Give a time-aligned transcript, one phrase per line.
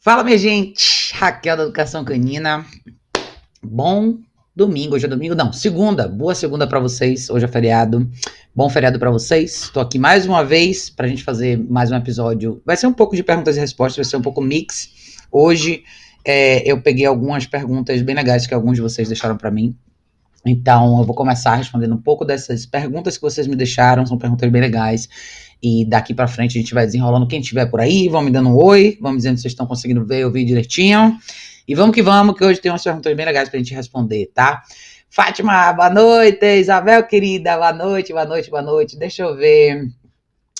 [0.00, 1.12] Fala, minha gente!
[1.12, 2.64] Raquel da Educação Canina.
[3.60, 4.18] Bom
[4.54, 6.06] domingo, hoje é domingo, não, segunda.
[6.06, 7.28] Boa segunda para vocês.
[7.28, 8.08] Hoje é feriado.
[8.54, 9.64] Bom feriado para vocês.
[9.64, 12.62] Estou aqui mais uma vez para a gente fazer mais um episódio.
[12.64, 14.88] Vai ser um pouco de perguntas e respostas, vai ser um pouco mix.
[15.32, 15.82] Hoje
[16.24, 19.76] é, eu peguei algumas perguntas bem legais que alguns de vocês deixaram para mim.
[20.46, 24.48] Então, eu vou começar respondendo um pouco dessas perguntas que vocês me deixaram, são perguntas
[24.48, 25.08] bem legais.
[25.62, 27.26] E daqui para frente a gente vai desenrolando.
[27.26, 29.66] Quem estiver por aí, vão me dando um oi, vão me dizendo se vocês estão
[29.66, 31.18] conseguindo ver, ouvir direitinho.
[31.66, 34.62] E vamos que vamos, que hoje tem umas perguntas bem legais pra gente responder, tá?
[35.10, 36.60] Fátima, boa noite.
[36.60, 38.96] Isabel, querida, boa noite, boa noite, boa noite.
[38.96, 39.90] Deixa eu ver.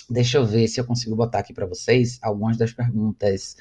[0.09, 3.55] Deixa eu ver se eu consigo botar aqui para vocês algumas das perguntas.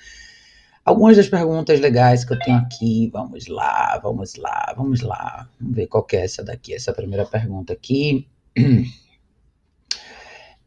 [0.84, 3.10] Algumas das perguntas legais que eu tenho aqui.
[3.12, 5.48] Vamos lá, vamos lá, vamos lá.
[5.60, 8.26] Vamos ver qual que é essa daqui, essa primeira pergunta aqui.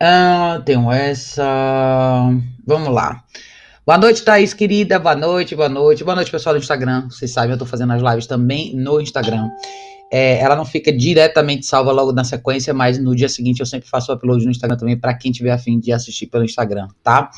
[0.04, 1.44] Ah, tenho essa.
[2.66, 3.24] Vamos lá.
[3.86, 4.98] Boa noite, Thaís, querida.
[4.98, 6.04] Boa noite, boa noite.
[6.04, 7.08] Boa noite, pessoal do Instagram.
[7.08, 9.48] Vocês sabem, eu tô fazendo as lives também no Instagram.
[10.12, 13.88] É, ela não fica diretamente salva logo na sequência, mas no dia seguinte eu sempre
[13.88, 17.30] faço o upload no Instagram também para quem tiver afim de assistir pelo Instagram, tá?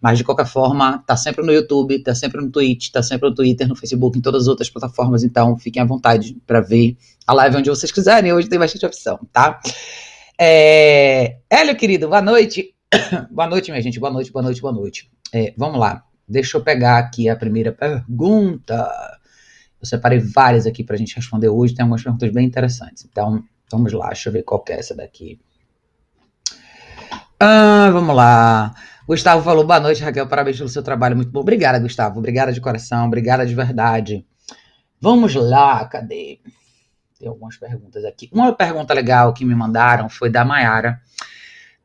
[0.00, 3.34] Mas de qualquer forma, tá sempre no YouTube, tá sempre no Twitch, tá sempre no
[3.34, 6.96] Twitter, no Facebook, em todas as outras plataformas, então fiquem à vontade para ver
[7.26, 8.32] a live onde vocês quiserem.
[8.32, 9.60] Hoje tem bastante opção, tá?
[10.38, 11.38] É...
[11.50, 12.74] Hélio, querido, boa noite.
[13.30, 13.98] boa noite, minha gente.
[14.00, 15.10] Boa noite, boa noite, boa noite.
[15.32, 16.04] É, vamos lá.
[16.28, 19.18] Deixa eu pegar aqui a primeira pergunta.
[19.80, 21.74] Eu separei várias aqui para a gente responder hoje.
[21.74, 23.04] Tem algumas perguntas bem interessantes.
[23.10, 24.08] Então, vamos lá.
[24.08, 25.40] Deixa eu ver qual é essa daqui.
[27.38, 28.74] Ah, vamos lá.
[29.06, 30.28] Gustavo falou, boa noite, Raquel.
[30.28, 31.16] Parabéns pelo seu trabalho.
[31.16, 31.40] Muito bom.
[31.40, 32.18] Obrigada, Gustavo.
[32.18, 33.06] Obrigada de coração.
[33.06, 34.24] Obrigada de verdade.
[35.00, 35.84] Vamos lá.
[35.86, 36.38] Cadê?
[37.22, 38.28] Tem algumas perguntas aqui.
[38.32, 41.00] Uma pergunta legal que me mandaram foi da Mayara.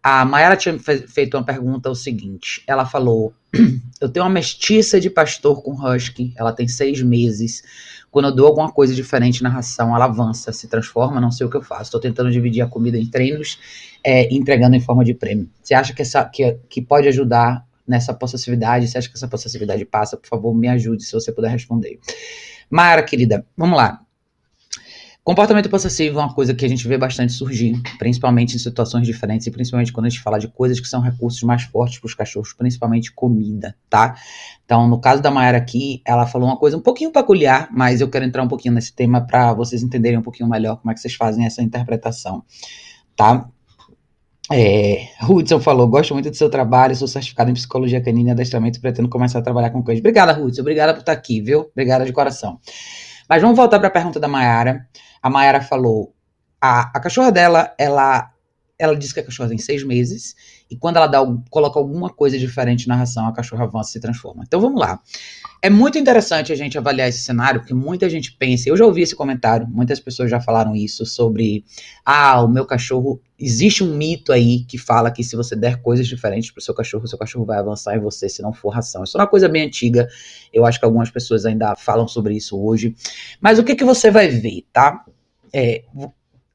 [0.01, 3.31] A Mayara tinha feito uma pergunta o seguinte: ela falou,
[4.01, 7.61] eu tenho uma mestiça de pastor com husky, ela tem seis meses.
[8.09, 11.51] Quando eu dou alguma coisa diferente na ração, ela avança, se transforma, não sei o
[11.51, 11.83] que eu faço.
[11.83, 13.59] Estou tentando dividir a comida em treinos,
[14.03, 15.47] é, entregando em forma de prêmio.
[15.61, 18.87] Você acha que, essa, que, que pode ajudar nessa possessividade?
[18.87, 20.17] Você acha que essa possessividade passa?
[20.17, 21.99] Por favor, me ajude se você puder responder.
[22.71, 24.01] Mayara, querida, vamos lá.
[25.27, 29.45] Comportamento possessivo é uma coisa que a gente vê bastante surgir, principalmente em situações diferentes
[29.45, 32.15] e principalmente quando a gente fala de coisas que são recursos mais fortes para os
[32.15, 34.15] cachorros, principalmente comida, tá?
[34.63, 38.09] Então, no caso da Mayara aqui, ela falou uma coisa um pouquinho peculiar, mas eu
[38.09, 41.01] quero entrar um pouquinho nesse tema para vocês entenderem um pouquinho melhor como é que
[41.01, 42.41] vocês fazem essa interpretação,
[43.13, 43.49] tá?
[44.49, 48.77] É, Hudson falou, gosto muito do seu trabalho, sou certificado em psicologia canina e adestramento
[48.77, 49.99] e pretendo começar a trabalhar com cães.
[49.99, 51.67] Obrigada, Hudson, obrigada por estar aqui, viu?
[51.69, 52.61] Obrigada de coração.
[53.27, 54.87] Mas vamos voltar para a pergunta da Mayara.
[55.27, 56.15] A Mayara falou:
[56.61, 58.31] a, a cachorra dela, ela,
[58.79, 60.33] ela diz que a cachorra tem seis meses,
[60.71, 63.99] e quando ela dá, coloca alguma coisa diferente na ração, a cachorra avança e se
[63.99, 64.43] transforma.
[64.47, 65.01] Então vamos lá.
[65.61, 69.01] É muito interessante a gente avaliar esse cenário, porque muita gente pensa, eu já ouvi
[69.01, 71.65] esse comentário, muitas pessoas já falaram isso sobre,
[72.05, 76.07] ah, o meu cachorro, existe um mito aí que fala que se você der coisas
[76.07, 79.03] diferentes pro seu cachorro, o seu cachorro vai avançar em você se não for ração.
[79.03, 80.07] Isso é uma coisa bem antiga,
[80.53, 82.95] eu acho que algumas pessoas ainda falam sobre isso hoje.
[83.41, 85.03] Mas o que que você vai ver, tá?
[85.53, 85.83] É,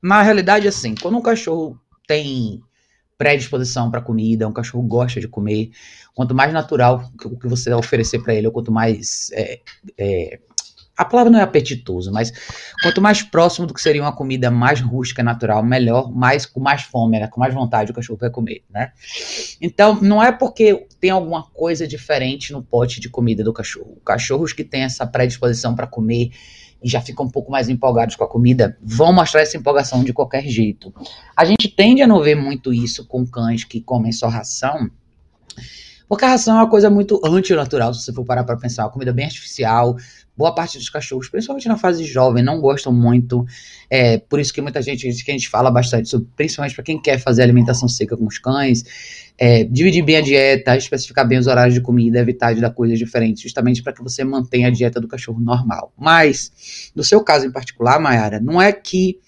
[0.02, 2.60] na realidade, assim, quando um cachorro tem
[3.16, 5.70] predisposição para comida, um cachorro gosta de comer,
[6.14, 9.60] quanto mais natural o que você oferecer para ele, ou quanto mais é,
[9.96, 10.40] é,
[10.96, 12.32] a palavra não é apetitoso, mas
[12.82, 16.82] quanto mais próximo do que seria uma comida mais rústica, natural, melhor, mais com mais
[16.82, 18.92] fome, né, com mais vontade o cachorro vai comer, né?
[19.60, 24.00] Então, não é porque tem alguma coisa diferente no pote de comida do cachorro.
[24.04, 26.30] Cachorros que têm essa predisposição para comer
[26.82, 30.44] já ficam um pouco mais empolgados com a comida, vão mostrar essa empolgação de qualquer
[30.44, 30.92] jeito.
[31.36, 34.90] A gente tende a não ver muito isso com cães que comem só ração,
[36.12, 38.90] porque a ração é uma coisa muito antinatural, se você for parar para pensar, uma
[38.90, 39.96] comida bem artificial.
[40.36, 43.46] Boa parte dos cachorros, principalmente na fase jovem, não gostam muito.
[43.88, 47.00] É, por isso que muita gente, que a gente fala bastante sobre, principalmente para quem
[47.00, 48.84] quer fazer alimentação seca com os cães,
[49.38, 52.98] é, dividir bem a dieta, especificar bem os horários de comida, evitar de dar coisas
[52.98, 55.92] diferentes, justamente para que você mantenha a dieta do cachorro normal.
[55.96, 59.18] Mas, no seu caso em particular, Mayara, não é que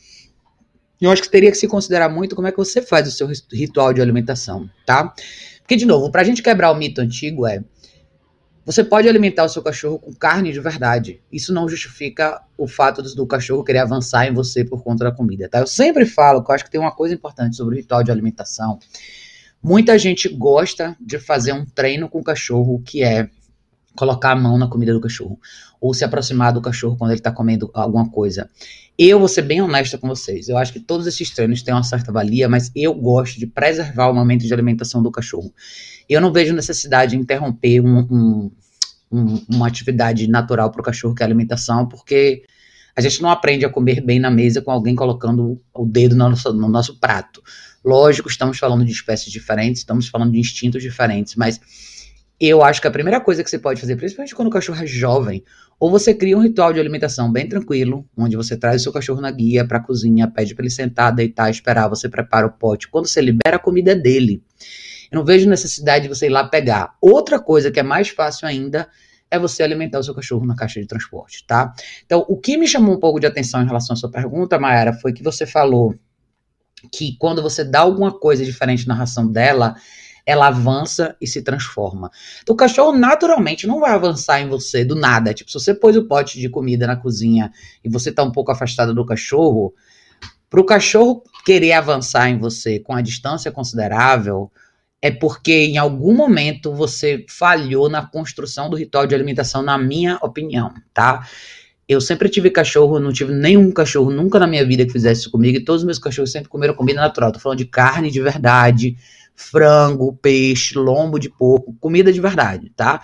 [1.01, 3.29] eu acho que teria que se considerar muito como é que você faz o seu
[3.53, 5.13] ritual de alimentação, tá?
[5.61, 7.63] Porque, de novo, para a gente quebrar o mito antigo é.
[8.67, 11.21] Você pode alimentar o seu cachorro com carne de verdade.
[11.31, 15.13] Isso não justifica o fato do, do, cachorro querer avançar em você por conta da
[15.13, 15.59] comida, tá?
[15.59, 18.11] Eu sempre falo que eu acho que tem uma coisa importante sobre o ritual de
[18.11, 18.79] alimentação.
[19.65, 23.31] Muita gente gosta de fazer um treino com o cachorro que é
[23.97, 25.41] colocar a mão na comida do cachorro
[25.81, 28.51] ou se aproximar do cachorro quando ele está comendo alguma coisa.
[28.99, 30.51] Eu vou ser bem honesta com vocês.
[30.51, 34.11] Eu acho que todos esses treinos têm uma certa valia, mas eu gosto de preservar
[34.11, 35.51] o momento de alimentação do cachorro.
[36.07, 38.51] Eu não vejo necessidade de interromper um, um,
[39.11, 42.45] um, uma atividade natural para o cachorro, que é a alimentação, porque
[42.97, 46.29] a gente não aprende a comer bem na mesa com alguém colocando o dedo no
[46.29, 47.43] nosso, no nosso prato.
[47.85, 51.61] Lógico, estamos falando de espécies diferentes, estamos falando de instintos diferentes, mas
[52.41, 54.87] eu acho que a primeira coisa que você pode fazer, principalmente quando o cachorro é
[54.87, 55.43] jovem,
[55.79, 59.21] ou você cria um ritual de alimentação bem tranquilo, onde você traz o seu cachorro
[59.21, 62.89] na guia para a cozinha, pede para ele sentar, deitar, esperar, você prepara o pote.
[62.89, 64.43] Quando você libera a comida é dele.
[65.11, 66.97] Eu não vejo necessidade de você ir lá pegar.
[67.01, 68.89] Outra coisa que é mais fácil ainda
[69.35, 71.73] é você alimentar o seu cachorro na caixa de transporte, tá?
[72.05, 74.93] Então, o que me chamou um pouco de atenção em relação à sua pergunta, Mayara,
[74.93, 75.95] foi que você falou
[76.93, 79.75] que quando você dá alguma coisa diferente na ração dela,
[80.27, 82.11] ela avança e se transforma.
[82.43, 85.35] Então, o cachorro naturalmente não vai avançar em você do nada.
[85.35, 87.51] Tipo, se você pôs o pote de comida na cozinha
[87.83, 89.75] e você tá um pouco afastado do cachorro,
[90.49, 94.51] para o cachorro querer avançar em você com a distância considerável,
[95.05, 100.17] é porque em algum momento você falhou na construção do ritual de alimentação, na minha
[100.23, 101.29] opinião, tá?
[101.87, 105.31] Eu sempre tive cachorro, não tive nenhum cachorro nunca na minha vida que fizesse isso
[105.31, 107.33] comigo, e todos os meus cachorros sempre comeram comida natural.
[107.33, 108.97] Tô falando de carne de verdade,
[109.37, 113.03] frango, peixe, lombo de porco, comida de verdade, tá?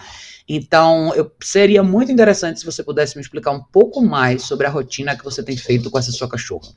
[0.48, 4.70] Então, eu, seria muito interessante se você pudesse me explicar um pouco mais sobre a
[4.70, 6.70] rotina que você tem feito com essa sua cachorra.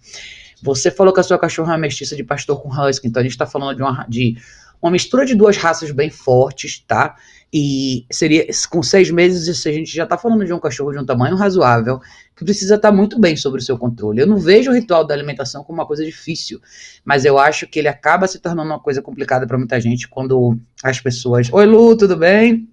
[0.62, 3.24] Você falou que a sua cachorra é uma mestiça de pastor com husky, então a
[3.24, 4.36] gente está falando de uma, de
[4.84, 7.16] uma mistura de duas raças bem fortes, tá?
[7.54, 11.06] E seria com seis meses, a gente já tá falando de um cachorro de um
[11.06, 12.02] tamanho razoável,
[12.36, 14.20] que precisa estar tá muito bem sobre o seu controle.
[14.20, 16.60] Eu não vejo o ritual da alimentação como uma coisa difícil,
[17.06, 20.60] mas eu acho que ele acaba se tornando uma coisa complicada para muita gente quando
[20.84, 21.48] as pessoas.
[21.54, 22.68] Oi, Lu, tudo bem?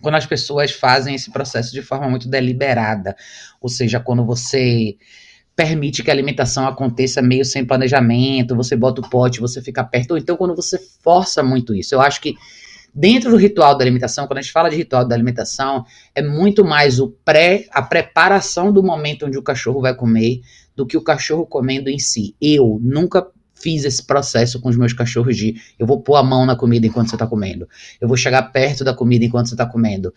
[0.00, 3.16] Quando as pessoas fazem esse processo de forma muito deliberada.
[3.60, 4.96] Ou seja, quando você
[5.58, 10.12] permite que a alimentação aconteça meio sem planejamento, você bota o pote, você fica perto,
[10.12, 11.96] ou então quando você força muito isso.
[11.96, 12.36] Eu acho que
[12.94, 15.84] dentro do ritual da alimentação, quando a gente fala de ritual da alimentação,
[16.14, 20.42] é muito mais o pré, a preparação do momento onde o cachorro vai comer
[20.76, 22.36] do que o cachorro comendo em si.
[22.40, 26.46] Eu nunca fiz esse processo com os meus cachorros de eu vou pôr a mão
[26.46, 27.68] na comida enquanto você está comendo,
[28.00, 30.14] eu vou chegar perto da comida enquanto você está comendo.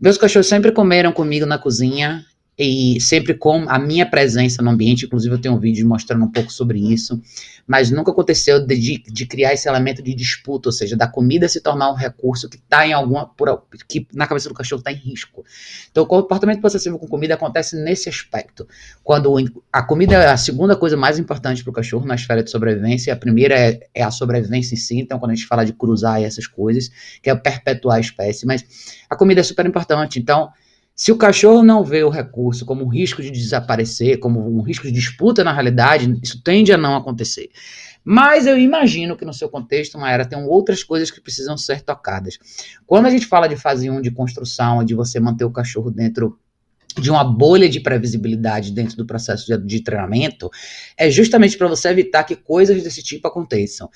[0.00, 2.24] Meus cachorros sempre comeram comigo na cozinha
[2.62, 6.30] e sempre com a minha presença no ambiente, inclusive eu tenho um vídeo mostrando um
[6.30, 7.18] pouco sobre isso,
[7.66, 11.62] mas nunca aconteceu de, de criar esse elemento de disputa, ou seja, da comida se
[11.62, 14.96] tornar um recurso que está em alguma, por, que na cabeça do cachorro está em
[14.96, 15.42] risco.
[15.90, 18.68] Então o comportamento possessivo com comida acontece nesse aspecto,
[19.02, 19.34] quando
[19.72, 23.10] a comida é a segunda coisa mais importante para o cachorro na esfera de sobrevivência,
[23.10, 26.22] a primeira é, é a sobrevivência em si, então quando a gente fala de cruzar
[26.22, 26.90] essas coisas,
[27.22, 28.62] que é perpetuar a espécie, mas
[29.08, 30.50] a comida é super importante, então
[30.94, 34.86] se o cachorro não vê o recurso como um risco de desaparecer, como um risco
[34.86, 37.50] de disputa na realidade, isso tende a não acontecer.
[38.04, 42.38] Mas eu imagino que no seu contexto, Maera, tem outras coisas que precisam ser tocadas.
[42.86, 46.38] Quando a gente fala de fase 1 de construção, de você manter o cachorro dentro
[46.98, 50.50] de uma bolha de previsibilidade dentro do processo de, de treinamento,
[50.96, 53.88] é justamente para você evitar que coisas desse tipo aconteçam.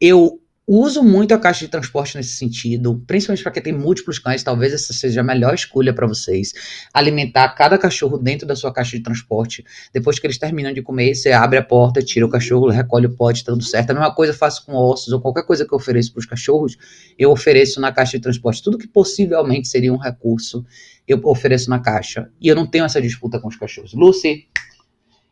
[0.00, 4.44] Eu Uso muito a caixa de transporte nesse sentido, principalmente para quem tem múltiplos cães,
[4.44, 6.52] talvez essa seja a melhor escolha para vocês.
[6.94, 9.64] Alimentar cada cachorro dentro da sua caixa de transporte.
[9.92, 13.16] Depois que eles terminam de comer, você abre a porta, tira o cachorro, recolhe o
[13.16, 13.90] pote, tá tudo certo.
[13.90, 16.26] A mesma coisa eu faço com ossos ou qualquer coisa que eu ofereço para os
[16.26, 16.76] cachorros,
[17.18, 18.62] eu ofereço na caixa de transporte.
[18.62, 20.64] Tudo que possivelmente seria um recurso,
[21.08, 22.30] eu ofereço na caixa.
[22.40, 23.94] E eu não tenho essa disputa com os cachorros.
[23.94, 24.46] Lucy,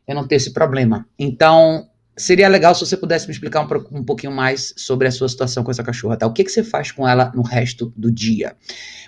[0.09, 1.07] eu não tenho esse problema.
[1.17, 1.89] Então,
[2.21, 5.65] seria legal se você pudesse me explicar um, um, pouquinho mais sobre a sua situação
[5.65, 6.27] com essa cachorra, tá?
[6.27, 8.57] O que, que você faz com ela no resto do dia?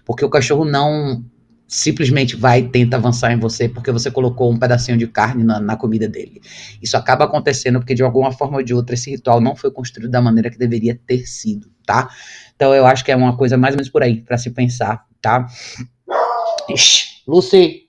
[0.05, 1.25] Porque o cachorro não
[1.69, 5.59] simplesmente vai e tenta avançar em você porque você colocou um pedacinho de carne na,
[5.59, 6.43] na, comida dele.
[6.83, 10.11] Isso acaba acontecendo porque de alguma forma ou de outra esse ritual não foi construído
[10.11, 12.11] da maneira que deveria ter sido, tá?
[12.55, 15.07] Então eu acho que é uma coisa mais ou menos por aí para se pensar,
[15.21, 15.47] tá?
[16.69, 17.83] Ixi, Lucy.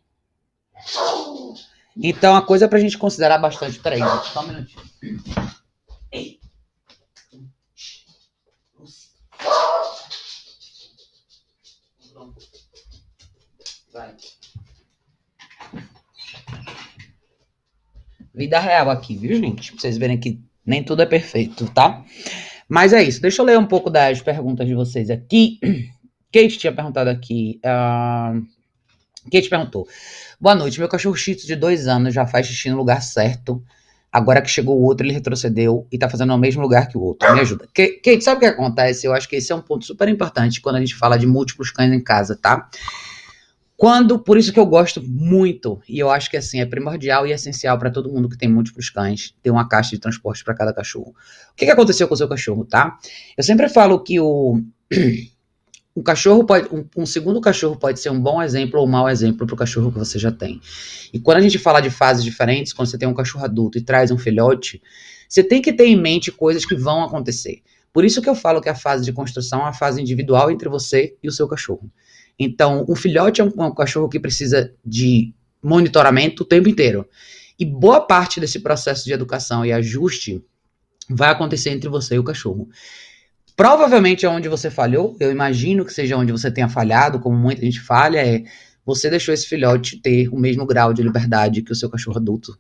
[1.96, 3.80] Então, a coisa pra gente considerar bastante.
[3.80, 4.84] Peraí, só um minutinho.
[18.34, 19.72] Vida real aqui, viu, gente?
[19.72, 22.04] Pra vocês verem que nem tudo é perfeito, tá?
[22.68, 23.22] Mas é isso.
[23.22, 25.60] Deixa eu ler um pouco das perguntas de vocês aqui.
[26.34, 27.60] Kate tinha perguntado aqui.
[27.64, 28.44] Uh...
[29.32, 29.88] Kate perguntou:
[30.44, 33.64] Boa noite, meu cachorro Shih de dois anos já faz xixi no lugar certo.
[34.12, 37.02] Agora que chegou o outro, ele retrocedeu e tá fazendo no mesmo lugar que o
[37.02, 37.34] outro.
[37.34, 37.66] Me ajuda.
[37.74, 39.08] Kate, sabe o que acontece?
[39.08, 41.72] Eu acho que esse é um ponto super importante quando a gente fala de múltiplos
[41.72, 42.68] cães em casa, tá?
[43.78, 47.32] Quando, por isso que eu gosto muito, e eu acho que assim é primordial e
[47.32, 50.74] essencial para todo mundo que tem múltiplos cães, ter uma caixa de transporte para cada
[50.74, 51.16] cachorro.
[51.54, 52.98] O que, que aconteceu com o seu cachorro, tá?
[53.38, 54.62] Eu sempre falo que o
[55.96, 59.08] um cachorro pode, um, um, segundo cachorro pode ser um bom exemplo ou um mau
[59.08, 60.60] exemplo para o cachorro que você já tem.
[61.14, 63.82] E quando a gente fala de fases diferentes, quando você tem um cachorro adulto e
[63.82, 64.82] traz um filhote,
[65.30, 67.62] você tem que ter em mente coisas que vão acontecer.
[67.92, 70.68] Por isso que eu falo que a fase de construção é a fase individual entre
[70.68, 71.92] você e o seu cachorro.
[72.40, 75.32] Então, o filhote é um, um cachorro que precisa de
[75.62, 77.08] monitoramento o tempo inteiro.
[77.60, 80.44] E boa parte desse processo de educação e ajuste
[81.08, 82.68] vai acontecer entre você e o cachorro.
[83.56, 87.62] Provavelmente é onde você falhou, eu imagino que seja onde você tenha falhado, como muita
[87.62, 88.44] gente falha, é
[88.86, 92.58] você deixou esse filhote ter o mesmo grau de liberdade que o seu cachorro adulto.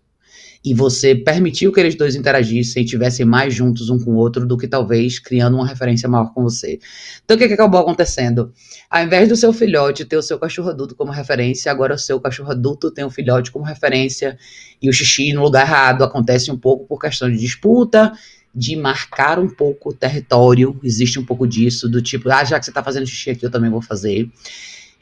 [0.63, 4.45] E você permitiu que eles dois interagissem e estivessem mais juntos um com o outro
[4.45, 6.79] do que talvez criando uma referência maior com você.
[7.25, 8.53] Então o que, que acabou acontecendo?
[8.89, 12.17] Ao invés do seu filhote ter o seu cachorro adulto como referência, agora o seu
[12.21, 14.37] cachorro adulto tem o filhote como referência
[14.81, 18.13] e o xixi no lugar errado acontece um pouco por questão de disputa
[18.53, 22.65] de marcar um pouco o território, existe um pouco disso, do tipo, ah, já que
[22.65, 24.29] você está fazendo xixi aqui, eu também vou fazer.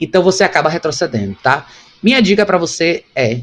[0.00, 1.66] Então você acaba retrocedendo, tá?
[2.02, 3.42] Minha dica para você é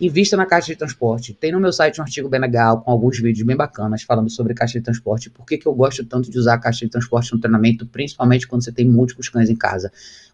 [0.00, 1.32] invista na caixa de transporte.
[1.32, 4.52] Tem no meu site um artigo bem legal, com alguns vídeos bem bacanas, falando sobre
[4.52, 5.30] caixa de transporte.
[5.30, 8.46] Por que, que eu gosto tanto de usar a caixa de transporte no treinamento, principalmente
[8.46, 9.92] quando você tem múltiplos cães em casa.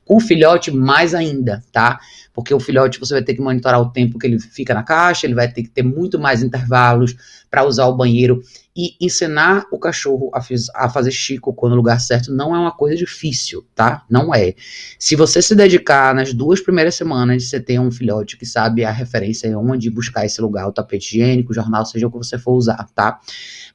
[0.09, 2.00] O filhote, mais ainda, tá?
[2.33, 5.27] Porque o filhote você vai ter que monitorar o tempo que ele fica na caixa,
[5.27, 7.15] ele vai ter que ter muito mais intervalos
[7.50, 8.41] para usar o banheiro.
[8.77, 10.41] E ensinar o cachorro a,
[10.77, 14.05] a fazer chico no lugar certo não é uma coisa difícil, tá?
[14.09, 14.55] Não é.
[14.99, 18.93] Se você se dedicar nas duas primeiras semanas, você tem um filhote que sabe a
[18.93, 22.53] referência onde buscar esse lugar, o tapete higiênico, o jornal, seja o que você for
[22.53, 23.19] usar, tá?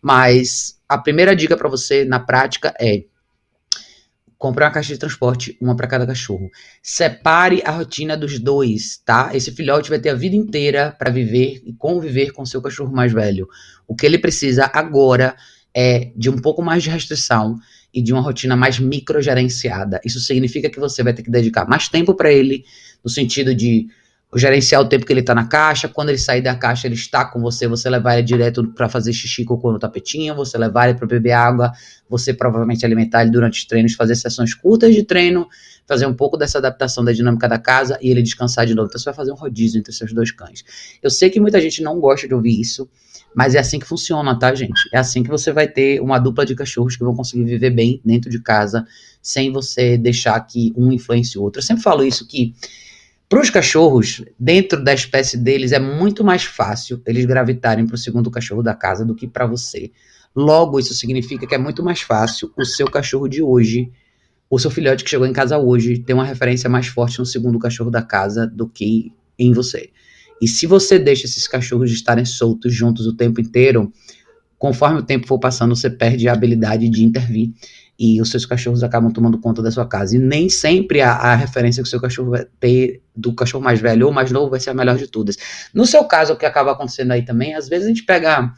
[0.01, 3.03] Mas a primeira dica para você na prática é
[4.43, 6.51] Compre uma caixa de transporte, uma para cada cachorro.
[6.81, 9.31] Separe a rotina dos dois, tá?
[9.33, 13.13] Esse filhote vai ter a vida inteira para viver e conviver com seu cachorro mais
[13.13, 13.47] velho.
[13.87, 15.33] O que ele precisa agora
[15.73, 17.57] é de um pouco mais de restrição
[17.93, 20.01] e de uma rotina mais microgerenciada.
[20.03, 22.65] Isso significa que você vai ter que dedicar mais tempo para ele,
[23.01, 23.87] no sentido de
[24.35, 25.87] gerenciar o tempo que ele está na caixa.
[25.87, 27.67] Quando ele sair da caixa, ele está com você.
[27.67, 31.31] Você levar ele direto para fazer xixi cocô no tapetinho, você levar ele para beber
[31.31, 31.71] água,
[32.09, 35.47] você provavelmente alimentar ele durante os treinos, fazer sessões curtas de treino,
[35.87, 38.87] fazer um pouco dessa adaptação da dinâmica da casa e ele descansar de novo.
[38.87, 40.63] Então você vai fazer um rodízio entre seus dois cães.
[41.01, 42.89] Eu sei que muita gente não gosta de ouvir isso,
[43.35, 44.89] mas é assim que funciona, tá, gente?
[44.93, 47.99] É assim que você vai ter uma dupla de cachorros que vão conseguir viver bem
[48.05, 48.85] dentro de casa,
[49.21, 51.59] sem você deixar que um influencie o outro.
[51.59, 52.53] Eu sempre falo isso que
[53.29, 57.97] para os cachorros, dentro da espécie deles, é muito mais fácil eles gravitarem para o
[57.97, 59.91] segundo cachorro da casa do que para você.
[60.35, 63.91] Logo, isso significa que é muito mais fácil o seu cachorro de hoje,
[64.49, 67.57] o seu filhote que chegou em casa hoje, ter uma referência mais forte no segundo
[67.57, 69.89] cachorro da casa do que em você.
[70.41, 73.91] E se você deixa esses cachorros estarem soltos juntos o tempo inteiro,
[74.57, 77.51] conforme o tempo for passando, você perde a habilidade de intervir
[78.03, 80.17] e os seus cachorros acabam tomando conta da sua casa.
[80.17, 83.79] E nem sempre a, a, referência que o seu cachorro vai ter do cachorro mais
[83.79, 85.37] velho ou mais novo vai ser a melhor de todas.
[85.73, 88.51] No seu caso, o que acaba acontecendo aí também, às vezes a gente pega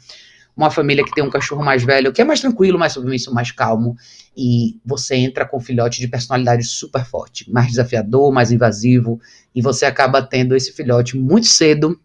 [0.58, 3.52] uma família que tem um cachorro mais velho, que é mais tranquilo, mais submisso, mais
[3.52, 3.96] calmo,
[4.36, 9.22] e você entra com um filhote de personalidade super forte, mais desafiador, mais invasivo,
[9.54, 12.00] e você acaba tendo esse filhote muito cedo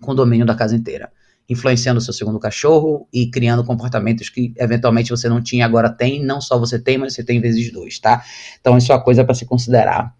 [0.00, 1.10] com o domínio da casa inteira
[1.50, 6.24] influenciando o seu segundo cachorro e criando comportamentos que eventualmente você não tinha, agora tem.
[6.24, 8.22] Não só você tem, mas você tem vezes dois, tá?
[8.60, 10.14] Então isso é uma coisa para se considerar.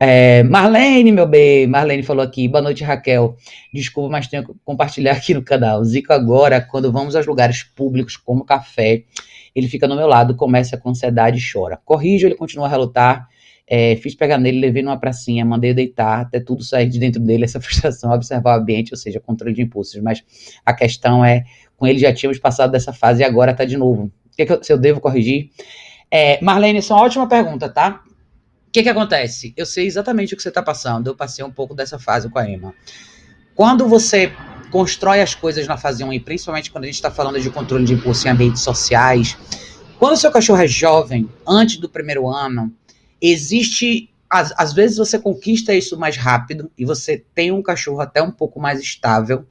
[0.00, 3.36] É, Marlene, meu bem, Marlene falou aqui, boa noite, Raquel.
[3.72, 5.84] Desculpa, mas tenho que compartilhar aqui no canal.
[5.84, 9.04] Zico agora, quando vamos aos lugares públicos, como café,
[9.54, 11.78] ele fica no meu lado, começa com ansiedade e chora.
[11.84, 13.28] Corrijo, ele continua a relutar
[13.66, 17.44] é, fiz pegar nele, levei numa pracinha, mandei deitar, até tudo sair de dentro dele,
[17.44, 20.00] essa frustração, observar o ambiente, ou seja, controle de impulsos.
[20.02, 20.22] Mas
[20.64, 21.44] a questão é,
[21.76, 24.04] com ele já tínhamos passado dessa fase e agora está de novo.
[24.26, 25.50] O que, é que eu, se eu devo corrigir?
[26.10, 28.02] É, Marlene, isso é uma ótima pergunta, tá?
[28.68, 29.54] O que, que acontece?
[29.56, 32.38] Eu sei exatamente o que você está passando, eu passei um pouco dessa fase com
[32.38, 32.74] a Emma.
[33.54, 34.32] Quando você
[34.70, 37.84] constrói as coisas na fase 1, e principalmente quando a gente está falando de controle
[37.84, 39.38] de impulso em ambientes sociais,
[39.98, 42.72] quando o seu cachorro é jovem, antes do primeiro ano,
[43.32, 44.10] existe.
[44.28, 48.30] Às, às vezes você conquista isso mais rápido e você tem um cachorro até um
[48.30, 49.46] pouco mais estável.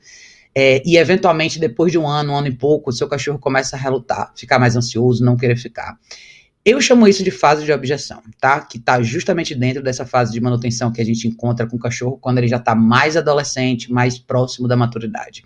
[0.56, 3.76] É, e eventualmente, depois de um ano, um ano e pouco, o seu cachorro começa
[3.76, 5.98] a relutar, ficar mais ansioso, não querer ficar.
[6.66, 8.62] Eu chamo isso de fase de objeção, tá?
[8.62, 12.18] Que tá justamente dentro dessa fase de manutenção que a gente encontra com o cachorro
[12.22, 15.44] quando ele já tá mais adolescente, mais próximo da maturidade.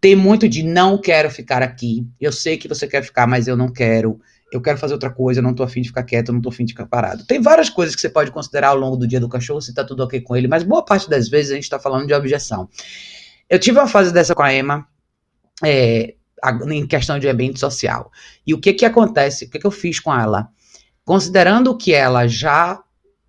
[0.00, 2.06] Tem muito de não quero ficar aqui.
[2.20, 4.20] Eu sei que você quer ficar, mas eu não quero
[4.56, 6.48] eu quero fazer outra coisa, eu não tô afim de ficar quieto, eu não tô
[6.48, 7.24] afim de ficar parado.
[7.26, 9.84] Tem várias coisas que você pode considerar ao longo do dia do cachorro, se tá
[9.84, 12.68] tudo ok com ele, mas boa parte das vezes a gente tá falando de objeção.
[13.48, 14.86] Eu tive uma fase dessa com a Emma,
[15.62, 16.14] é,
[16.70, 18.10] em questão de ambiente social.
[18.46, 19.44] E o que que acontece?
[19.44, 20.48] O que que eu fiz com ela?
[21.04, 22.82] considerando que ela já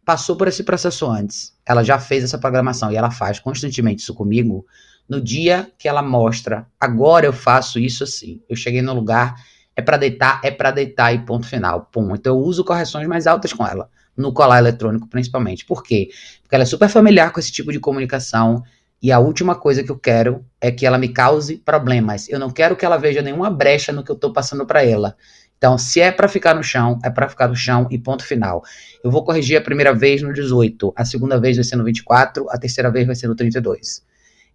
[0.06, 4.14] passou por esse processo antes, ela já fez essa programação e ela faz constantemente isso
[4.14, 4.66] comigo,
[5.10, 9.36] no dia que ela mostra, agora eu faço isso assim, eu cheguei no lugar,
[9.76, 12.16] é para deitar, é para deitar e ponto final, pum.
[12.16, 15.66] Então eu uso correções mais altas com ela, no colar eletrônico principalmente.
[15.66, 16.10] Por quê?
[16.42, 18.64] Porque ela é super familiar com esse tipo de comunicação
[19.02, 22.30] e a última coisa que eu quero é que ela me cause problemas.
[22.30, 25.16] Eu não quero que ela veja nenhuma brecha no que eu estou passando para ela.
[25.58, 28.64] Então, se é para ficar no chão, é para ficar no chão e ponto final.
[29.04, 32.48] Eu vou corrigir a primeira vez no 18, a segunda vez vai ser no 24,
[32.50, 34.04] a terceira vez vai ser no 32.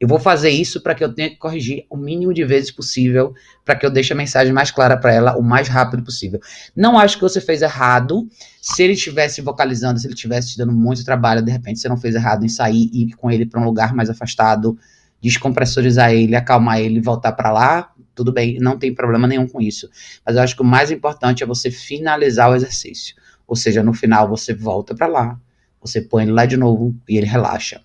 [0.00, 3.34] Eu vou fazer isso para que eu tenha que corrigir o mínimo de vezes possível,
[3.66, 6.40] para que eu deixe a mensagem mais clara para ela o mais rápido possível.
[6.74, 8.26] Não acho que você fez errado.
[8.62, 11.98] Se ele estivesse vocalizando, se ele estivesse te dando muito trabalho, de repente você não
[11.98, 14.78] fez errado em sair e ir com ele para um lugar mais afastado,
[15.20, 19.86] descompressorizar ele, acalmar ele, voltar para lá, tudo bem, não tem problema nenhum com isso.
[20.24, 23.14] Mas eu acho que o mais importante é você finalizar o exercício.
[23.46, 25.38] Ou seja, no final você volta para lá,
[25.78, 27.82] você põe ele lá de novo e ele relaxa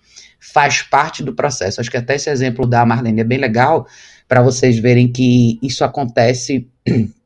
[0.52, 1.80] faz parte do processo.
[1.80, 3.86] Acho que até esse exemplo da Marlene é bem legal
[4.28, 6.68] para vocês verem que isso acontece.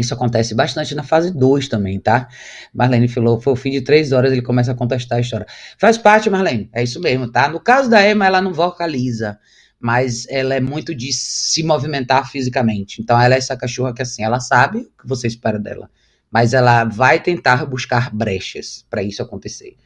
[0.00, 2.28] Isso acontece bastante na fase 2 também, tá?
[2.72, 5.44] Marlene falou, foi o fim de três horas, ele começa a contestar a história.
[5.76, 7.48] Faz parte, Marlene, é isso mesmo, tá?
[7.48, 9.40] No caso da Emma, ela não vocaliza,
[9.80, 13.02] mas ela é muito de se movimentar fisicamente.
[13.02, 15.90] Então, ela é essa cachorra que, assim, ela sabe o que você espera dela,
[16.30, 19.76] mas ela vai tentar buscar brechas para isso acontecer.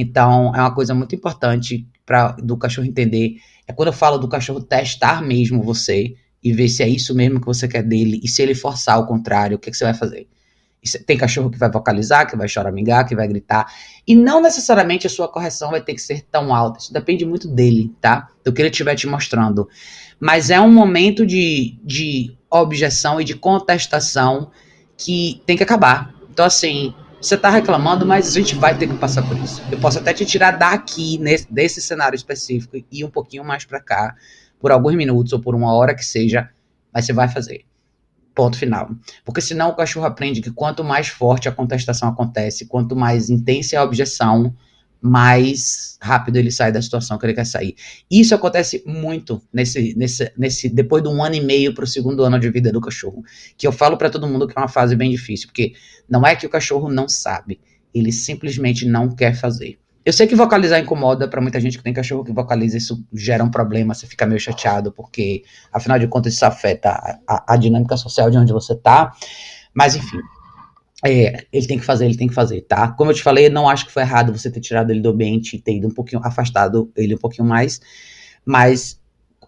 [0.00, 3.36] Então, é uma coisa muito importante para do cachorro entender.
[3.66, 7.38] É quando eu falo do cachorro testar mesmo você e ver se é isso mesmo
[7.38, 9.94] que você quer dele e se ele forçar o contrário, o que, que você vai
[9.94, 10.26] fazer?
[11.06, 13.70] Tem cachorro que vai vocalizar, que vai choramingar, que vai gritar.
[14.06, 16.80] E não necessariamente a sua correção vai ter que ser tão alta.
[16.80, 18.28] Isso depende muito dele, tá?
[18.42, 19.68] Do que ele estiver te mostrando.
[20.18, 24.50] Mas é um momento de, de objeção e de contestação
[24.96, 26.14] que tem que acabar.
[26.30, 29.62] Então, assim, você está reclamando, mas a gente vai ter que passar por isso.
[29.70, 33.64] Eu posso até te tirar daqui, nesse, desse cenário específico, e ir um pouquinho mais
[33.64, 34.16] para cá,
[34.58, 36.48] por alguns minutos ou por uma hora que seja,
[36.92, 37.64] mas você vai fazer.
[38.34, 38.90] Ponto final.
[39.24, 43.76] Porque senão o cachorro aprende que quanto mais forte a contestação acontece, quanto mais intensa
[43.76, 44.54] é a objeção,
[45.00, 47.74] mais rápido ele sai da situação que ele quer sair.
[48.10, 52.22] Isso acontece muito nesse, nesse, nesse depois de um ano e meio para o segundo
[52.22, 53.22] ano de vida do cachorro,
[53.56, 55.72] que eu falo para todo mundo que é uma fase bem difícil, porque
[56.08, 57.60] não é que o cachorro não sabe,
[57.94, 59.78] ele simplesmente não quer fazer.
[60.04, 63.44] Eu sei que vocalizar incomoda para muita gente que tem cachorro que vocaliza, isso gera
[63.44, 67.56] um problema, você fica meio chateado, porque afinal de contas isso afeta a, a, a
[67.56, 69.12] dinâmica social de onde você tá.
[69.74, 70.18] Mas enfim,
[71.04, 72.88] é, ele tem que fazer, ele tem que fazer, tá?
[72.88, 75.56] Como eu te falei, não acho que foi errado você ter tirado ele do ambiente
[75.56, 77.80] e ter ido um pouquinho, afastado ele um pouquinho mais,
[78.44, 79.00] mas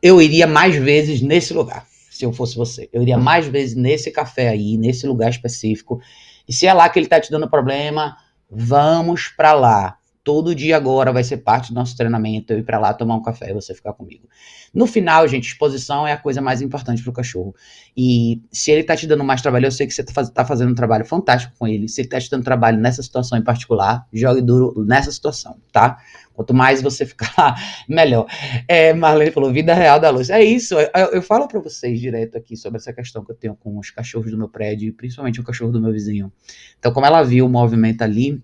[0.02, 2.88] eu iria mais vezes nesse lugar, se eu fosse você.
[2.92, 6.00] Eu iria mais vezes nesse café aí, nesse lugar específico.
[6.48, 8.16] E se é lá que ele tá te dando problema,
[8.50, 12.78] vamos para lá todo dia agora vai ser parte do nosso treinamento, eu ir para
[12.78, 14.28] lá tomar um café e você ficar comigo.
[14.72, 17.54] No final, gente, exposição é a coisa mais importante pro cachorro.
[17.96, 20.70] E se ele tá te dando mais trabalho, eu sei que você tá, tá fazendo
[20.70, 21.88] um trabalho fantástico com ele.
[21.88, 25.98] Se ele tá te dando trabalho nessa situação em particular, jogue duro nessa situação, tá?
[26.32, 27.54] Quanto mais você ficar
[27.88, 28.26] melhor.
[28.66, 30.30] É, Marlene falou, vida real da luz.
[30.30, 33.54] É isso, eu, eu falo para vocês direto aqui sobre essa questão que eu tenho
[33.56, 36.32] com os cachorros do meu prédio, principalmente o cachorro do meu vizinho.
[36.78, 38.42] Então, como ela viu o movimento ali,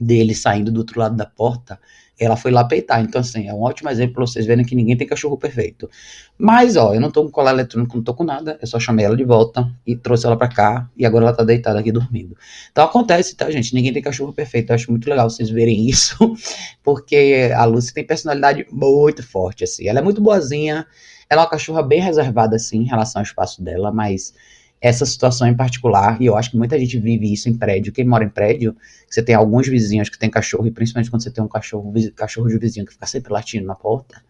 [0.00, 1.78] dele saindo do outro lado da porta,
[2.20, 3.00] ela foi lá peitar.
[3.00, 5.88] Então, assim, é um ótimo exemplo pra vocês verem que ninguém tem cachorro perfeito.
[6.36, 8.58] Mas, ó, eu não tô com colar eletrônico, não tô com nada.
[8.60, 10.88] Eu só chamei ela de volta e trouxe ela pra cá.
[10.96, 12.36] E agora ela tá deitada aqui dormindo.
[12.70, 13.74] Então acontece, tá, gente?
[13.74, 14.70] Ninguém tem cachorro perfeito.
[14.70, 16.16] Eu acho muito legal vocês verem isso.
[16.84, 19.88] Porque a Lucy tem personalidade muito forte, assim.
[19.88, 20.86] Ela é muito boazinha.
[21.30, 24.34] Ela é uma cachorra bem reservada, assim, em relação ao espaço dela, mas
[24.80, 27.92] essa situação em particular, e eu acho que muita gente vive isso em prédio.
[27.92, 28.74] Quem mora em prédio,
[29.08, 32.48] você tem alguns vizinhos que tem cachorro, e principalmente quando você tem um cachorro, cachorro
[32.48, 34.22] de vizinho que fica sempre latindo na porta,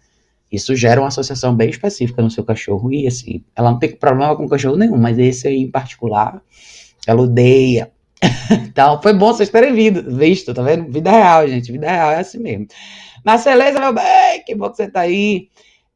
[0.51, 2.93] isso gera uma associação bem específica no seu cachorro.
[2.93, 6.43] E assim, ela não tem problema com cachorro nenhum, mas esse aí em particular,
[7.07, 7.93] ela odeia.
[8.69, 10.91] então, foi bom vocês terem vindo, visto, tá vendo?
[10.91, 12.67] Vida real, gente, vida real é assim mesmo.
[13.25, 15.49] Marceleza, meu bem, que bom que você tá aí.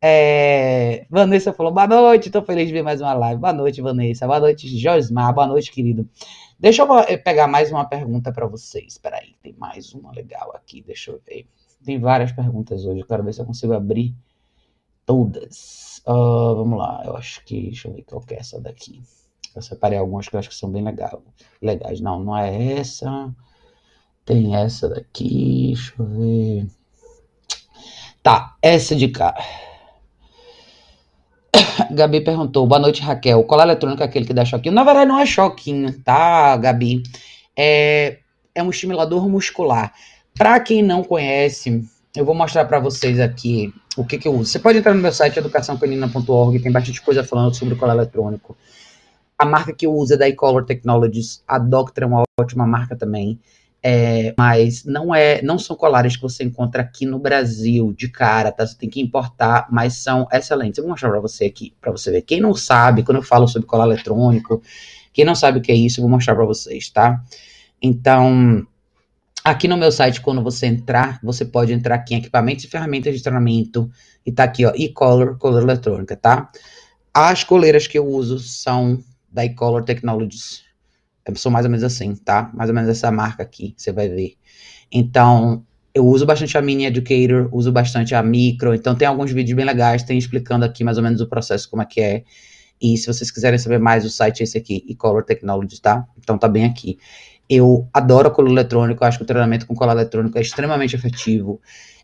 [0.06, 3.40] É, Vanessa falou, boa noite, tô feliz de ver mais uma live.
[3.40, 4.26] Boa noite, Vanessa.
[4.26, 5.32] Boa noite, Josmar.
[5.32, 6.06] Boa noite, querido.
[6.60, 8.92] Deixa eu eh, pegar mais uma pergunta para vocês.
[8.92, 11.46] Espera aí, tem mais uma legal aqui, deixa eu ver.
[11.82, 14.14] Tem várias perguntas hoje, eu quero ver se eu consigo abrir
[15.06, 16.02] todas.
[16.06, 19.00] Uh, vamos lá, eu acho que, deixa eu ver qual que é essa daqui.
[19.56, 21.22] Eu separei algumas que eu acho que são bem legal,
[21.62, 22.02] legais.
[22.02, 23.34] Não, não é essa.
[24.22, 26.66] Tem essa daqui, deixa eu ver.
[28.22, 29.34] Tá, essa de cá.
[31.90, 33.44] Gabi perguntou, boa noite, Raquel.
[33.44, 34.74] Qual é eletrônico é aquele que dá choquinho?
[34.74, 37.02] Na verdade, não é choquinho, tá, Gabi?
[37.56, 38.18] É,
[38.54, 39.92] é um estimulador muscular.
[40.36, 41.84] Para quem não conhece,
[42.16, 44.50] eu vou mostrar para vocês aqui o que, que, eu uso.
[44.50, 48.56] Você pode entrar no meu site educaçãocanina.org, tem bastante coisa falando sobre o colar eletrônico.
[49.38, 52.96] A marca que eu uso é da eColor Technologies, a Doctor é uma ótima marca
[52.96, 53.38] também.
[53.86, 58.50] É, mas não é, não são colares que você encontra aqui no Brasil de cara,
[58.50, 58.66] tá?
[58.66, 60.78] Você tem que importar, mas são excelentes.
[60.78, 62.22] Eu vou mostrar para você aqui, para você ver.
[62.22, 64.62] Quem não sabe, quando eu falo sobre colar eletrônico,
[65.12, 67.22] quem não sabe o que é isso, eu vou mostrar para vocês, tá?
[67.82, 68.66] Então,
[69.44, 73.14] aqui no meu site, quando você entrar, você pode entrar aqui em equipamentos e ferramentas
[73.14, 73.90] de treinamento
[74.24, 76.50] e tá aqui, ó, e-color, color eletrônica, tá?
[77.12, 78.98] As coleiras que eu uso são
[79.30, 80.63] da e-color Technologies
[81.34, 82.50] são mais ou menos assim, tá?
[82.54, 84.34] Mais ou menos essa marca aqui, você vai ver.
[84.92, 89.56] Então, eu uso bastante a Mini Educator, uso bastante a Micro, então tem alguns vídeos
[89.56, 92.24] bem legais, tem explicando aqui mais ou menos o processo, como é que é.
[92.82, 96.04] E se vocês quiserem saber mais, o site é esse aqui, eColor Technologies, tá?
[96.18, 96.98] Então tá bem aqui.
[97.48, 101.60] Eu adoro colar eletrônico, acho que o treinamento com colar eletrônico é extremamente efetivo.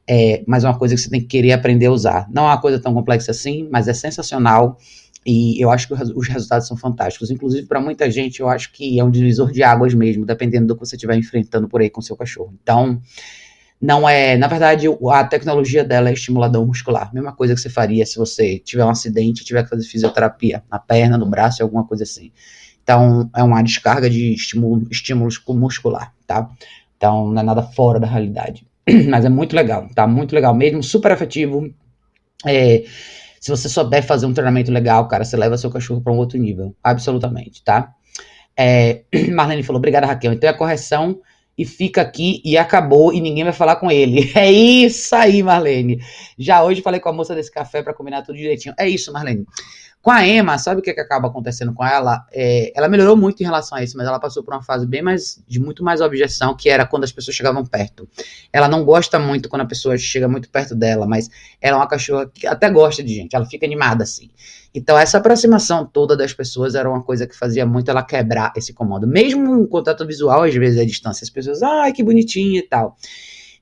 [0.09, 2.29] É, mas é uma coisa que você tem que querer aprender a usar.
[2.33, 4.79] Não é uma coisa tão complexa assim, mas é sensacional.
[5.25, 7.31] E eu acho que os resultados são fantásticos.
[7.31, 10.75] Inclusive, para muita gente, eu acho que é um divisor de águas mesmo, dependendo do
[10.75, 12.55] que você estiver enfrentando por aí com seu cachorro.
[12.63, 13.01] Então,
[13.81, 14.37] não é.
[14.37, 17.13] Na verdade, a tecnologia dela é estimulador muscular.
[17.15, 20.63] Mesma coisa que você faria se você tiver um acidente e tiver que fazer fisioterapia
[20.71, 22.33] na perna, no braço, alguma coisa assim.
[22.83, 26.51] Então, é uma descarga de estímulo, estímulos muscular, tá?
[26.97, 28.67] Então, não é nada fora da realidade.
[29.09, 30.07] Mas é muito legal, tá?
[30.07, 31.73] Muito legal mesmo, super efetivo.
[32.47, 32.85] É,
[33.41, 36.39] se você souber fazer um treinamento legal, cara, você leva seu cachorro para um outro
[36.39, 36.77] nível.
[36.85, 37.95] Absolutamente, tá?
[38.55, 40.35] É, Marlene falou, obrigada, Raquel.
[40.35, 41.19] Então é a correção
[41.57, 44.31] e fica aqui e acabou e ninguém vai falar com ele.
[44.37, 45.99] É isso aí, Marlene.
[46.39, 48.75] Já hoje falei com a moça desse café para combinar tudo direitinho.
[48.79, 49.47] É isso, Marlene.
[50.03, 52.27] Com a Emma, sabe o que, que acaba acontecendo com ela?
[52.33, 55.03] É, ela melhorou muito em relação a isso, mas ela passou por uma fase bem
[55.03, 58.09] mais de muito mais objeção, que era quando as pessoas chegavam perto.
[58.51, 61.29] Ela não gosta muito quando a pessoa chega muito perto dela, mas
[61.61, 64.31] ela é uma cachorra que até gosta de gente, ela fica animada assim.
[64.75, 68.73] Então essa aproximação toda das pessoas era uma coisa que fazia muito ela quebrar esse
[68.73, 69.07] comando.
[69.07, 72.97] Mesmo um contato visual, às vezes à distância, as pessoas, ai, que bonitinha e tal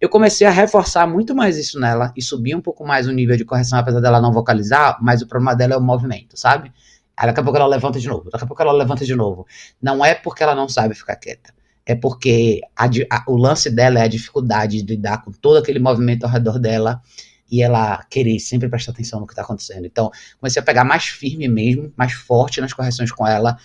[0.00, 3.36] eu comecei a reforçar muito mais isso nela e subir um pouco mais o nível
[3.36, 6.72] de correção, apesar dela não vocalizar, mas o problema dela é o movimento, sabe?
[7.16, 9.44] Aí daqui a pouco ela levanta de novo, daqui a pouco ela levanta de novo.
[9.82, 11.52] Não é porque ela não sabe ficar quieta,
[11.84, 15.80] é porque a, a, o lance dela é a dificuldade de lidar com todo aquele
[15.80, 17.02] movimento ao redor dela
[17.50, 19.86] e ela querer sempre prestar atenção no que está acontecendo.
[19.86, 23.56] Então, comecei a pegar mais firme mesmo, mais forte nas correções com ela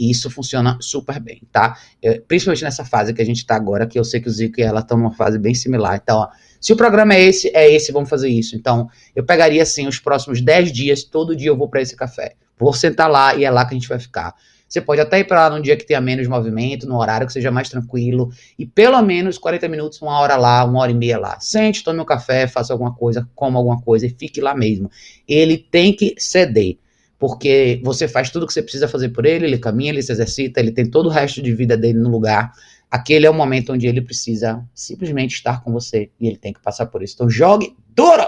[0.00, 1.76] e isso funciona super bem, tá?
[2.02, 4.58] Eu, principalmente nessa fase que a gente está agora, que eu sei que o Zico
[4.58, 6.00] e ela estão numa fase bem similar.
[6.02, 8.56] Então, ó, se o programa é esse, é esse, vamos fazer isso.
[8.56, 12.32] Então, eu pegaria assim os próximos 10 dias, todo dia eu vou para esse café.
[12.58, 14.34] Vou sentar lá e é lá que a gente vai ficar.
[14.66, 17.32] Você pode até ir para lá num dia que tenha menos movimento, num horário que
[17.32, 21.18] seja mais tranquilo, e pelo menos 40 minutos, uma hora lá, uma hora e meia
[21.18, 21.38] lá.
[21.40, 24.90] Sente, tome um café, faça alguma coisa, coma alguma coisa e fique lá mesmo.
[25.26, 26.78] Ele tem que ceder
[27.20, 30.10] porque você faz tudo o que você precisa fazer por ele, ele caminha, ele se
[30.10, 32.50] exercita, ele tem todo o resto de vida dele no lugar.
[32.90, 36.60] Aquele é o momento onde ele precisa simplesmente estar com você e ele tem que
[36.60, 37.14] passar por isso.
[37.14, 38.26] Então jogue duro!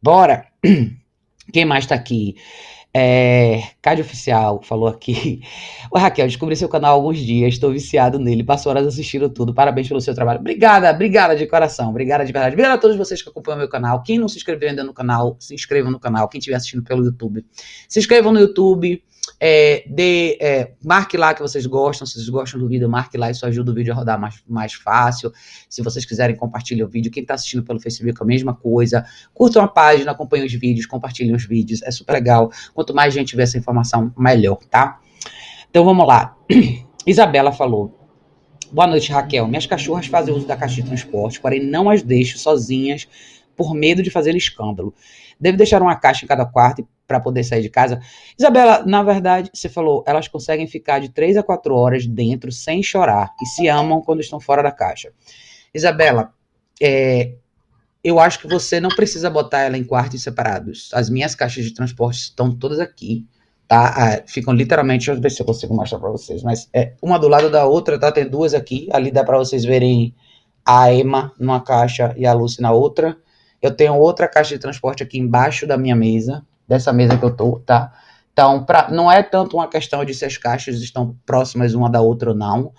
[0.00, 0.46] Bora!
[1.52, 2.36] Quem mais tá aqui?
[2.98, 5.42] É, Cádio Oficial falou aqui.
[5.92, 9.52] Ô Raquel, descobri seu canal há alguns dias, estou viciado nele, passo horas assistindo tudo.
[9.52, 10.40] Parabéns pelo seu trabalho.
[10.40, 12.54] Obrigada, obrigada de coração, obrigada de verdade.
[12.54, 14.02] Obrigada a todos vocês que acompanham meu canal.
[14.02, 16.26] Quem não se inscreveu ainda no canal, se inscreva no canal.
[16.26, 17.44] Quem estiver assistindo pelo YouTube,
[17.86, 19.04] se inscrevam no YouTube.
[19.40, 23.30] É, de, é, marque lá que vocês gostam, se vocês gostam do vídeo, marque lá,
[23.30, 25.32] isso ajuda o vídeo a rodar mais, mais fácil.
[25.68, 27.10] Se vocês quiserem, compartilhe o vídeo.
[27.10, 29.04] Quem está assistindo pelo Facebook, a mesma coisa.
[29.34, 32.50] Curtam a página, acompanhem os vídeos, compartilhem os vídeos, é super legal.
[32.74, 35.00] Quanto mais gente vê essa informação, melhor, tá?
[35.70, 36.36] Então vamos lá.
[37.06, 38.06] Isabela falou.
[38.72, 39.46] Boa noite, Raquel.
[39.46, 43.06] Minhas cachorras fazem uso da caixa de transporte, porém não as deixo sozinhas
[43.54, 44.92] por medo de fazer escândalo.
[45.38, 48.00] Devo deixar uma caixa em cada quarto para poder sair de casa.
[48.38, 52.82] Isabela, na verdade, você falou, elas conseguem ficar de 3 a 4 horas dentro sem
[52.82, 55.12] chorar e se amam quando estão fora da caixa.
[55.72, 56.32] Isabela,
[56.82, 57.34] é,
[58.02, 60.90] eu acho que você não precisa botar ela em quartos separados.
[60.92, 63.26] As minhas caixas de transporte estão todas aqui,
[63.66, 63.94] tá?
[63.96, 67.18] Ah, ficam literalmente, deixa eu ver se eu consigo mostrar para vocês, mas é uma
[67.18, 68.12] do lado da outra, tá?
[68.12, 70.14] Tem duas aqui, ali dá para vocês verem
[70.64, 73.16] a Emma numa caixa e a Lucy na outra.
[73.60, 77.34] Eu tenho outra caixa de transporte aqui embaixo da minha mesa, dessa mesa que eu
[77.34, 77.92] tô, tá?
[78.32, 82.00] Então, pra, não é tanto uma questão de se as caixas estão próximas uma da
[82.00, 82.72] outra ou não,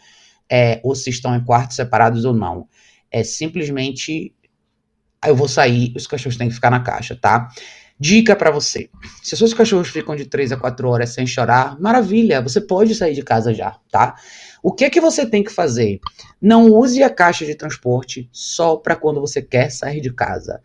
[0.50, 2.68] é, ou se estão em quartos separados ou não.
[3.12, 4.34] É simplesmente
[5.26, 7.50] eu vou sair, os cachorros têm que ficar na caixa, tá?
[8.00, 8.90] Dica para você:
[9.24, 13.16] se seus cachorros ficam de 3 a 4 horas sem chorar, maravilha, você pode sair
[13.16, 14.16] de casa já, tá?
[14.62, 16.00] O que é que você tem que fazer?
[16.40, 20.62] Não use a caixa de transporte só para quando você quer sair de casa.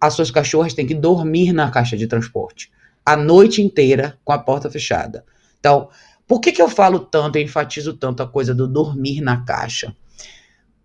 [0.00, 2.70] As suas cachorras têm que dormir na caixa de transporte
[3.06, 5.24] a noite inteira com a porta fechada.
[5.60, 5.88] Então,
[6.26, 9.94] por que, que eu falo tanto e enfatizo tanto a coisa do dormir na caixa?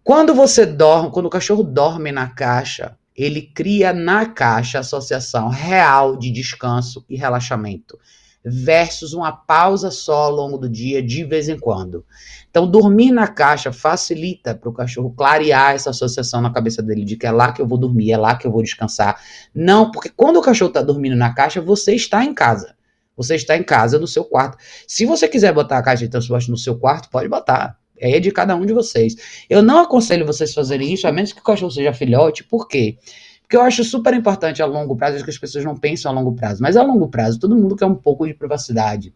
[0.04, 5.50] Quando você dorme, quando o cachorro dorme na caixa, ele cria na caixa a associação
[5.50, 7.97] real de descanso e relaxamento
[8.43, 12.06] versus uma pausa só ao longo do dia, de vez em quando.
[12.49, 17.15] Então, dormir na caixa facilita para o cachorro clarear essa associação na cabeça dele de
[17.15, 19.21] que é lá que eu vou dormir, é lá que eu vou descansar.
[19.54, 22.75] Não, porque quando o cachorro está dormindo na caixa, você está em casa.
[23.15, 24.58] Você está em casa, no seu quarto.
[24.88, 27.77] Se você quiser botar a caixa de transporte no seu quarto, pode botar.
[27.97, 29.15] É de cada um de vocês.
[29.47, 32.43] Eu não aconselho vocês fazerem isso, a menos que o cachorro seja filhote.
[32.43, 32.97] Por quê?
[32.97, 36.33] Porque eu acho super importante a longo prazo, que as pessoas não pensam a longo
[36.33, 36.61] prazo.
[36.61, 39.13] Mas a longo prazo, todo mundo quer um pouco de privacidade.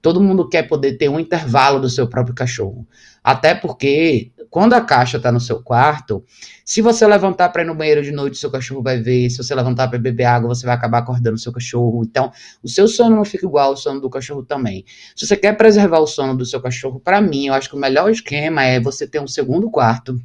[0.00, 2.86] Todo mundo quer poder ter um intervalo do seu próprio cachorro.
[3.22, 6.24] Até porque, quando a caixa está no seu quarto,
[6.64, 9.28] se você levantar para ir no banheiro de noite, seu cachorro vai ver.
[9.28, 12.04] Se você levantar para beber água, você vai acabar acordando o seu cachorro.
[12.04, 12.30] Então,
[12.62, 14.84] o seu sono não fica igual ao sono do cachorro também.
[15.16, 17.78] Se você quer preservar o sono do seu cachorro, para mim, eu acho que o
[17.78, 20.18] melhor esquema é você ter um segundo quarto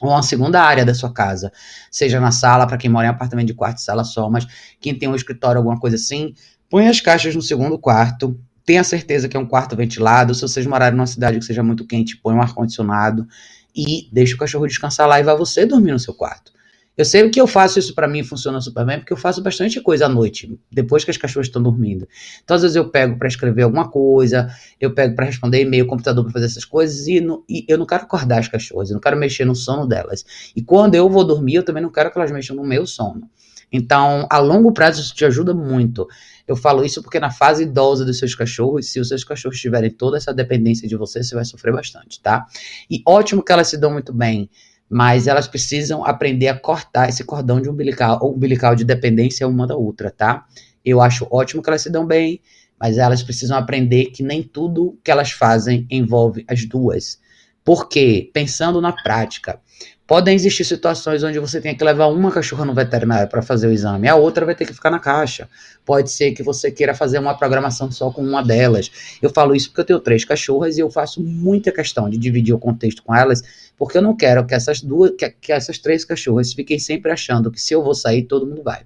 [0.00, 1.52] ou uma segunda área da sua casa,
[1.90, 4.46] seja na sala, para quem mora em apartamento de quarto e sala só, mas
[4.80, 6.34] quem tem um escritório, alguma coisa assim,
[6.70, 10.34] põe as caixas no segundo quarto, tenha certeza que é um quarto ventilado.
[10.34, 13.26] Se vocês morarem numa cidade que seja muito quente, põe um ar-condicionado
[13.74, 16.52] e deixa o cachorro descansar lá e vá você dormir no seu quarto.
[16.98, 19.80] Eu sei que eu faço isso para mim funciona super bem, porque eu faço bastante
[19.80, 22.08] coisa à noite, depois que as cachorras estão dormindo.
[22.42, 24.48] Então, às vezes eu pego para escrever alguma coisa,
[24.80, 28.02] eu pego para responder e-mail, computador para fazer essas coisas, e, e, eu não quero
[28.02, 30.24] acordar as cachorras, eu não quero mexer no sono delas.
[30.56, 33.30] E quando eu vou dormir, eu também não quero que elas mexam no meu sono.
[33.70, 36.08] Então, a longo prazo, isso te ajuda muito.
[36.48, 39.90] Eu falo isso porque na fase idosa dos seus cachorros, se os seus cachorros tiverem
[39.90, 42.44] toda essa dependência de você, você vai sofrer bastante, tá?
[42.90, 44.50] E ótimo que elas se dão muito bem,
[44.88, 49.76] mas elas precisam aprender a cortar esse cordão de umbilical, umbilical de dependência uma da
[49.76, 50.46] outra, tá?
[50.84, 52.40] Eu acho ótimo que elas se dão bem,
[52.80, 57.20] mas elas precisam aprender que nem tudo que elas fazem envolve as duas.
[57.64, 59.60] Porque, pensando na prática,
[60.08, 63.70] Podem existir situações onde você tenha que levar uma cachorra no veterinário para fazer o
[63.70, 65.46] exame, a outra vai ter que ficar na caixa.
[65.84, 68.90] Pode ser que você queira fazer uma programação só com uma delas.
[69.20, 72.54] Eu falo isso porque eu tenho três cachorras e eu faço muita questão de dividir
[72.54, 73.42] o contexto com elas,
[73.76, 77.50] porque eu não quero que essas duas, que, que essas três cachorras fiquem sempre achando
[77.50, 78.84] que se eu vou sair, todo mundo vai.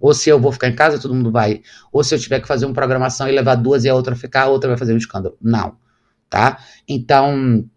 [0.00, 1.62] Ou se eu vou ficar em casa, todo mundo vai.
[1.92, 4.42] Ou se eu tiver que fazer uma programação e levar duas e a outra ficar,
[4.42, 5.36] a outra vai fazer um escândalo.
[5.42, 5.74] Não.
[6.28, 6.62] Tá?
[6.88, 7.68] Então,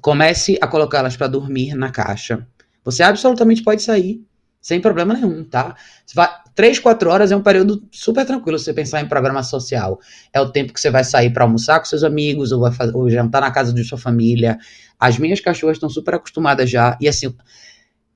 [0.00, 2.46] Comece a colocá-las para dormir na caixa.
[2.84, 4.24] Você absolutamente pode sair,
[4.60, 5.74] sem problema nenhum, tá?
[6.14, 9.98] Vai, 3, 4 horas é um período super tranquilo se você pensar em programa social.
[10.32, 12.94] É o tempo que você vai sair para almoçar com seus amigos, ou, vai fazer,
[12.94, 14.58] ou jantar na casa de sua família.
[14.98, 16.96] As minhas cachorras estão super acostumadas já.
[17.00, 17.34] E assim,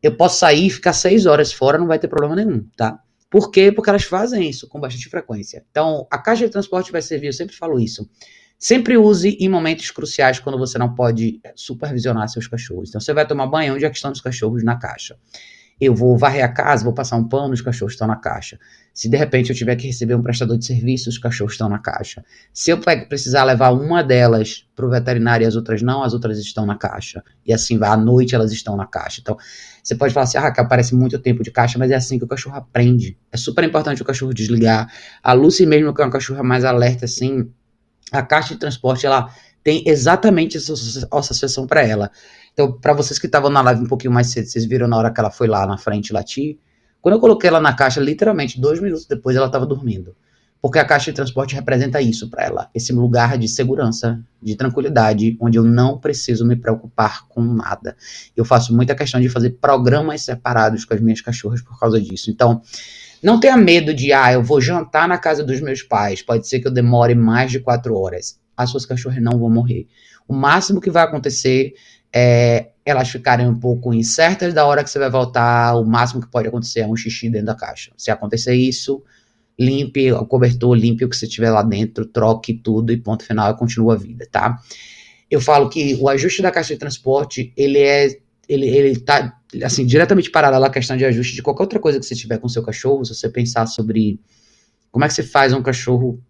[0.03, 2.99] eu posso sair e ficar 6 horas fora, não vai ter problema nenhum, tá?
[3.31, 3.73] Por quê?
[3.73, 5.65] Porque elas fazem isso com bastante frequência.
[5.71, 8.09] Então, a caixa de transporte vai servir, eu sempre falo isso
[8.65, 12.89] Sempre use em momentos cruciais quando você não pode eh, supervisionar seus cachorros.
[12.89, 14.65] Então, você vai tomar banho, onde é que estão os cachorros?
[14.65, 15.19] Na caixa.
[15.79, 18.59] Eu vou varrer a casa, vou passar um pano, os cachorros estão na caixa.
[18.95, 21.79] Se de repente eu tiver que receber um prestador de serviço, os cachorros estão na
[21.79, 22.25] caixa.
[22.55, 26.39] Se eu precisar levar uma delas para o veterinário e as outras não, as outras
[26.39, 27.23] estão na caixa.
[27.45, 29.21] E assim vai, à noite elas estão na caixa.
[29.21, 29.37] Então,
[29.83, 32.25] você pode falar assim, ah, Raquel, parece muito tempo de caixa, mas é assim que
[32.25, 33.19] o cachorro aprende.
[33.31, 34.91] É super importante o cachorro desligar.
[35.23, 37.53] A Lucy mesmo, que é uma cachorra mais alerta, assim,
[38.13, 39.31] a caixa de transporte ela
[39.63, 40.75] tem exatamente essa
[41.11, 42.11] associação para ela.
[42.53, 45.11] Então, para vocês que estavam na live um pouquinho mais cedo, vocês viram na hora
[45.11, 46.59] que ela foi lá na frente latir.
[47.01, 50.15] Quando eu coloquei ela na caixa, literalmente dois minutos depois ela estava dormindo.
[50.61, 55.37] Porque a caixa de transporte representa isso para ela, esse lugar de segurança, de tranquilidade,
[55.39, 57.95] onde eu não preciso me preocupar com nada.
[58.35, 62.31] Eu faço muita questão de fazer programas separados com as minhas cachorras por causa disso.
[62.31, 62.63] Então,
[63.25, 66.61] não tenha medo de, ah, eu vou jantar na casa dos meus pais, pode ser
[66.61, 68.39] que eu demore mais de quatro horas.
[68.55, 69.89] As suas cachorras não vão morrer.
[70.29, 71.73] O máximo que vai acontecer
[72.13, 75.75] é elas ficarem um pouco incertas da hora que você vai voltar.
[75.75, 77.93] O máximo que pode acontecer é um xixi dentro da caixa.
[77.97, 79.03] Se acontecer isso,
[79.59, 83.57] limpe o cobertor, limpe o que você tiver lá dentro, troque tudo e ponto final
[83.57, 84.59] continua a vida, tá?
[85.31, 89.87] Eu falo que o ajuste da caixa de transporte, ele é ele, ele tá, assim,
[89.87, 92.63] diretamente paralelo à questão de ajuste de qualquer outra coisa que você tiver com seu
[92.63, 94.21] cachorro, se você pensar sobre
[94.91, 96.23] como é que você faz um cachorro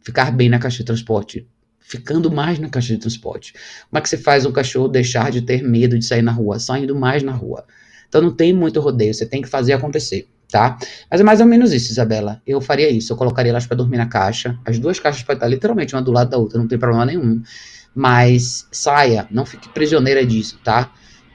[0.00, 1.48] ficar bem na caixa de transporte,
[1.80, 3.52] ficando mais na caixa de transporte.
[3.88, 6.58] Como é que você faz um cachorro deixar de ter medo de sair na rua,
[6.58, 7.64] saindo mais na rua.
[8.08, 10.28] Então não tem muito rodeio, você tem que fazer acontecer.
[10.50, 10.76] tá?
[11.10, 12.42] Mas é mais ou menos isso, Isabela.
[12.46, 14.58] Eu faria isso, eu colocaria elas para dormir na caixa.
[14.64, 17.42] As duas caixas podem estar literalmente uma do lado da outra, não tem problema nenhum.
[17.94, 20.92] Mas saia, não fique prisioneira disso, tá?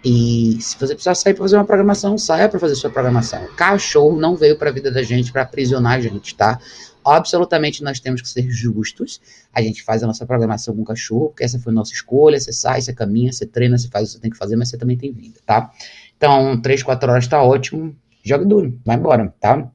[0.09, 3.45] E se você precisar sair para fazer uma programação, saia para fazer sua programação.
[3.57, 6.61] Cachorro não veio para a vida da gente para aprisionar a gente, tá?
[7.05, 9.19] Absolutamente nós temos que ser justos.
[9.53, 12.39] A gente faz a nossa programação com cachorro, porque essa foi a nossa escolha.
[12.39, 14.69] Você sai, você caminha, você treina, você faz o que você tem que fazer, mas
[14.69, 15.73] você também tem vida, tá?
[16.15, 17.93] Então, 3, 4 horas tá ótimo.
[18.23, 19.69] Joga duro, vai embora, tá?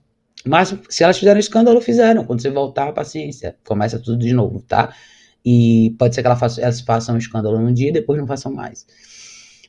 [0.47, 2.25] Mas se elas fizeram escândalo, fizeram.
[2.25, 3.55] Quando você voltar, paciência.
[3.67, 4.95] Começa tudo de novo, tá?
[5.45, 8.87] E pode ser que elas façam, um escândalo num dia e depois não façam mais.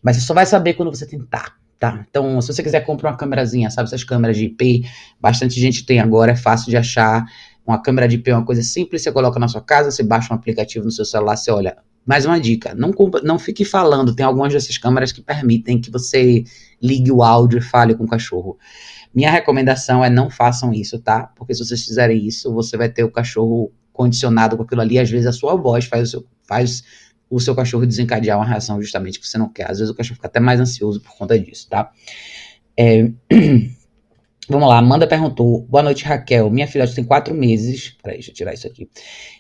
[0.04, 2.06] Mas você só vai saber quando você tentar, tá?
[2.10, 3.88] Então, se você quiser comprar uma câmerazinha, sabe?
[3.88, 4.84] Essas câmeras de IP,
[5.20, 7.24] bastante gente tem agora, é fácil de achar.
[7.66, 10.34] Uma câmera de IP é uma coisa simples, você coloca na sua casa, você baixa
[10.34, 11.78] um aplicativo no seu celular, você olha.
[12.06, 12.92] Mais uma dica, não,
[13.24, 16.44] não fique falando, tem algumas dessas câmeras que permitem que você
[16.82, 18.58] ligue o áudio e fale com o cachorro.
[19.16, 21.32] Minha recomendação é não façam isso, tá?
[21.34, 25.10] Porque se vocês fizerem isso, você vai ter o cachorro condicionado com aquilo ali, às
[25.10, 26.84] vezes a sua voz faz o seu, faz
[27.34, 29.70] o seu cachorro desencadear uma reação justamente que você não quer.
[29.70, 31.92] Às vezes o cachorro fica até mais ansioso por conta disso, tá?
[32.78, 33.10] É...
[34.50, 35.66] Vamos lá, Amanda perguntou.
[35.68, 36.50] Boa noite, Raquel.
[36.52, 37.98] Minha filha tem quatro meses.
[38.04, 38.90] Peraí, deixa eu tirar isso aqui.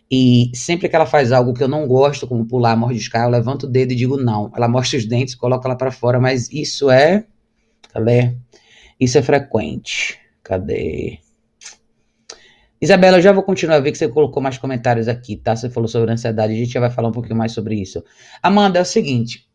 [0.09, 3.63] E sempre que ela faz algo que eu não gosto, como pular, mordiscar, eu levanto
[3.63, 4.49] o dedo e digo não.
[4.55, 7.25] Ela mostra os dentes, coloca ela para fora, mas isso é.
[7.93, 8.33] Cadê?
[8.97, 10.17] Isso é frequente.
[10.41, 11.19] Cadê?
[12.83, 15.55] Isabela, eu já vou continuar a ver que você colocou mais comentários aqui, tá?
[15.55, 18.03] Você falou sobre ansiedade, a gente já vai falar um pouquinho mais sobre isso.
[18.41, 19.47] Amanda, é o seguinte: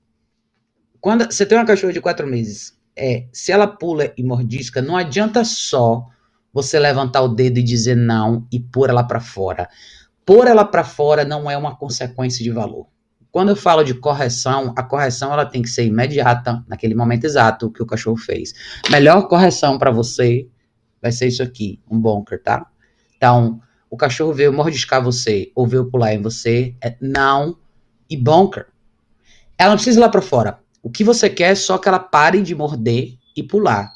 [0.98, 4.96] quando você tem uma cachorra de quatro meses, é, se ela pula e mordisca, não
[4.96, 6.06] adianta só
[6.54, 9.68] você levantar o dedo e dizer não e pôr ela para fora.
[10.24, 12.86] Pôr ela para fora não é uma consequência de valor.
[13.30, 17.70] Quando eu falo de correção, a correção ela tem que ser imediata, naquele momento exato
[17.70, 18.54] que o cachorro fez.
[18.90, 20.48] Melhor correção para você
[21.02, 22.66] vai ser isso aqui, um bunker, tá?
[23.18, 27.58] Então, o cachorro veio mordiscar você ou veio pular em você, é não
[28.08, 28.66] e bunker.
[29.58, 30.58] Ela não precisa ir lá para fora.
[30.82, 33.92] O que você quer é só que ela pare de morder e pular.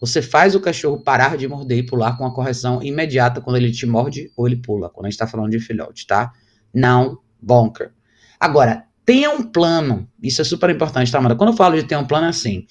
[0.00, 3.72] Você faz o cachorro parar de morder e pular com a correção imediata quando ele
[3.72, 6.32] te morde ou ele pula, quando a gente está falando de filhote, tá?
[6.72, 7.92] Não bunker.
[8.38, 10.06] Agora, tenha um plano.
[10.22, 11.34] Isso é super importante, tá, Amanda?
[11.34, 12.66] Quando eu falo de ter um plano, é assim.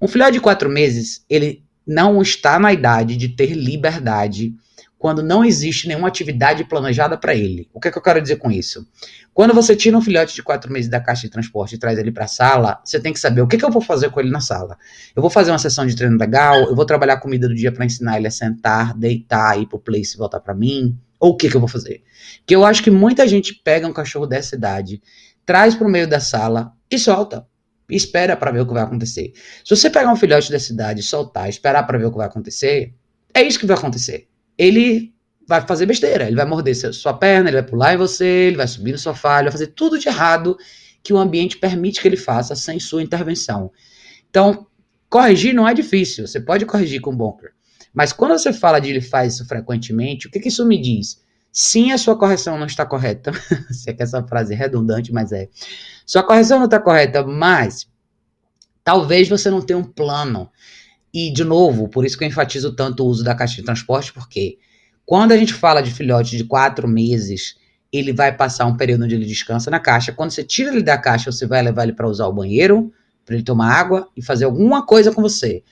[0.00, 4.54] Um filhote de quatro meses, ele não está na idade de ter liberdade
[4.98, 7.68] quando não existe nenhuma atividade planejada para ele.
[7.72, 8.86] O que, é que eu quero dizer com isso?
[9.32, 12.10] Quando você tira um filhote de quatro meses da caixa de transporte e traz ele
[12.10, 14.30] para a sala, você tem que saber o que, que, eu vou fazer com ele
[14.30, 14.76] na sala.
[15.14, 17.70] Eu vou fazer uma sessão de treino legal, eu vou trabalhar a comida do dia
[17.70, 21.36] para ensinar ele a sentar, deitar, ir pro place e voltar para mim, ou o
[21.36, 22.02] que, que eu vou fazer?
[22.40, 25.00] Porque eu acho que muita gente pega um cachorro dessa idade,
[25.46, 27.46] traz para o meio da sala e solta.
[27.88, 29.32] Espera para ver o que vai acontecer.
[29.64, 32.92] Se você pegar um filhote dessa idade, soltar, esperar para ver o que vai acontecer,
[33.32, 35.14] é isso que vai acontecer ele
[35.46, 36.26] vai fazer besteira.
[36.26, 39.36] Ele vai morder sua perna, ele vai pular em você, ele vai subir no sofá,
[39.36, 40.58] ele vai fazer tudo de errado
[41.02, 43.72] que o ambiente permite que ele faça sem sua intervenção.
[44.28, 44.66] Então,
[45.08, 46.26] corrigir não é difícil.
[46.26, 47.52] Você pode corrigir com bunker.
[47.94, 51.22] Mas quando você fala de ele faz isso frequentemente, o que, que isso me diz?
[51.50, 53.32] Sim, a sua correção não está correta.
[53.72, 55.48] Sei que essa frase é redundante, mas é.
[56.04, 57.88] Sua correção não está correta, mas
[58.84, 60.50] talvez você não tenha um plano
[61.12, 64.12] e, de novo, por isso que eu enfatizo tanto o uso da caixa de transporte,
[64.12, 64.58] porque
[65.06, 67.56] quando a gente fala de filhote de quatro meses,
[67.92, 70.12] ele vai passar um período onde ele descansa na caixa.
[70.12, 72.92] Quando você tira ele da caixa, você vai levar ele para usar o banheiro,
[73.24, 75.62] para ele tomar água e fazer alguma coisa com você.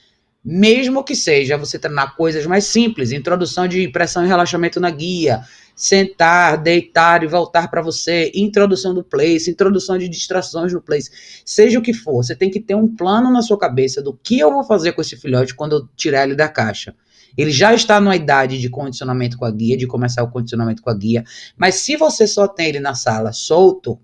[0.43, 5.43] Mesmo que seja você treinar coisas mais simples, introdução de pressão e relaxamento na guia,
[5.77, 11.11] sentar, deitar e voltar para você, introdução do place, introdução de distrações no place,
[11.45, 14.39] seja o que for, você tem que ter um plano na sua cabeça do que
[14.39, 16.95] eu vou fazer com esse filhote quando eu tirar ele da caixa.
[17.37, 20.89] Ele já está numa idade de condicionamento com a guia, de começar o condicionamento com
[20.89, 21.22] a guia,
[21.55, 24.01] mas se você só tem ele na sala solto,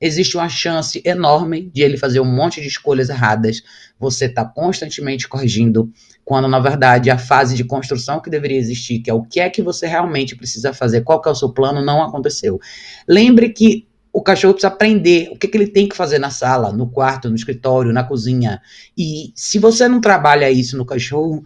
[0.00, 3.62] existe uma chance enorme de ele fazer um monte de escolhas erradas.
[3.98, 5.90] Você está constantemente corrigindo,
[6.24, 9.48] quando na verdade a fase de construção que deveria existir, que é o que é
[9.48, 12.60] que você realmente precisa fazer, qual que é o seu plano, não aconteceu.
[13.08, 16.72] Lembre que o cachorro precisa aprender o que, que ele tem que fazer na sala,
[16.72, 18.62] no quarto, no escritório, na cozinha.
[18.96, 21.44] E se você não trabalha isso no cachorro,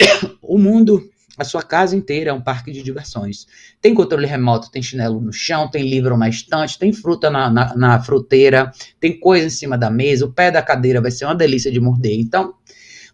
[0.42, 3.46] o mundo a sua casa inteira é um parque de diversões.
[3.80, 7.76] Tem controle remoto, tem chinelo no chão, tem livro na estante, tem fruta na, na,
[7.76, 8.70] na fruteira,
[9.00, 11.80] tem coisa em cima da mesa, o pé da cadeira vai ser uma delícia de
[11.80, 12.18] morder.
[12.18, 12.54] Então,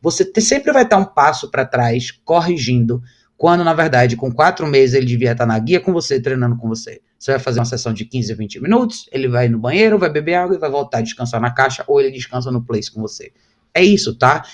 [0.03, 3.03] você te, sempre vai estar um passo para trás, corrigindo,
[3.37, 6.69] quando na verdade, com quatro meses, ele devia estar na guia com você, treinando com
[6.69, 7.01] você.
[7.19, 10.11] Você vai fazer uma sessão de 15 a 20 minutos, ele vai no banheiro, vai
[10.11, 13.01] beber água e vai voltar a descansar na caixa, ou ele descansa no place com
[13.01, 13.33] você.
[13.75, 14.45] É isso, tá?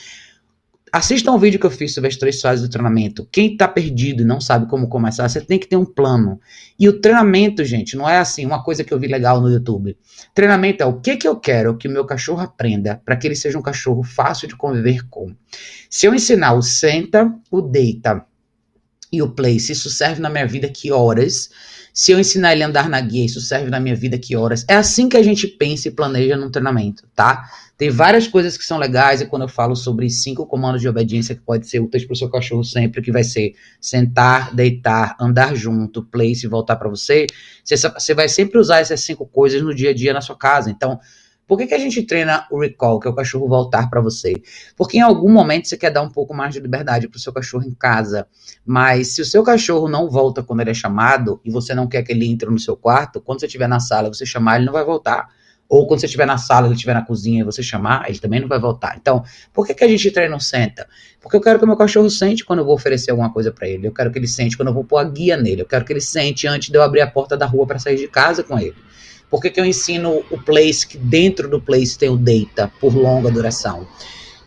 [0.97, 3.29] Assista um vídeo que eu fiz sobre as três fases do treinamento.
[3.31, 6.41] Quem está perdido e não sabe como começar, você tem que ter um plano.
[6.81, 9.95] E o treinamento, gente, não é assim, uma coisa que eu vi legal no YouTube.
[10.33, 13.37] Treinamento é o que, que eu quero que o meu cachorro aprenda para que ele
[13.37, 15.35] seja um cachorro fácil de conviver com.
[15.91, 18.25] Se eu ensinar o senta, o deita
[19.13, 21.51] e o place, isso serve na minha vida que horas?
[21.99, 24.67] Se eu ensinar ele a andar na guia, isso serve na minha vida que horas?
[24.69, 27.49] É assim que a gente pensa e planeja num treinamento, tá?
[27.79, 31.35] Tem várias coisas que são legais, e quando eu falo sobre cinco comandos de obediência
[31.35, 35.57] que pode ser úteis para o seu cachorro sempre, que vai ser sentar, deitar, andar
[35.57, 37.27] junto, place e voltar para você,
[37.65, 40.71] você vai sempre usar essas cinco coisas no dia a dia na sua casa.
[40.71, 41.01] Então,
[41.47, 44.35] por que, que a gente treina o recall, que é o cachorro voltar para você?
[44.77, 47.33] Porque em algum momento você quer dar um pouco mais de liberdade para o seu
[47.33, 48.27] cachorro em casa.
[48.65, 52.03] Mas se o seu cachorro não volta quando ele é chamado e você não quer
[52.03, 54.73] que ele entre no seu quarto, quando você estiver na sala você chamar, ele não
[54.73, 55.29] vai voltar.
[55.69, 58.41] Ou quando você estiver na sala, ele estiver na cozinha e você chamar, ele também
[58.41, 58.97] não vai voltar.
[59.01, 60.87] Então, por que, que a gente treina um senta?
[61.21, 63.69] Porque eu quero que o meu cachorro sente quando eu vou oferecer alguma coisa para
[63.69, 63.87] ele.
[63.87, 65.63] Eu quero que ele sente quando eu vou pôr a guia nele.
[65.63, 67.97] Eu quero que ele sente antes de eu abrir a porta da rua para sair
[67.97, 68.77] de casa com ele.
[69.31, 72.95] Por que, que eu ensino o place, que dentro do place tem o data por
[72.95, 73.87] longa duração?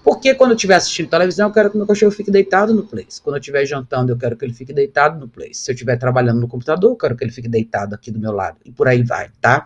[0.04, 3.22] Porque quando eu estiver assistindo televisão, eu quero que meu cachorro fique deitado no place.
[3.22, 5.56] Quando eu estiver jantando, eu quero que ele fique deitado no place.
[5.56, 8.32] Se eu estiver trabalhando no computador, eu quero que ele fique deitado aqui do meu
[8.32, 8.58] lado.
[8.66, 9.66] E por aí vai, tá?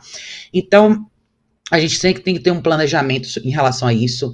[0.51, 1.05] Então,
[1.72, 4.34] a gente sempre tem que ter um planejamento em relação a isso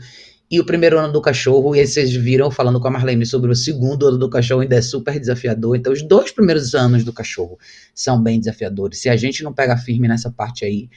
[0.51, 3.51] e o primeiro ano do cachorro, e aí vocês viram falando com a Marlene sobre
[3.51, 5.75] o segundo ano do cachorro, ainda é super desafiador.
[5.75, 7.59] Então, os dois primeiros anos do cachorro
[7.93, 8.99] são bem desafiadores.
[8.99, 10.89] Se a gente não pega firme nessa parte aí,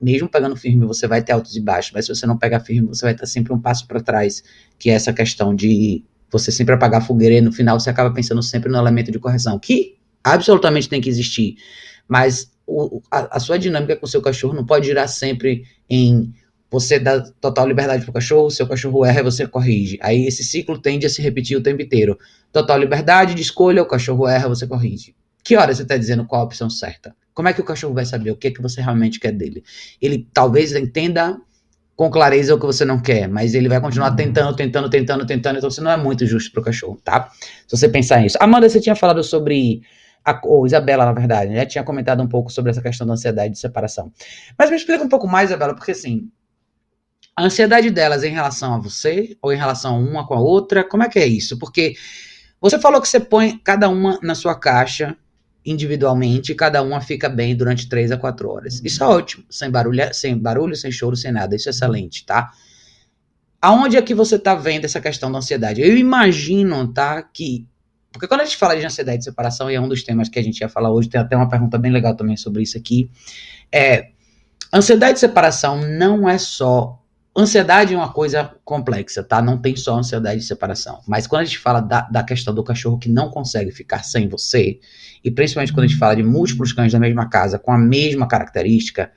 [0.00, 2.88] mesmo pegando firme, você vai ter altos e baixos, mas se você não pega firme,
[2.88, 4.42] você vai estar sempre um passo para trás,
[4.78, 8.12] que é essa questão de você sempre apagar a fogueira e no final você acaba
[8.12, 11.56] pensando sempre no elemento de correção, que absolutamente tem que existir,
[12.06, 16.32] mas o, a, a sua dinâmica com o seu cachorro não pode girar sempre em
[16.70, 19.98] você dá total liberdade pro cachorro, seu cachorro erra você corrige.
[20.02, 22.18] Aí esse ciclo tende a se repetir o tempo inteiro.
[22.52, 25.14] Total liberdade de escolha, o cachorro erra, você corrige.
[25.42, 27.14] Que hora você está dizendo qual a opção certa?
[27.32, 29.64] Como é que o cachorro vai saber o que é que você realmente quer dele?
[30.00, 31.40] Ele talvez entenda
[31.96, 35.56] com clareza o que você não quer, mas ele vai continuar tentando, tentando, tentando, tentando,
[35.56, 37.30] então você não é muito justo pro cachorro, tá?
[37.66, 38.36] Se você pensar nisso.
[38.40, 39.82] Amanda, você tinha falado sobre
[40.24, 41.66] a, ou Isabela, na verdade, né?
[41.66, 44.12] Tinha comentado um pouco sobre essa questão da ansiedade de separação.
[44.56, 46.30] Mas me explica um pouco mais, Isabela, porque assim,
[47.38, 50.82] a ansiedade delas em relação a você ou em relação uma com a outra?
[50.82, 51.56] Como é que é isso?
[51.56, 51.94] Porque
[52.60, 55.16] você falou que você põe cada uma na sua caixa
[55.64, 58.82] individualmente e cada uma fica bem durante três a quatro horas.
[58.84, 61.54] Isso é ótimo, sem barulho, sem barulho, sem choro, sem nada.
[61.54, 62.50] Isso é excelente, tá?
[63.62, 65.80] Aonde é que você tá vendo essa questão da ansiedade?
[65.80, 67.68] Eu imagino, tá, que
[68.10, 70.40] porque quando a gente fala de ansiedade de separação, e é um dos temas que
[70.40, 73.08] a gente ia falar hoje, tem até uma pergunta bem legal também sobre isso aqui,
[73.70, 74.08] é
[74.74, 76.98] ansiedade de separação não é só
[77.40, 79.40] Ansiedade é uma coisa complexa, tá?
[79.40, 81.00] Não tem só ansiedade de separação.
[81.06, 84.26] Mas quando a gente fala da, da questão do cachorro que não consegue ficar sem
[84.26, 84.80] você,
[85.22, 88.26] e principalmente quando a gente fala de múltiplos cães da mesma casa com a mesma
[88.26, 89.12] característica,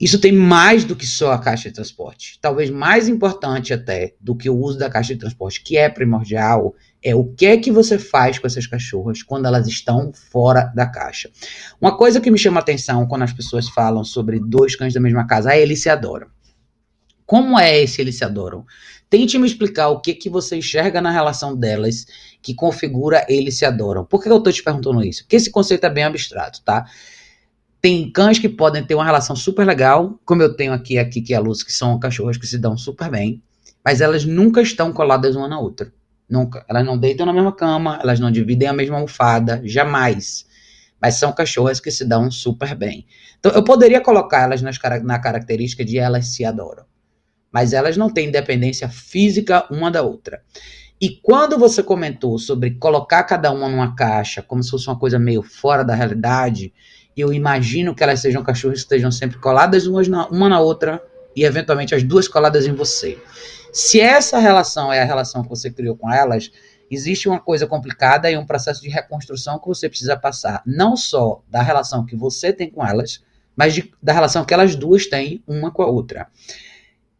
[0.00, 2.38] isso tem mais do que só a caixa de transporte.
[2.40, 6.74] Talvez mais importante até do que o uso da caixa de transporte, que é primordial,
[7.04, 10.86] é o que é que você faz com essas cachorras quando elas estão fora da
[10.86, 11.28] caixa.
[11.78, 15.26] Uma coisa que me chama atenção quando as pessoas falam sobre dois cães da mesma
[15.26, 16.28] casa, é eles se adoram.
[17.30, 18.66] Como é esse eles se adoram?
[19.08, 22.04] Tente me explicar o que que você enxerga na relação delas
[22.42, 24.04] que configura eles se adoram.
[24.04, 25.22] Por que eu tô te perguntando isso?
[25.22, 26.86] Porque esse conceito é bem abstrato, tá?
[27.80, 31.32] Tem cães que podem ter uma relação super legal, como eu tenho aqui aqui que
[31.32, 33.40] é a Luz, que são cachorras que se dão super bem,
[33.84, 35.92] mas elas nunca estão coladas uma na outra.
[36.28, 36.64] Nunca.
[36.68, 40.46] Elas não deitam na mesma cama, elas não dividem a mesma almofada, jamais.
[41.00, 43.06] Mas são cachorras que se dão super bem.
[43.38, 46.89] Então eu poderia colocar elas nas, na característica de elas se adoram
[47.52, 50.42] mas elas não têm dependência física uma da outra.
[51.00, 55.18] E quando você comentou sobre colocar cada uma numa caixa, como se fosse uma coisa
[55.18, 56.72] meio fora da realidade,
[57.16, 61.02] eu imagino que elas sejam cachorros que estejam sempre coladas na, uma na outra
[61.34, 63.18] e eventualmente as duas coladas em você.
[63.72, 66.50] Se essa relação é a relação que você criou com elas,
[66.90, 71.42] existe uma coisa complicada e um processo de reconstrução que você precisa passar, não só
[71.48, 73.22] da relação que você tem com elas,
[73.56, 76.28] mas de, da relação que elas duas têm uma com a outra.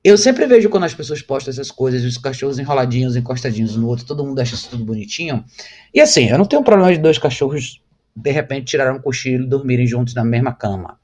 [0.02, 4.06] Eu sempre vejo quando as pessoas postam essas coisas, os cachorros enroladinhos, encostadinhos no outro,
[4.06, 5.44] todo mundo acha isso tudo bonitinho.
[5.92, 7.82] E assim, eu não tenho problema de dois cachorros
[8.16, 10.98] de repente tirarem um cochilo e dormirem juntos na mesma cama.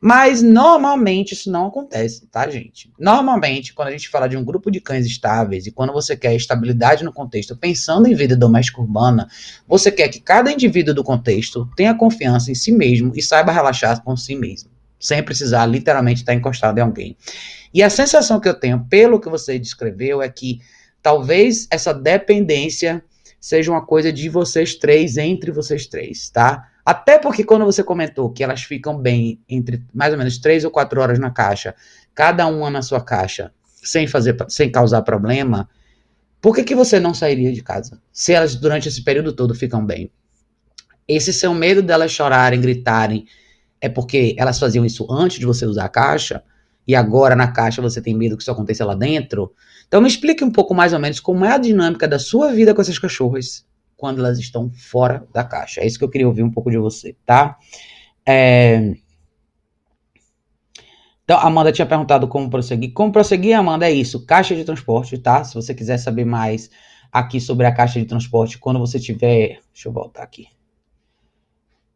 [0.00, 2.92] Mas normalmente isso não acontece, tá, gente?
[2.98, 6.34] Normalmente, quando a gente fala de um grupo de cães estáveis e quando você quer
[6.34, 9.28] estabilidade no contexto, pensando em vida doméstica urbana,
[9.66, 14.02] você quer que cada indivíduo do contexto tenha confiança em si mesmo e saiba relaxar
[14.02, 14.68] com si mesmo,
[14.98, 17.16] sem precisar literalmente estar encostado em alguém.
[17.76, 20.62] E a sensação que eu tenho, pelo que você descreveu, é que
[21.02, 23.04] talvez essa dependência
[23.38, 26.70] seja uma coisa de vocês três, entre vocês três, tá?
[26.82, 30.70] Até porque quando você comentou que elas ficam bem entre mais ou menos três ou
[30.70, 31.74] quatro horas na caixa,
[32.14, 35.68] cada uma na sua caixa, sem fazer, sem causar problema,
[36.40, 38.00] por que, que você não sairia de casa?
[38.10, 40.10] Se elas durante esse período todo ficam bem.
[41.06, 43.26] Esse seu medo delas chorarem, gritarem,
[43.82, 46.42] é porque elas faziam isso antes de você usar a caixa,
[46.86, 49.52] e agora na caixa você tem medo que isso aconteça lá dentro.
[49.88, 52.74] Então me explique um pouco mais ou menos como é a dinâmica da sua vida
[52.74, 53.66] com essas cachorras
[53.96, 55.80] quando elas estão fora da caixa.
[55.80, 57.56] É isso que eu queria ouvir um pouco de você, tá?
[58.24, 58.94] É...
[61.24, 62.92] Então, a Amanda tinha perguntado como prosseguir.
[62.92, 64.24] Como prosseguir, Amanda, é isso.
[64.24, 65.42] Caixa de transporte, tá?
[65.42, 66.70] Se você quiser saber mais
[67.10, 69.60] aqui sobre a caixa de transporte, quando você tiver.
[69.72, 70.46] Deixa eu voltar aqui.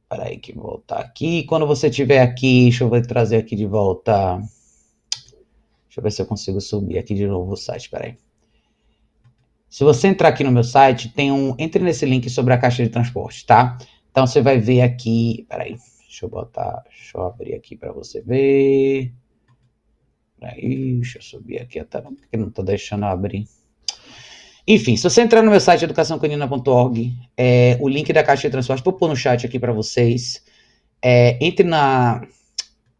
[0.09, 1.45] Peraí, que voltar aqui.
[1.45, 4.41] Quando você tiver aqui, deixa eu trazer aqui de volta.
[5.91, 7.91] Deixa eu ver se eu consigo subir aqui de novo o site.
[7.91, 8.17] Peraí.
[9.69, 11.57] Se você entrar aqui no meu site, tem um.
[11.59, 13.77] Entre nesse link sobre a caixa de transporte, tá?
[14.09, 15.45] Então você vai ver aqui.
[15.49, 15.77] Peraí.
[16.03, 16.85] Deixa eu botar.
[16.89, 19.13] Deixa eu abrir aqui para você ver.
[20.39, 23.49] Peraí, deixa eu subir aqui até porque não tô deixando abrir.
[24.69, 28.85] Enfim, se você entrar no meu site educaçãocanina.org, é, o link da caixa de transporte,
[28.85, 30.41] vou pôr no chat aqui para vocês.
[31.03, 32.25] É, entre na,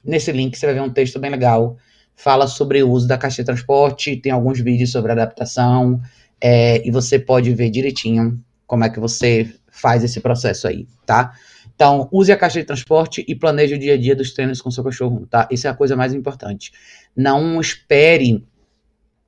[0.03, 1.77] nesse link, você vai ver um texto bem legal.
[2.23, 5.99] Fala sobre o uso da caixa de transporte, tem alguns vídeos sobre adaptação,
[6.39, 11.33] é, e você pode ver direitinho como é que você faz esse processo aí, tá?
[11.75, 14.71] Então, use a caixa de transporte e planeje o dia a dia dos treinos com
[14.71, 15.49] seu cachorro, tá?
[15.51, 16.73] Isso é a coisa mais importante.
[17.17, 18.47] Não espere,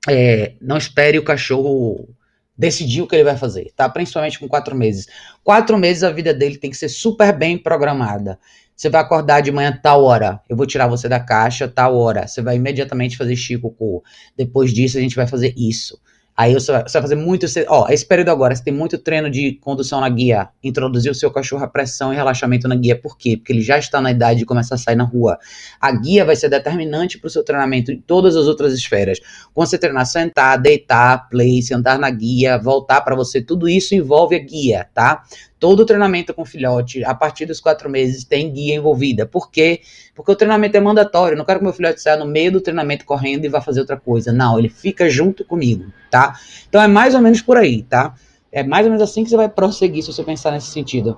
[0.07, 2.15] é, não espere o cachorro
[2.59, 3.89] decidir o que ele vai fazer, tá?
[3.89, 5.07] Principalmente com quatro meses.
[5.43, 8.39] Quatro meses a vida dele tem que ser super bem programada.
[8.83, 12.27] Você vai acordar de manhã tal hora, eu vou tirar você da caixa tal hora.
[12.27, 14.03] Você vai imediatamente fazer chico.
[14.37, 16.01] Depois disso a gente vai fazer isso.
[16.37, 17.47] Aí você vai, fazer muito.
[17.69, 20.49] Ó, esse período agora, você tem muito treino de condução na guia.
[20.65, 22.99] Introduzir o seu cachorro a pressão e relaxamento na guia.
[23.01, 23.37] Por quê?
[23.37, 25.39] Porque ele já está na idade de começar a sair na rua.
[25.81, 29.21] A guia vai ser determinante para o seu treinamento em todas as outras esferas.
[29.55, 34.35] Quando você treinar sentar, deitar, play, sentar na guia, voltar para você, tudo isso envolve
[34.35, 35.23] a guia, tá?
[35.63, 39.25] Todo treinamento com filhote, a partir dos quatro meses, tem guia envolvida.
[39.25, 39.81] Por quê?
[40.13, 41.35] Porque o treinamento é mandatório.
[41.35, 43.79] Eu não quero que meu filhote saia no meio do treinamento correndo e vá fazer
[43.79, 44.33] outra coisa.
[44.33, 46.35] Não, ele fica junto comigo, tá?
[46.69, 48.13] Então é mais ou menos por aí, tá?
[48.51, 51.17] É mais ou menos assim que você vai prosseguir se você pensar nesse sentido.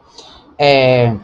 [0.59, 1.16] É...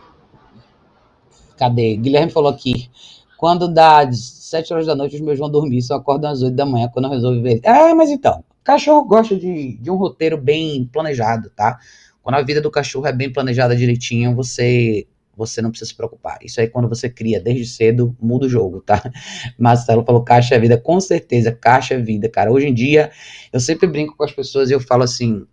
[1.58, 1.96] Cadê?
[1.96, 2.88] Guilherme falou aqui.
[3.36, 6.64] Quando dá 7 horas da noite, os meus vão dormir, só acordam às 8 da
[6.64, 7.60] manhã quando eu resolvo ver.
[7.62, 11.78] É, mas então, cachorro gosta de, de um roteiro bem planejado, tá?
[12.22, 15.06] Quando a vida do cachorro é bem planejada direitinho, você
[15.36, 16.38] você não precisa se preocupar.
[16.42, 19.02] Isso aí, quando você cria desde cedo, muda o jogo, tá?
[19.58, 22.52] Marcelo falou: caixa é vida, com certeza, caixa é vida, cara.
[22.52, 23.10] Hoje em dia,
[23.50, 25.46] eu sempre brinco com as pessoas e eu falo assim: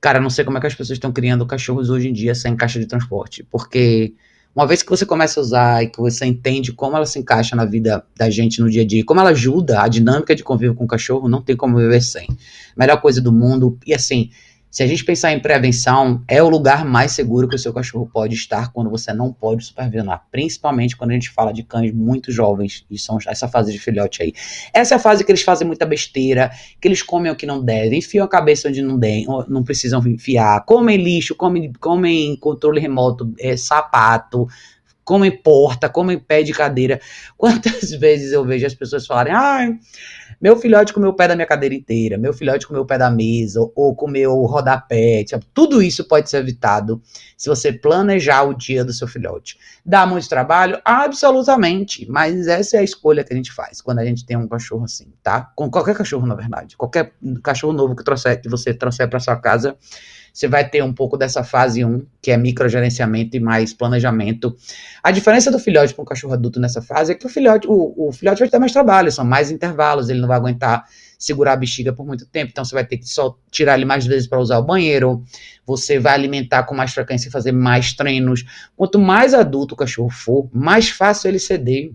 [0.00, 2.54] cara, não sei como é que as pessoas estão criando cachorros hoje em dia sem
[2.54, 4.14] caixa de transporte, porque
[4.54, 7.54] uma vez que você começa a usar e que você entende como ela se encaixa
[7.54, 10.74] na vida da gente no dia a dia, como ela ajuda a dinâmica de convívio
[10.74, 12.26] com o cachorro, não tem como viver sem.
[12.74, 13.78] Melhor coisa do mundo.
[13.86, 14.30] E assim,
[14.76, 18.10] se a gente pensar em prevenção, é o lugar mais seguro que o seu cachorro
[18.12, 22.30] pode estar quando você não pode supervisionar, principalmente quando a gente fala de cães muito
[22.30, 24.34] jovens, e são essa fase de filhote aí.
[24.74, 27.64] Essa é a fase que eles fazem muita besteira, que eles comem o que não
[27.64, 32.78] devem, enfiam a cabeça onde não, devem, não precisam enfiar, comem lixo, comem, comem controle
[32.78, 34.46] remoto, é, sapato,
[35.06, 37.00] comem porta, comem pé de cadeira.
[37.38, 39.78] Quantas vezes eu vejo as pessoas falarem, ai.
[40.38, 43.08] Meu filhote comeu o pé da minha cadeira inteira, meu filhote comeu o pé da
[43.08, 45.24] mesa, ou comeu o rodapé.
[45.24, 47.00] Tipo, tudo isso pode ser evitado
[47.38, 49.56] se você planejar o dia do seu filhote.
[49.84, 50.78] Dá muito trabalho?
[50.84, 52.04] Absolutamente.
[52.10, 54.84] Mas essa é a escolha que a gente faz quando a gente tem um cachorro
[54.84, 55.52] assim, tá?
[55.54, 56.76] Com qualquer cachorro, na verdade.
[56.76, 59.76] Qualquer cachorro novo que, trouxer, que você trouxer para sua casa
[60.36, 64.54] você vai ter um pouco dessa fase 1, que é microgerenciamento e mais planejamento.
[65.02, 68.08] A diferença do filhote para um cachorro adulto nessa fase é que o filhote, o,
[68.08, 70.84] o filhote vai ter mais trabalho, são mais intervalos, ele não vai aguentar
[71.18, 74.04] segurar a bexiga por muito tempo, então você vai ter que só tirar ele mais
[74.04, 75.24] vezes para usar o banheiro,
[75.64, 78.44] você vai alimentar com mais frequência e fazer mais treinos.
[78.76, 81.92] Quanto mais adulto o cachorro for, mais fácil ele ceder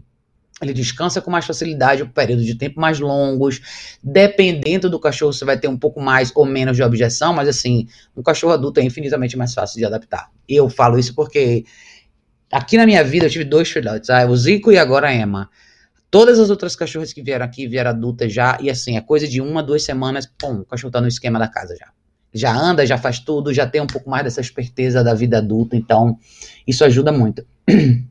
[0.62, 3.98] ele descansa com mais facilidade por período de tempo mais longos.
[4.04, 7.88] Dependendo do cachorro, você vai ter um pouco mais ou menos de objeção, mas assim,
[8.16, 10.30] um cachorro adulto é infinitamente mais fácil de adaptar.
[10.48, 11.66] Eu falo isso porque
[12.52, 15.50] aqui na minha vida eu tive dois filhotes, ah, o Zico e agora a Emma.
[16.12, 19.40] Todas as outras cachorras que vieram aqui vieram adultas já, e assim, é coisa de
[19.40, 21.88] uma, duas semanas, pum, o cachorro tá no esquema da casa já.
[22.34, 25.76] Já anda, já faz tudo, já tem um pouco mais dessa esperteza da vida adulta,
[25.76, 26.18] então
[26.68, 27.46] isso ajuda muito.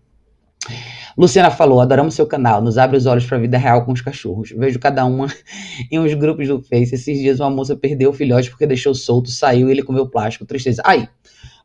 [1.16, 4.00] Luciana falou: adoramos seu canal, nos abre os olhos para a vida real com os
[4.00, 4.50] cachorros.
[4.50, 5.26] Vejo cada uma
[5.90, 6.94] em uns grupos do Face.
[6.94, 10.46] Esses dias uma moça perdeu o filhote porque deixou solto, saiu e ele comeu plástico.
[10.46, 10.82] Tristeza.
[10.84, 11.08] Aí,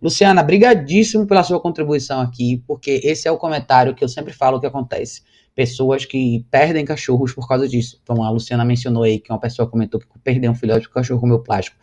[0.01, 4.59] Luciana, brigadíssimo pela sua contribuição aqui, porque esse é o comentário que eu sempre falo
[4.59, 5.23] que acontece.
[5.55, 7.97] Pessoas que perdem cachorros por causa disso.
[8.03, 11.01] Então, a Luciana mencionou aí que uma pessoa comentou que perdeu um filhote porque o
[11.01, 11.77] cachorro comeu plástico.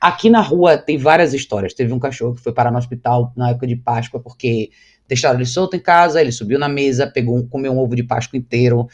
[0.00, 1.74] Aqui na rua tem várias histórias.
[1.74, 4.70] Teve um cachorro que foi parar no hospital na época de Páscoa porque
[5.08, 8.38] deixaram ele solto em casa, ele subiu na mesa, pegou, comeu um ovo de Páscoa
[8.38, 8.86] inteiro,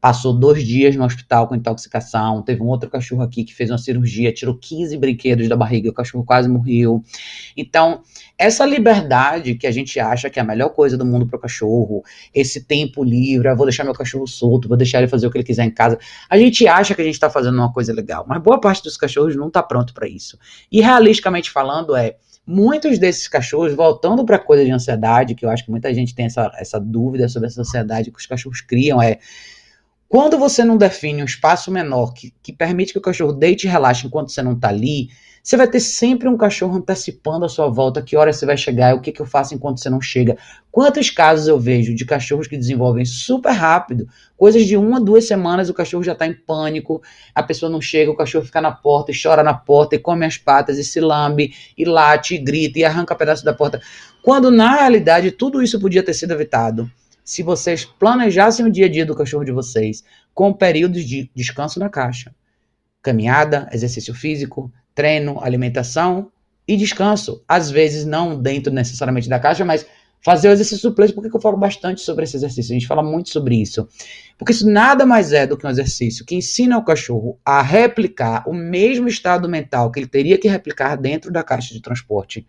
[0.00, 2.42] passou dois dias no hospital com intoxicação.
[2.42, 5.92] Teve um outro cachorro aqui que fez uma cirurgia, tirou 15 brinquedos da barriga, o
[5.92, 7.04] cachorro quase morreu.
[7.56, 8.02] Então,
[8.38, 11.40] essa liberdade que a gente acha que é a melhor coisa do mundo para o
[11.40, 12.02] cachorro,
[12.34, 15.36] esse tempo livre, ah, vou deixar meu cachorro solto, vou deixar ele fazer o que
[15.36, 15.98] ele quiser em casa,
[16.28, 18.96] a gente acha que a gente está fazendo uma coisa legal, mas boa parte dos
[18.96, 20.38] cachorros não está pronto para isso.
[20.72, 22.16] E realisticamente falando, é
[22.50, 26.14] muitos desses cachorros, voltando para a coisa de ansiedade, que eu acho que muita gente
[26.14, 29.18] tem essa, essa dúvida sobre essa ansiedade que os cachorros criam, é
[30.08, 33.70] quando você não define um espaço menor que, que permite que o cachorro deite e
[33.70, 35.08] relaxe enquanto você não está ali,
[35.42, 38.94] você vai ter sempre um cachorro antecipando a sua volta, que hora você vai chegar,
[38.94, 40.36] o que, que eu faço enquanto você não chega.
[40.70, 45.70] Quantos casos eu vejo de cachorros que desenvolvem super rápido, coisas de uma, duas semanas,
[45.70, 47.02] o cachorro já está em pânico,
[47.34, 50.26] a pessoa não chega, o cachorro fica na porta e chora na porta e come
[50.26, 53.80] as patas e se lambe e late e grita e arranca pedaço da porta.
[54.22, 56.90] Quando na realidade tudo isso podia ter sido evitado
[57.24, 60.02] se vocês planejassem o dia a dia do cachorro de vocês
[60.34, 62.34] com períodos de descanso na caixa,
[63.02, 66.30] caminhada, exercício físico, treino, alimentação
[66.68, 67.42] e descanso.
[67.48, 69.86] Às vezes não dentro necessariamente da caixa, mas
[70.22, 71.10] fazer o exercício do place.
[71.14, 72.72] Por que eu falo bastante sobre esse exercício?
[72.72, 73.88] A gente fala muito sobre isso.
[74.36, 78.46] Porque isso nada mais é do que um exercício que ensina o cachorro a replicar
[78.46, 82.46] o mesmo estado mental que ele teria que replicar dentro da caixa de transporte,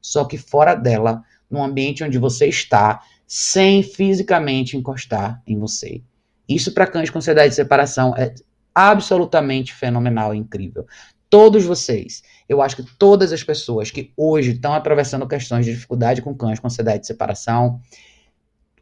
[0.00, 6.02] só que fora dela, num ambiente onde você está sem fisicamente encostar em você.
[6.48, 8.34] Isso para cães com ansiedade de separação é
[8.74, 10.86] absolutamente fenomenal e incrível.
[11.32, 16.20] Todos vocês, eu acho que todas as pessoas que hoje estão atravessando questões de dificuldade
[16.20, 17.80] com cães com ansiedade de separação,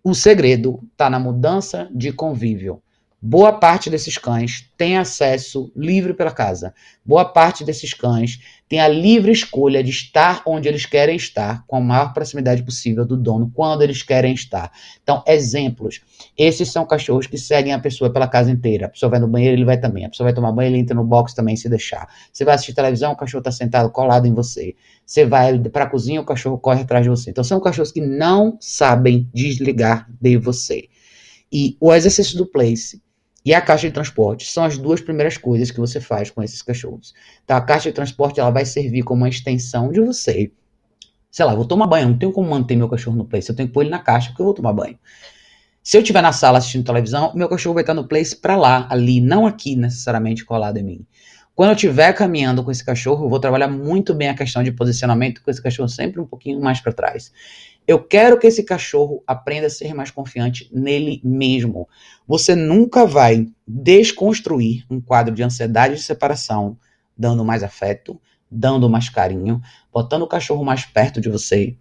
[0.02, 2.82] o segredo está na mudança de convívio.
[3.22, 6.72] Boa parte desses cães tem acesso livre pela casa.
[7.04, 11.76] Boa parte desses cães tem a livre escolha de estar onde eles querem estar, com
[11.76, 14.72] a maior proximidade possível do dono, quando eles querem estar.
[15.02, 16.00] Então, exemplos.
[16.34, 18.86] Esses são cachorros que seguem a pessoa pela casa inteira.
[18.86, 20.06] A pessoa vai no banheiro, ele vai também.
[20.06, 22.08] A pessoa vai tomar banho, ele entra no box também, se deixar.
[22.32, 24.74] Você vai assistir televisão, o cachorro está sentado colado em você.
[25.04, 27.28] Você vai para a cozinha, o cachorro corre atrás de você.
[27.28, 30.88] Então, são cachorros que não sabem desligar de você.
[31.52, 33.02] E o exercício do place
[33.44, 36.60] e a caixa de transporte são as duas primeiras coisas que você faz com esses
[36.62, 37.14] cachorros.
[37.44, 40.52] Então, a caixa de transporte ela vai servir como uma extensão de você.
[41.30, 43.68] Sei lá, vou tomar banho, não tenho como manter meu cachorro no place, eu tenho
[43.68, 44.98] que pôr ele na caixa porque eu vou tomar banho.
[45.82, 48.86] Se eu estiver na sala assistindo televisão, meu cachorro vai estar no place para lá,
[48.90, 51.06] ali, não aqui necessariamente colado em mim.
[51.54, 54.72] Quando eu estiver caminhando com esse cachorro, eu vou trabalhar muito bem a questão de
[54.72, 57.32] posicionamento com esse cachorro sempre um pouquinho mais para trás.
[57.90, 61.88] Eu quero que esse cachorro aprenda a ser mais confiante nele mesmo.
[62.24, 66.78] Você nunca vai desconstruir um quadro de ansiedade de separação
[67.18, 69.60] dando mais afeto, dando mais carinho,
[69.92, 71.76] botando o cachorro mais perto de você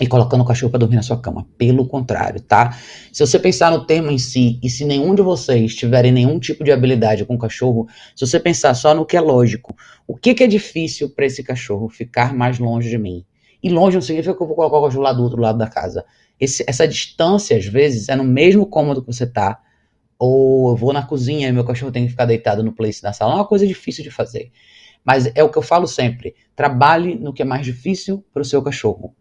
[0.00, 1.46] e colocando o cachorro para dormir na sua cama.
[1.56, 2.76] Pelo contrário, tá?
[3.12, 6.64] Se você pensar no termo em si, e se nenhum de vocês tiverem nenhum tipo
[6.64, 7.86] de habilidade com o cachorro,
[8.16, 9.72] se você pensar só no que é lógico,
[10.04, 13.24] o que, que é difícil para esse cachorro ficar mais longe de mim?
[13.62, 15.68] E longe não significa que eu vou colocar o cachorro lá do outro lado da
[15.68, 16.04] casa.
[16.38, 19.60] Esse, essa distância, às vezes, é no mesmo cômodo que você tá.
[20.18, 23.12] Ou eu vou na cozinha e meu cachorro tem que ficar deitado no place da
[23.12, 23.32] sala.
[23.32, 24.50] É uma coisa difícil de fazer.
[25.04, 28.44] Mas é o que eu falo sempre: trabalhe no que é mais difícil para o
[28.44, 29.14] seu cachorro.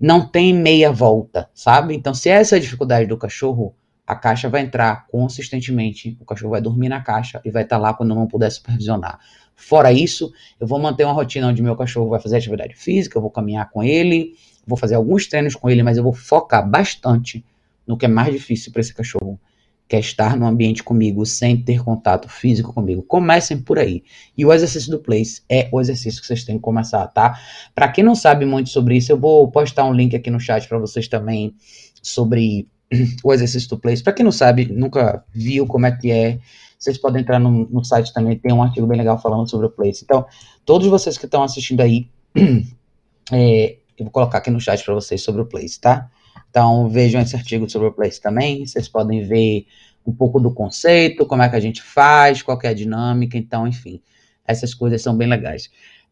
[0.00, 1.94] Não tem meia volta, sabe?
[1.94, 3.74] Então, se essa é a dificuldade do cachorro,
[4.06, 7.82] a caixa vai entrar consistentemente, o cachorro vai dormir na caixa e vai estar tá
[7.82, 9.18] lá quando não puder supervisionar.
[9.56, 13.22] Fora isso, eu vou manter uma rotina onde meu cachorro vai fazer atividade física, eu
[13.22, 14.34] vou caminhar com ele,
[14.66, 17.44] vou fazer alguns treinos com ele, mas eu vou focar bastante
[17.86, 19.38] no que é mais difícil para esse cachorro,
[19.86, 23.02] que é estar no ambiente comigo sem ter contato físico comigo.
[23.02, 24.02] Comecem por aí.
[24.36, 27.38] E o exercício do place é o exercício que vocês têm que começar, tá?
[27.74, 30.66] Para quem não sabe muito sobre isso, eu vou postar um link aqui no chat
[30.66, 31.54] para vocês também
[32.02, 32.66] sobre
[33.22, 34.02] o exercício do place.
[34.02, 36.38] Para quem não sabe, nunca viu como é que é
[36.84, 39.70] vocês podem entrar no, no site também, tem um artigo bem legal falando sobre o
[39.70, 40.04] Place.
[40.04, 40.26] Então,
[40.64, 42.08] todos vocês que estão assistindo aí,
[43.32, 46.10] é, eu vou colocar aqui no chat para vocês sobre o Place, tá?
[46.50, 48.66] Então, vejam esse artigo sobre o Place também.
[48.66, 49.66] Vocês podem ver
[50.06, 53.38] um pouco do conceito, como é que a gente faz, qual é a dinâmica.
[53.38, 54.02] Então, enfim,
[54.46, 55.70] essas coisas são bem legais.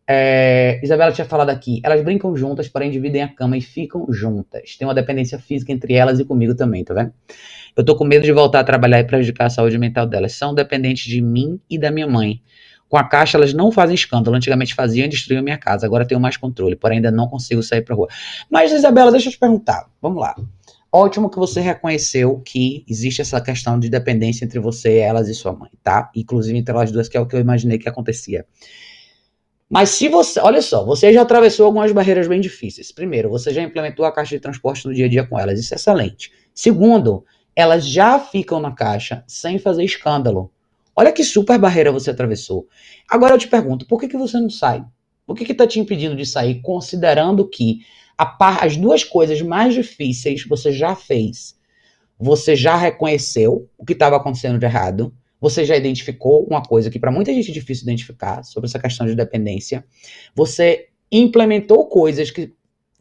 [0.09, 4.76] É, Isabela tinha falado aqui, elas brincam juntas, porém dividem a cama e ficam juntas.
[4.76, 7.12] Tem uma dependência física entre elas e comigo também, tá vendo?
[7.76, 10.32] Eu tô com medo de voltar a trabalhar e prejudicar a saúde mental delas.
[10.32, 12.42] São dependentes de mim e da minha mãe.
[12.88, 14.36] Com a caixa, elas não fazem escândalo.
[14.36, 15.86] Antigamente faziam e destruíam a minha casa.
[15.86, 18.09] Agora tenho mais controle, porém ainda não consigo sair pra rua.
[18.50, 19.88] Mas, Isabela, deixa eu te perguntar.
[20.03, 20.34] Vamos lá.
[20.94, 25.55] Ótimo que você reconheceu que existe essa questão de dependência entre você, elas e sua
[25.55, 26.11] mãe, tá?
[26.14, 28.44] Inclusive entre elas duas, que é o que eu imaginei que acontecia.
[29.73, 32.93] Mas se você, olha só, você já atravessou algumas barreiras bem difíceis.
[32.93, 35.73] Primeiro, você já implementou a caixa de transporte no dia a dia com elas, isso
[35.73, 36.31] é excelente.
[36.55, 37.25] Segundo,
[37.57, 40.53] elas já ficam na caixa sem fazer escândalo.
[40.95, 42.68] Olha que super barreira você atravessou.
[43.09, 44.85] Agora eu te pergunto, por que, que você não sai?
[45.27, 47.79] O que está te impedindo de sair, considerando que
[48.39, 51.59] par, as duas coisas mais difíceis você já fez?
[52.20, 57.01] Você já reconheceu o que estava acontecendo de errado, você já identificou uma coisa que
[57.01, 59.84] para muita gente é difícil identificar sobre essa questão de dependência.
[60.36, 62.55] Você implementou coisas que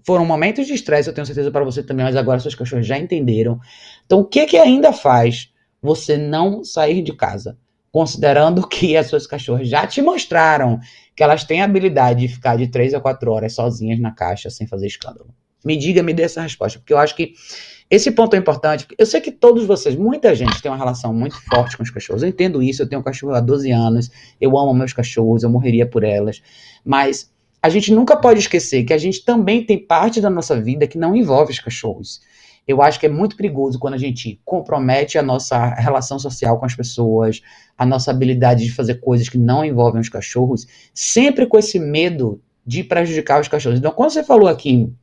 [0.03, 2.97] foram momentos de estresse, eu tenho certeza para você também, mas agora suas cachorras já
[2.97, 3.59] entenderam.
[4.07, 7.59] Então, o que que ainda faz você não sair de casa?
[7.91, 10.79] Considerando que as suas cachorras já te mostraram
[11.15, 14.49] que elas têm a habilidade de ficar de 3 a 4 horas sozinhas na caixa
[14.49, 15.29] sem fazer escândalo.
[15.63, 17.35] Me diga, me dê essa resposta, porque eu acho que
[17.91, 18.87] esse ponto é importante.
[18.97, 22.23] Eu sei que todos vocês, muita gente tem uma relação muito forte com os cachorros.
[22.23, 25.49] Eu entendo isso, eu tenho um cachorro há 12 anos, eu amo meus cachorros, eu
[25.49, 26.41] morreria por elas.
[26.85, 27.29] Mas
[27.61, 30.97] a gente nunca pode esquecer que a gente também tem parte da nossa vida que
[30.97, 32.21] não envolve os cachorros.
[32.65, 36.65] Eu acho que é muito perigoso quando a gente compromete a nossa relação social com
[36.65, 37.41] as pessoas,
[37.77, 42.41] a nossa habilidade de fazer coisas que não envolvem os cachorros, sempre com esse medo
[42.65, 43.79] de prejudicar os cachorros.
[43.79, 44.93] Então, quando você falou aqui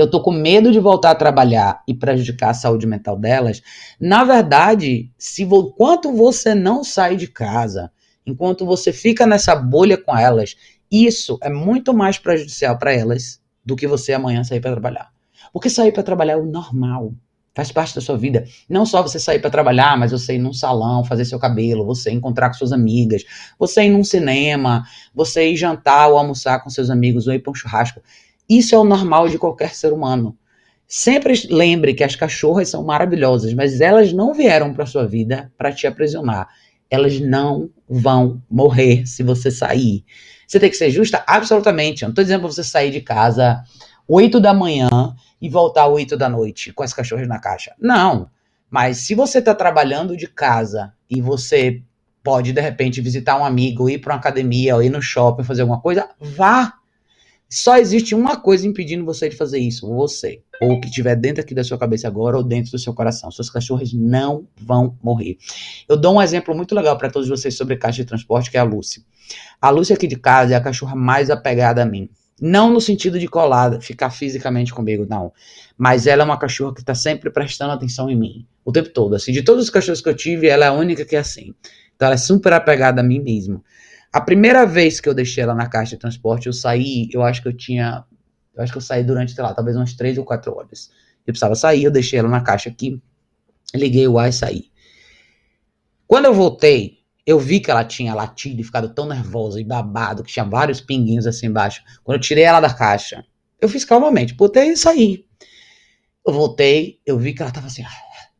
[0.00, 3.62] eu tô com medo de voltar a trabalhar e prejudicar a saúde mental delas.
[4.00, 7.90] Na verdade, se enquanto você não sai de casa,
[8.26, 10.56] enquanto você fica nessa bolha com elas,
[10.90, 15.10] isso é muito mais prejudicial para elas do que você amanhã sair para trabalhar.
[15.52, 17.12] Porque sair para trabalhar é o normal.
[17.54, 18.44] Faz parte da sua vida.
[18.68, 22.10] Não só você sair para trabalhar, mas você ir num salão, fazer seu cabelo, você
[22.10, 23.24] encontrar com suas amigas,
[23.58, 27.50] você ir num cinema, você ir jantar ou almoçar com seus amigos, ou ir para
[27.50, 28.00] um churrasco.
[28.50, 30.36] Isso é o normal de qualquer ser humano.
[30.88, 35.72] Sempre lembre que as cachorras são maravilhosas, mas elas não vieram para sua vida para
[35.72, 36.48] te aprisionar.
[36.90, 40.04] Elas não vão morrer se você sair.
[40.48, 41.22] Você tem que ser justa?
[41.28, 42.02] Absolutamente.
[42.02, 43.62] Eu não estou dizendo para você sair de casa
[44.08, 44.88] 8 da manhã
[45.40, 47.72] e voltar 8 da noite com as cachorras na caixa.
[47.78, 48.28] Não.
[48.68, 51.80] Mas se você está trabalhando de casa e você
[52.20, 55.62] pode, de repente, visitar um amigo, ir para uma academia, ou ir no shopping, fazer
[55.62, 56.79] alguma coisa, vá.
[57.52, 60.40] Só existe uma coisa impedindo você de fazer isso, você.
[60.62, 63.28] Ou o que estiver dentro aqui da sua cabeça agora ou dentro do seu coração.
[63.32, 65.36] Suas cachorras não vão morrer.
[65.88, 68.60] Eu dou um exemplo muito legal para todos vocês sobre caixa de transporte, que é
[68.60, 69.04] a Lucy.
[69.60, 72.08] A Lucy aqui de casa é a cachorra mais apegada a mim.
[72.40, 75.32] Não no sentido de colada, ficar fisicamente comigo, não.
[75.76, 78.46] Mas ela é uma cachorra que está sempre prestando atenção em mim.
[78.64, 79.16] O tempo todo.
[79.16, 81.52] Assim, de todos os cachorros que eu tive, ela é a única que é assim.
[81.96, 83.64] Então ela é super apegada a mim mesmo.
[84.12, 87.40] A primeira vez que eu deixei ela na caixa de transporte, eu saí, eu acho
[87.42, 88.04] que eu tinha.
[88.52, 90.90] Eu acho que eu saí durante, sei lá, talvez umas três ou quatro horas.
[91.24, 93.00] Eu precisava sair, eu deixei ela na caixa aqui,
[93.72, 94.70] liguei o ar e saí.
[96.08, 100.24] Quando eu voltei, eu vi que ela tinha latido e ficado tão nervosa e babado,
[100.24, 101.80] que tinha vários pinguinhos assim embaixo.
[102.02, 103.24] Quando eu tirei ela da caixa,
[103.60, 105.24] eu fiz calmamente, botei e saí.
[106.26, 107.84] Eu voltei, eu vi que ela tava assim,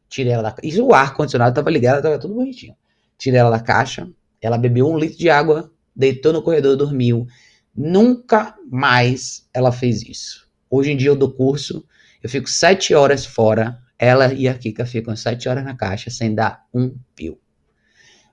[0.09, 0.77] tirei ela da caixa.
[0.77, 2.75] E o ar-condicionado tava ligado, tava tudo bonitinho.
[3.17, 4.11] Tirei ela da caixa,
[4.41, 7.27] ela bebeu um litro de água, deitou no corredor, dormiu.
[7.75, 10.49] Nunca mais ela fez isso.
[10.69, 11.85] Hoje em dia eu dou curso,
[12.23, 16.35] eu fico sete horas fora, ela e a Kika ficam sete horas na caixa sem
[16.35, 17.39] dar um pio.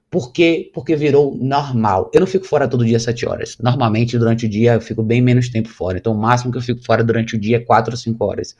[0.10, 0.72] Por quê?
[0.74, 2.10] Porque virou normal.
[2.14, 3.58] Eu não fico fora todo dia sete horas.
[3.62, 5.98] Normalmente, durante o dia, eu fico bem menos tempo fora.
[5.98, 8.56] Então, o máximo que eu fico fora durante o dia é quatro ou cinco horas.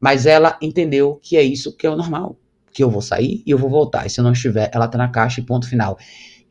[0.00, 2.38] Mas ela entendeu que é isso que é o normal.
[2.72, 4.06] Que eu vou sair e eu vou voltar.
[4.06, 5.98] E se eu não estiver, ela tá na caixa e ponto final.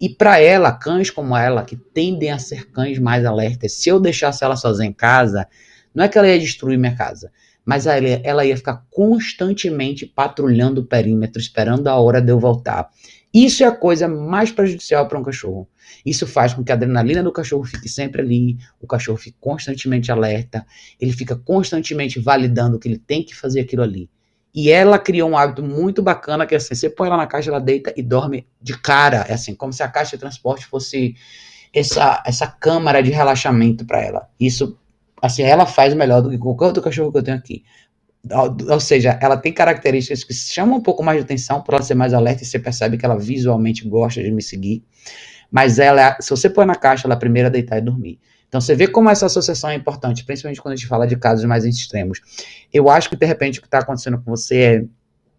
[0.01, 3.99] E para ela, cães como ela, que tendem a ser cães mais alertas, se eu
[3.99, 5.47] deixasse ela sozinha em casa,
[5.93, 7.31] não é que ela ia destruir minha casa,
[7.63, 12.89] mas ela, ia ficar constantemente patrulhando o perímetro, esperando a hora de eu voltar.
[13.31, 15.69] Isso é a coisa mais prejudicial para um cachorro.
[16.03, 20.11] Isso faz com que a adrenalina do cachorro fique sempre ali, o cachorro fique constantemente
[20.11, 20.65] alerta,
[20.99, 24.09] ele fica constantemente validando que ele tem que fazer aquilo ali.
[24.53, 27.49] E ela criou um hábito muito bacana que é assim, você põe ela na caixa,
[27.49, 31.15] ela deita e dorme de cara, é assim, como se a caixa de transporte fosse
[31.73, 34.29] essa essa câmara de relaxamento para ela.
[34.39, 34.77] Isso
[35.21, 37.63] assim, ela faz melhor do que qualquer outro cachorro que eu tenho aqui.
[38.29, 41.83] Ou, ou seja, ela tem características que chamam um pouco mais de atenção por ela
[41.83, 44.83] ser mais alerta e você percebe que ela visualmente gosta de me seguir.
[45.49, 48.19] Mas ela, se você põe na caixa, ela é a primeira a deitar e dormir.
[48.51, 51.45] Então você vê como essa associação é importante, principalmente quando a gente fala de casos
[51.45, 52.19] mais extremos.
[52.73, 54.85] Eu acho que de repente o que está acontecendo com você é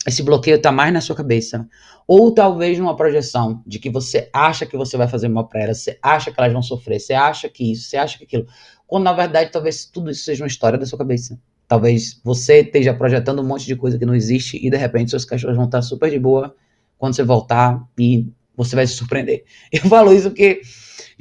[0.07, 1.69] esse bloqueio está mais na sua cabeça.
[2.09, 5.81] Ou talvez numa projeção de que você acha que você vai fazer mal para elas,
[5.83, 8.47] você acha que elas vão sofrer, você acha que isso, você acha que aquilo.
[8.87, 11.39] Quando na verdade talvez tudo isso seja uma história da sua cabeça.
[11.69, 15.27] Talvez você esteja projetando um monte de coisa que não existe e de repente seus
[15.27, 16.57] cachorros vão estar super de boa
[16.97, 19.45] quando você voltar e você vai se surpreender.
[19.71, 20.63] Eu falo isso porque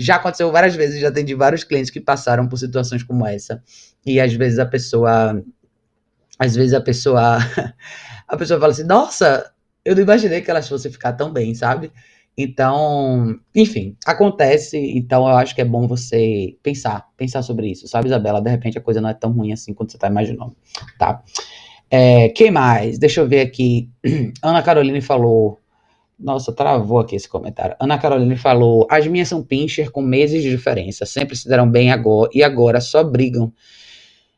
[0.01, 3.63] já aconteceu várias vezes, já atendi vários clientes que passaram por situações como essa.
[4.05, 5.41] E às vezes a pessoa.
[6.39, 7.37] Às vezes a pessoa.
[8.27, 9.51] A pessoa fala assim: Nossa,
[9.83, 11.91] eu não imaginei que elas fossem ficar tão bem, sabe?
[12.37, 14.77] Então, enfim, acontece.
[14.77, 18.41] Então, eu acho que é bom você pensar, pensar sobre isso, sabe, Isabela?
[18.41, 20.55] De repente a coisa não é tão ruim assim quanto você tá imaginando,
[20.97, 21.21] tá?
[21.89, 22.97] É, quem mais?
[22.97, 23.89] Deixa eu ver aqui.
[24.41, 25.60] Ana Caroline falou.
[26.21, 27.75] Nossa, travou aqui esse comentário.
[27.79, 31.05] Ana Caroline falou: As minhas são pincher com meses de diferença.
[31.05, 33.51] Sempre se deram bem agora e agora só brigam.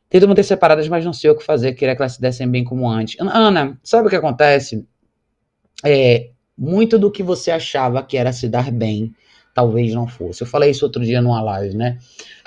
[0.08, 1.74] Tento manter separadas, mas não sei o que fazer.
[1.74, 3.16] Queria que elas se dessem bem como antes.
[3.20, 4.86] Ana, sabe o que acontece?
[5.84, 9.12] É, muito do que você achava que era se dar bem,
[9.52, 10.42] talvez não fosse.
[10.42, 11.98] Eu falei isso outro dia numa live, né?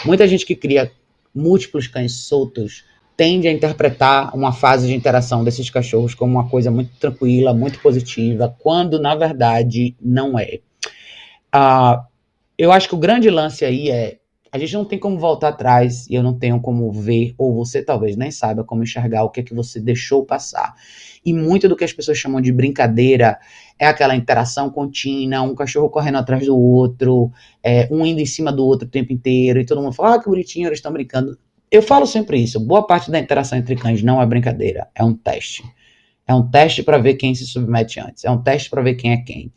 [0.05, 0.91] Muita gente que cria
[1.35, 2.85] múltiplos cães soltos
[3.17, 7.79] tende a interpretar uma fase de interação desses cachorros como uma coisa muito tranquila, muito
[7.79, 10.59] positiva, quando na verdade não é.
[11.53, 12.05] Uh,
[12.55, 14.19] eu acho que o grande lance aí é
[14.51, 17.83] a gente não tem como voltar atrás e eu não tenho como ver, ou você
[17.83, 20.73] talvez nem saiba como enxergar o que é que você deixou passar.
[21.25, 23.37] E muito do que as pessoas chamam de brincadeira
[23.77, 28.51] é aquela interação contínua, um cachorro correndo atrás do outro, é, um indo em cima
[28.51, 31.37] do outro o tempo inteiro, e todo mundo fala, ah, que bonitinho, eles estão brincando.
[31.69, 32.59] Eu falo sempre isso.
[32.59, 35.63] Boa parte da interação entre cães não é brincadeira, é um teste.
[36.25, 38.25] É um teste para ver quem se submete antes.
[38.25, 39.51] É um teste para ver quem é quem.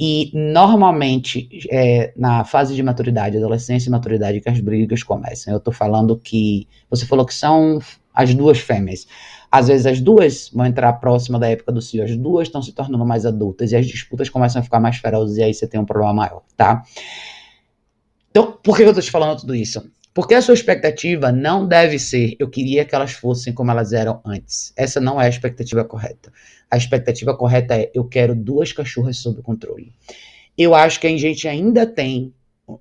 [0.00, 5.52] E normalmente, é, na fase de maturidade, adolescência e maturidade, que as brigas começam.
[5.52, 6.68] Eu estou falando que.
[6.90, 7.80] Você falou que são
[8.14, 9.06] as duas fêmeas.
[9.50, 12.72] Às vezes as duas vão entrar próxima da época do cio, as duas estão se
[12.72, 15.80] tornando mais adultas e as disputas começam a ficar mais ferozes e aí você tem
[15.80, 16.82] um problema maior, tá?
[18.30, 19.90] Então, por que eu estou te falando tudo isso?
[20.18, 24.20] Porque a sua expectativa não deve ser, eu queria que elas fossem como elas eram
[24.26, 24.72] antes.
[24.76, 26.32] Essa não é a expectativa correta.
[26.68, 29.92] A expectativa correta é, eu quero duas cachorras sob controle.
[30.58, 32.34] Eu acho que a gente ainda tem,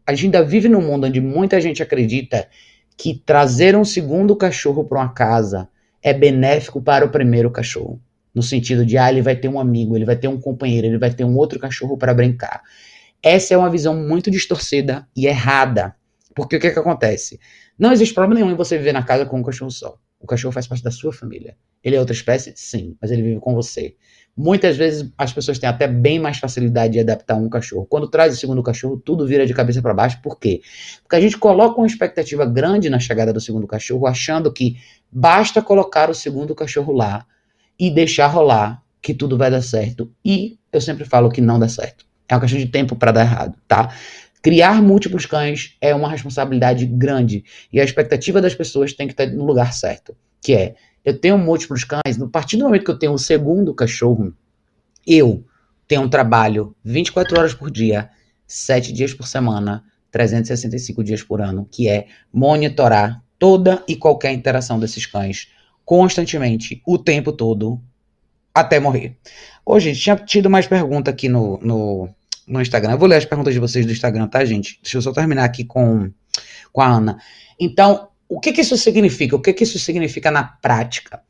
[0.04, 2.48] a gente ainda vive num mundo onde muita gente acredita
[2.98, 5.70] que trazer um segundo cachorro para uma casa
[6.02, 8.02] é benéfico para o primeiro cachorro.
[8.34, 10.98] No sentido de, ah, ele vai ter um amigo, ele vai ter um companheiro, ele
[10.98, 12.64] vai ter um outro cachorro para brincar.
[13.22, 15.94] Essa é uma visão muito distorcida e errada
[16.38, 17.40] porque o que, que acontece?
[17.80, 19.98] Não existe problema nenhum em você viver na casa com um cachorro só.
[20.20, 21.58] O cachorro faz parte da sua família.
[21.84, 22.54] Ele é outra espécie?
[22.56, 23.96] Sim, mas ele vive com você.
[24.38, 27.88] Muitas vezes as pessoas têm até bem mais facilidade de adaptar um cachorro.
[27.90, 30.22] Quando traz o segundo cachorro, tudo vira de cabeça para baixo.
[30.22, 30.62] Por quê?
[31.02, 34.78] Porque a gente coloca uma expectativa grande na chegada do segundo cachorro, achando que
[35.12, 37.26] basta colocar o segundo cachorro lá
[37.80, 40.12] e deixar rolar que tudo vai dar certo.
[40.24, 42.06] E eu sempre falo que não dá certo.
[42.30, 43.92] É uma questão de tempo para dar errado, tá?
[44.48, 49.26] Criar múltiplos cães é uma responsabilidade grande e a expectativa das pessoas tem que estar
[49.26, 52.98] no lugar certo, que é eu tenho múltiplos cães, no partir do momento que eu
[52.98, 54.34] tenho o segundo cachorro,
[55.06, 55.44] eu
[55.86, 58.10] tenho um trabalho 24 horas por dia,
[58.48, 64.80] 7 dias por semana, 365 dias por ano, que é monitorar toda e qualquer interação
[64.80, 65.50] desses cães
[65.84, 67.82] constantemente, o tempo todo,
[68.56, 69.18] até morrer.
[69.66, 72.10] Hoje, tinha tido mais pergunta aqui no, no,
[72.48, 72.94] no Instagram.
[72.94, 74.80] Eu vou ler as perguntas de vocês do Instagram, tá, gente?
[74.82, 76.10] Deixa eu só terminar aqui com,
[76.72, 77.18] com a Ana.
[77.60, 79.36] Então, o que, que isso significa?
[79.36, 81.22] O que, que isso significa na prática?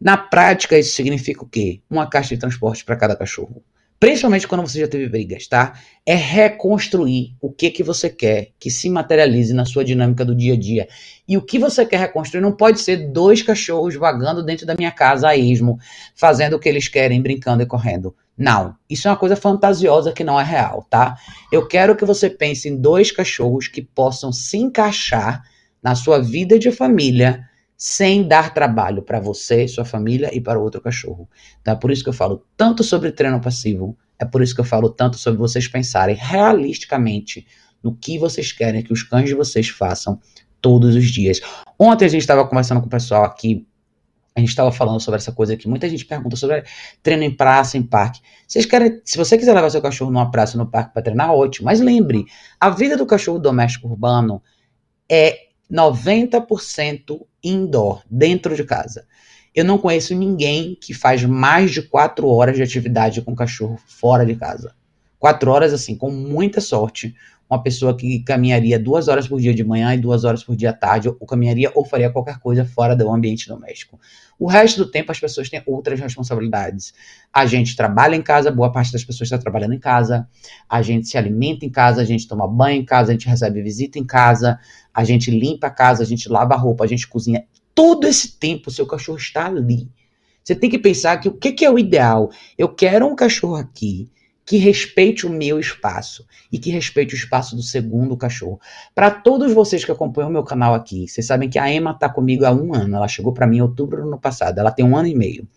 [0.00, 1.80] Na prática, isso significa o quê?
[1.90, 3.62] Uma caixa de transporte para cada cachorro
[4.02, 5.74] principalmente quando você já teve brigas, tá?
[6.04, 10.54] É reconstruir o que que você quer que se materialize na sua dinâmica do dia
[10.54, 10.88] a dia.
[11.28, 14.90] E o que você quer reconstruir não pode ser dois cachorros vagando dentro da minha
[14.90, 15.78] casa a esmo,
[16.16, 18.12] fazendo o que eles querem, brincando e correndo.
[18.36, 21.16] Não, isso é uma coisa fantasiosa que não é real, tá?
[21.50, 25.42] Eu quero que você pense em dois cachorros que possam se encaixar
[25.82, 27.44] na sua vida de família
[27.76, 31.28] sem dar trabalho para você, sua família e para outro cachorro.
[31.60, 34.60] Então é por isso que eu falo tanto sobre treino passivo, é por isso que
[34.60, 37.44] eu falo tanto sobre vocês pensarem realisticamente
[37.82, 40.20] no que vocês querem que os cães de vocês façam
[40.60, 41.40] todos os dias.
[41.76, 43.66] Ontem a gente estava conversando com o pessoal aqui,
[44.34, 46.64] a gente estava falando sobre essa coisa que muita gente pergunta sobre
[47.02, 48.20] treino em praça, em parque.
[48.48, 51.66] Vocês querem, se você quiser levar seu cachorro numa praça, no parque para treinar, ótimo.
[51.66, 52.24] Mas lembre,
[52.58, 54.42] a vida do cachorro doméstico urbano
[55.08, 55.36] é
[55.70, 59.06] 90% indoor, dentro de casa.
[59.54, 64.24] Eu não conheço ninguém que faz mais de quatro horas de atividade com cachorro fora
[64.24, 64.74] de casa.
[65.18, 67.14] Quatro horas, assim, com muita sorte.
[67.52, 70.70] Uma pessoa que caminharia duas horas por dia de manhã e duas horas por dia
[70.70, 74.00] à tarde, ou caminharia ou faria qualquer coisa fora do ambiente doméstico.
[74.38, 76.94] O resto do tempo as pessoas têm outras responsabilidades.
[77.30, 80.26] A gente trabalha em casa, boa parte das pessoas está trabalhando em casa,
[80.66, 83.60] a gente se alimenta em casa, a gente toma banho em casa, a gente recebe
[83.60, 84.58] visita em casa,
[84.94, 87.44] a gente limpa a casa, a gente lava a roupa, a gente cozinha.
[87.74, 89.90] Todo esse tempo o seu cachorro está ali.
[90.42, 92.30] Você tem que pensar que o que, que é o ideal?
[92.56, 94.10] Eu quero um cachorro aqui
[94.52, 98.60] que respeite o meu espaço e que respeite o espaço do segundo cachorro.
[98.94, 102.06] Para todos vocês que acompanham o meu canal aqui, vocês sabem que a Emma está
[102.06, 102.96] comigo há um ano.
[102.96, 104.58] Ela chegou para mim em outubro do ano passado.
[104.58, 105.48] Ela tem um ano e meio.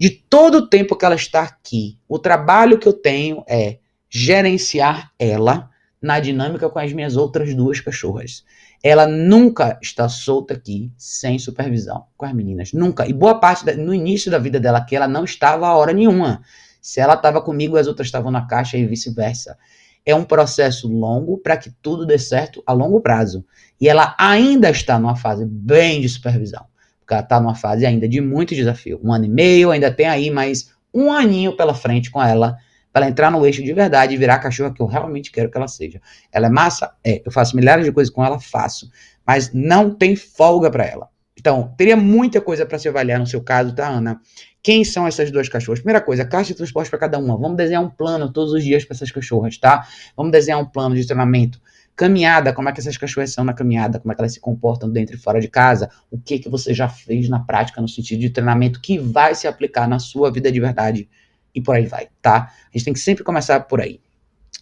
[0.00, 5.12] De todo o tempo que ela está aqui, o trabalho que eu tenho é gerenciar
[5.18, 5.68] ela
[6.00, 8.44] na dinâmica com as minhas outras duas cachorras.
[8.82, 12.72] Ela nunca está solta aqui sem supervisão com as meninas.
[12.72, 13.06] Nunca.
[13.06, 15.92] E boa parte, da, no início da vida dela aqui, ela não estava a hora
[15.92, 16.40] nenhuma.
[16.82, 19.56] Se ela estava comigo, as outras estavam na caixa e vice-versa.
[20.04, 23.44] É um processo longo para que tudo dê certo a longo prazo.
[23.80, 26.66] E ela ainda está numa fase bem de supervisão.
[26.98, 29.00] Porque ela está numa fase ainda de muito desafio.
[29.02, 32.58] Um ano e meio, ainda tem aí mais um aninho pela frente com ela
[32.92, 35.50] para ela entrar no eixo de verdade e virar a cachorra que eu realmente quero
[35.50, 36.00] que ela seja.
[36.30, 36.92] Ela é massa?
[37.02, 37.22] É.
[37.24, 38.38] Eu faço milhares de coisas com ela?
[38.38, 38.90] Faço.
[39.26, 41.08] Mas não tem folga para ela.
[41.38, 44.20] Então, teria muita coisa para se avaliar no seu caso, tá, Ana?
[44.62, 45.80] Quem são essas duas cachorras?
[45.80, 47.36] Primeira coisa, caixa de transporte para cada uma.
[47.36, 49.86] Vamos desenhar um plano todos os dias para essas cachorras, tá?
[50.16, 51.60] Vamos desenhar um plano de treinamento.
[51.96, 54.88] Caminhada, como é que essas cachorras são na caminhada, como é que elas se comportam
[54.90, 58.20] dentro e fora de casa, o que que você já fez na prática no sentido
[58.20, 61.08] de treinamento que vai se aplicar na sua vida de verdade
[61.54, 62.50] e por aí vai, tá?
[62.72, 64.00] A gente tem que sempre começar por aí.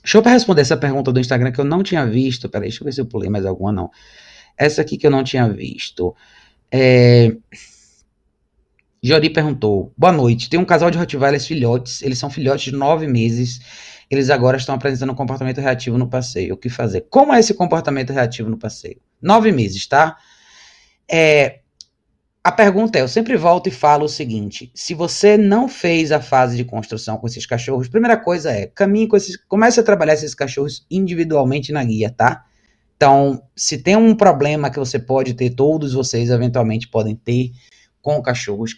[0.03, 2.49] Deixa eu responder essa pergunta do Instagram que eu não tinha visto.
[2.49, 3.91] Peraí, deixa eu ver se eu pulei mais alguma, não.
[4.57, 6.15] Essa aqui que eu não tinha visto.
[6.73, 7.37] É...
[9.03, 10.51] Jori perguntou: Boa noite.
[10.51, 12.03] Tem um casal de Rottweilers filhotes.
[12.03, 13.61] Eles são filhotes de nove meses.
[14.11, 16.55] Eles agora estão apresentando um comportamento reativo no passeio.
[16.55, 17.07] O que fazer?
[17.09, 19.01] Como é esse comportamento reativo no passeio?
[19.23, 20.17] Nove meses, tá?
[21.11, 21.61] É,
[22.45, 26.21] a pergunta é: eu sempre volto e falo o seguinte: se você não fez a
[26.21, 30.13] fase de construção com esses cachorros, primeira coisa é caminhe com esses, comece a trabalhar
[30.13, 32.45] esses cachorros individualmente na guia, tá?
[32.97, 37.53] Então, se tem um problema que você pode ter, todos vocês eventualmente podem ter
[38.03, 38.75] com cachorros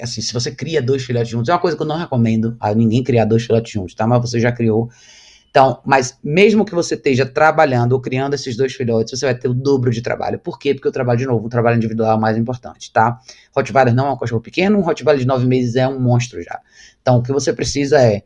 [0.00, 2.74] assim, se você cria dois filhotes juntos, é uma coisa que eu não recomendo a
[2.74, 4.06] ninguém criar dois filhotes juntos, tá?
[4.06, 4.90] Mas você já criou.
[5.50, 9.46] Então, mas mesmo que você esteja trabalhando ou criando esses dois filhotes, você vai ter
[9.46, 10.36] o dobro de trabalho.
[10.36, 10.74] Por quê?
[10.74, 13.20] Porque o trabalho, de novo, o trabalho individual é o mais importante, tá?
[13.54, 16.60] Rottweiler não é um cachorro pequeno, um Rottweiler de nove meses é um monstro já.
[17.00, 18.24] Então, o que você precisa é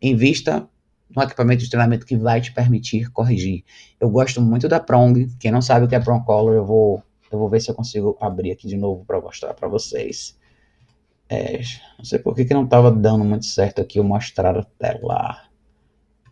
[0.00, 0.68] invista
[1.16, 3.64] no equipamento de treinamento que vai te permitir corrigir.
[4.00, 5.28] Eu gosto muito da Prong.
[5.40, 7.02] Quem não sabe o que é Prong Color, eu vou,
[7.32, 10.38] eu vou ver se eu consigo abrir aqui de novo para mostrar para vocês.
[11.28, 11.60] É,
[11.98, 15.42] não sei por que, que não estava dando muito certo aqui eu mostrar a tela.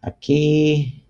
[0.00, 1.02] Aqui.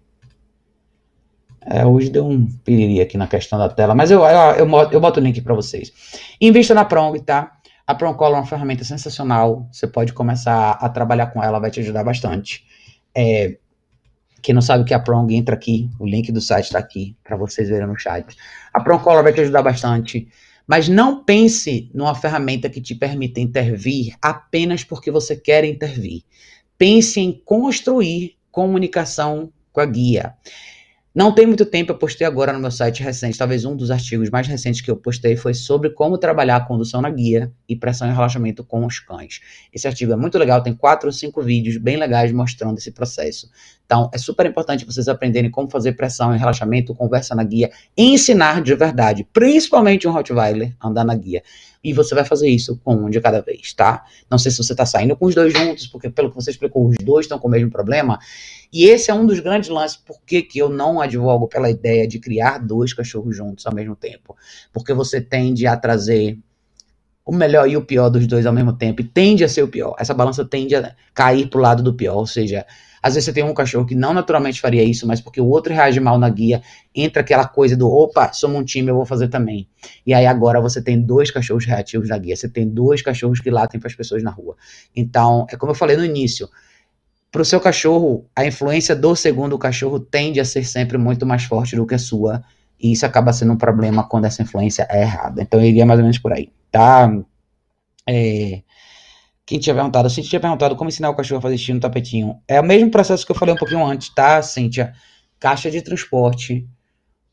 [1.60, 5.00] É, hoje deu um piriri aqui na questão da tela, mas eu, eu, eu, eu
[5.00, 5.92] boto o link para vocês.
[6.40, 7.56] Invista na Prong, tá?
[7.86, 9.68] A Prongcolor é uma ferramenta sensacional.
[9.70, 12.64] Você pode começar a trabalhar com ela, vai te ajudar bastante.
[13.14, 13.58] É,
[14.42, 15.90] quem não sabe o que é a Prong, entra aqui.
[15.98, 18.36] O link do site está aqui para vocês verem no chat.
[18.72, 20.28] A Prongcolor vai te ajudar bastante.
[20.66, 26.22] Mas não pense numa ferramenta que te permita intervir apenas porque você quer intervir.
[26.76, 30.34] Pense em construir comunicação com a guia.
[31.16, 34.28] Não tem muito tempo, eu postei agora no meu site recente, talvez um dos artigos
[34.28, 38.06] mais recentes que eu postei foi sobre como trabalhar a condução na guia e pressão
[38.06, 39.40] e relaxamento com os cães.
[39.72, 43.48] Esse artigo é muito legal, tem quatro ou cinco vídeos bem legais mostrando esse processo.
[43.86, 48.60] Então, é super importante vocês aprenderem como fazer pressão e relaxamento, conversa na guia, ensinar
[48.60, 51.42] de verdade, principalmente um Rottweiler, andar na guia.
[51.86, 54.04] E você vai fazer isso com um de cada vez, tá?
[54.28, 56.84] Não sei se você está saindo com os dois juntos, porque pelo que você explicou,
[56.84, 58.18] os dois estão com o mesmo problema.
[58.72, 62.18] E esse é um dos grandes lances, por que eu não advogo pela ideia de
[62.18, 64.34] criar dois cachorros juntos ao mesmo tempo.
[64.72, 66.36] Porque você tende a trazer
[67.24, 69.68] o melhor e o pior dos dois ao mesmo tempo, e tende a ser o
[69.68, 69.94] pior.
[69.96, 72.66] Essa balança tende a cair pro lado do pior, ou seja,
[73.06, 75.72] às vezes você tem um cachorro que não naturalmente faria isso, mas porque o outro
[75.72, 76.60] reage mal na guia,
[76.92, 79.68] entra aquela coisa do opa, somos um time, eu vou fazer também.
[80.04, 83.48] E aí agora você tem dois cachorros reativos na guia, você tem dois cachorros que
[83.48, 84.56] latem para as pessoas na rua.
[84.94, 86.48] Então, é como eu falei no início,
[87.30, 91.44] para o seu cachorro, a influência do segundo cachorro tende a ser sempre muito mais
[91.44, 92.42] forte do que a sua,
[92.80, 95.42] e isso acaba sendo um problema quando essa influência é errada.
[95.42, 97.08] Então, eu iria mais ou menos por aí, tá?
[98.08, 98.62] É,
[99.46, 101.80] quem tinha perguntado, a Cintia tinha perguntado como ensinar o cachorro a fazer xixi no
[101.80, 102.40] tapetinho.
[102.48, 104.92] É o mesmo processo que eu falei um pouquinho antes, tá, Cíntia?
[105.38, 106.68] Caixa de transporte,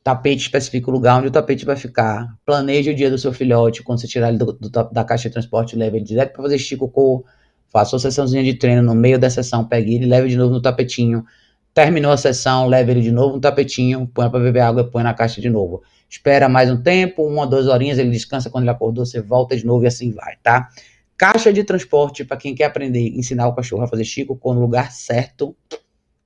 [0.03, 3.81] tapete especifica o lugar onde o tapete vai ficar, planeje o dia do seu filhote,
[3.81, 6.59] quando você tirar ele do, do, da caixa de transporte, leve ele direto para fazer
[6.59, 7.25] xixi cocô,
[7.69, 10.61] faça uma sessãozinha de treino no meio da sessão, pegue ele, leve de novo no
[10.61, 11.25] tapetinho,
[11.73, 15.01] Terminou a sessão, leva ele de novo no tapetinho, põe para beber água e põe
[15.01, 15.81] na caixa de novo.
[16.07, 19.65] Espera mais um tempo, uma, duas horinhas, ele descansa quando ele acordou, você volta de
[19.65, 20.69] novo e assim vai, tá?
[21.17, 24.61] Caixa de transporte para quem quer aprender, ensinar o cachorro a fazer chico com no
[24.61, 25.55] lugar certo.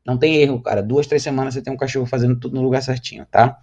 [0.05, 0.81] Não tem erro, cara.
[0.81, 3.59] Duas, três semanas você tem um cachorro fazendo tudo no lugar certinho, tá?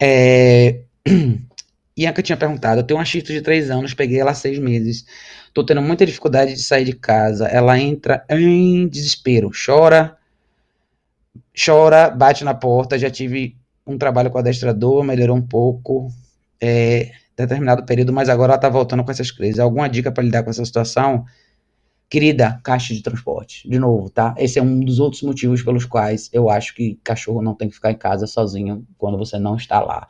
[0.00, 0.82] É...
[1.98, 5.06] Ianca tinha perguntado, eu tenho uma chifre de três anos, peguei ela há seis meses.
[5.54, 7.46] Tô tendo muita dificuldade de sair de casa.
[7.46, 10.18] Ela entra em desespero, chora,
[11.58, 12.98] chora, bate na porta.
[12.98, 13.56] Já tive
[13.86, 16.12] um trabalho com adestrador, melhorou um pouco,
[16.60, 19.58] é, determinado período, mas agora ela tá voltando com essas crises.
[19.58, 21.24] Alguma dica para lidar com essa situação?
[22.08, 24.34] Querida, caixa de transporte, de novo, tá?
[24.38, 27.74] Esse é um dos outros motivos pelos quais eu acho que cachorro não tem que
[27.74, 30.06] ficar em casa sozinho quando você não está lá.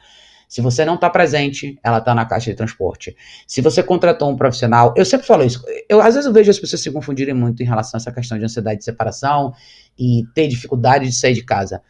[0.49, 3.17] Se você não está presente, ela está na caixa de transporte.
[3.47, 5.65] Se você contratou um profissional, eu sempre falo isso.
[5.89, 8.39] Eu às vezes eu vejo as pessoas se confundirem muito em relação a essa questão
[8.39, 9.53] de ansiedade de separação
[9.99, 11.83] e ter dificuldade de sair de casa.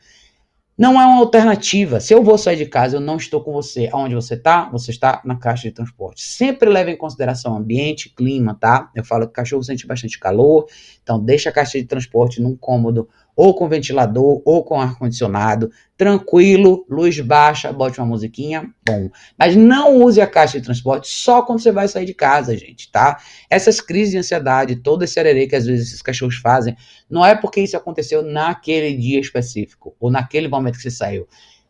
[0.79, 2.01] Não é uma alternativa.
[2.01, 3.89] Se eu vou sair de casa, eu não estou com você.
[3.91, 4.68] Aonde você está?
[4.68, 6.20] Você está na caixa de transporte.
[6.22, 8.91] Sempre leve em consideração ambiente, clima, tá?
[8.95, 10.66] Eu falo que o cachorro sente bastante calor,
[11.03, 16.87] então deixa a caixa de transporte num cômodo ou com ventilador ou com ar-condicionado, tranquilo,
[16.89, 19.11] luz baixa, bote uma musiquinha, bom.
[19.39, 22.91] Mas não use a caixa de transporte só quando você vai sair de casa, gente,
[22.91, 23.18] tá?
[23.51, 26.74] Essas crises de ansiedade, todo esse arerê que às vezes esses cachorros fazem,
[27.11, 31.28] não é porque isso aconteceu naquele dia específico ou naquele momento que você saiu.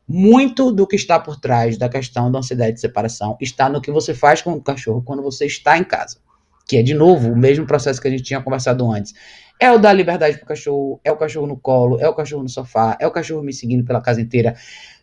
[0.08, 3.90] Muito do que está por trás da questão da ansiedade de separação está no que
[3.90, 6.18] você faz com o cachorro quando você está em casa.
[6.64, 9.14] Que é, de novo, o mesmo processo que a gente tinha conversado antes.
[9.58, 12.48] É o dar liberdade pro cachorro, é o cachorro no colo, é o cachorro no
[12.48, 14.54] sofá, é o cachorro me seguindo pela casa inteira.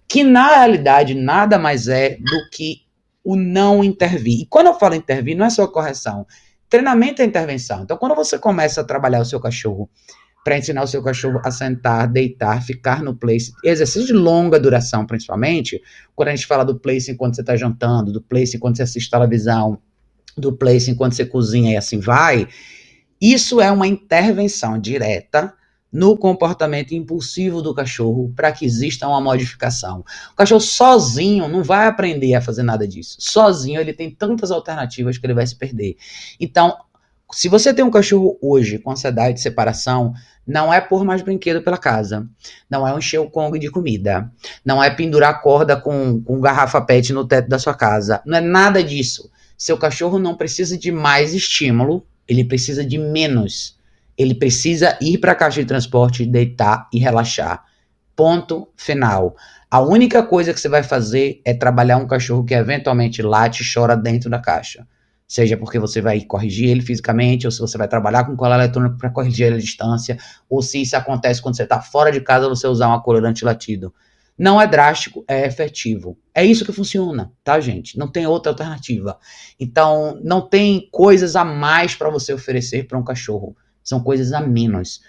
[0.08, 2.84] Que na realidade nada mais é do que
[3.24, 4.42] o não intervir.
[4.42, 6.28] E quando eu falo intervir, não é só correção.
[6.70, 7.84] Treinamento é intervenção.
[7.84, 9.90] Então, quando você começa a trabalhar o seu cachorro
[10.44, 15.06] para ensinar o seu cachorro a sentar, deitar, ficar no place, exercício de longa duração,
[15.06, 15.82] principalmente,
[16.16, 19.10] quando a gente fala do place enquanto você está jantando, do place enquanto você assiste
[19.10, 19.80] televisão,
[20.38, 22.48] do place enquanto você cozinha e assim vai,
[23.20, 25.54] isso é uma intervenção direta
[25.94, 30.04] no comportamento impulsivo do cachorro para que exista uma modificação.
[30.32, 33.18] O cachorro sozinho não vai aprender a fazer nada disso.
[33.20, 35.96] Sozinho ele tem tantas alternativas que ele vai se perder.
[36.40, 36.76] Então,
[37.32, 40.14] se você tem um cachorro hoje com ansiedade de separação,
[40.46, 42.28] não é pôr mais brinquedo pela casa.
[42.68, 44.32] Não é encher o Kong de comida.
[44.66, 48.22] Não é pendurar corda com, com garrafa pet no teto da sua casa.
[48.26, 49.32] Não é nada disso.
[49.56, 53.78] Seu cachorro não precisa de mais estímulo ele precisa de menos.
[54.18, 57.64] Ele precisa ir para a caixa de transporte, deitar e relaxar.
[58.16, 59.36] Ponto final.
[59.70, 63.74] A única coisa que você vai fazer é trabalhar um cachorro que eventualmente late e
[63.74, 64.88] chora dentro da caixa.
[65.28, 68.98] Seja porque você vai corrigir ele fisicamente, ou se você vai trabalhar com cola eletrônica
[68.98, 70.16] para corrigir ele à distância,
[70.48, 73.92] ou se isso acontece quando você está fora de casa, você usar uma coleira antilatido.
[74.38, 76.18] Não é drástico, é efetivo.
[76.34, 77.98] É isso que funciona, tá, gente?
[77.98, 79.20] Não tem outra alternativa.
[79.60, 83.56] Então, não tem coisas a mais para você oferecer para um cachorro.
[83.84, 85.02] São coisas a menos.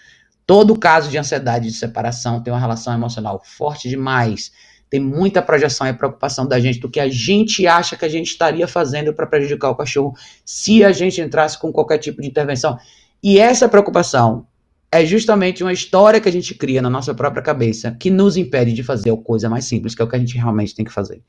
[0.46, 4.52] Todo caso de ansiedade de separação tem uma relação emocional forte demais.
[4.90, 8.26] Tem muita projeção e preocupação da gente do que a gente acha que a gente
[8.26, 10.14] estaria fazendo para prejudicar o cachorro
[10.44, 12.78] se a gente entrasse com qualquer tipo de intervenção.
[13.22, 14.46] E essa preocupação
[14.94, 18.72] é justamente uma história que a gente cria na nossa própria cabeça que nos impede
[18.72, 20.92] de fazer a coisa mais simples, que é o que a gente realmente tem que
[20.92, 21.20] fazer.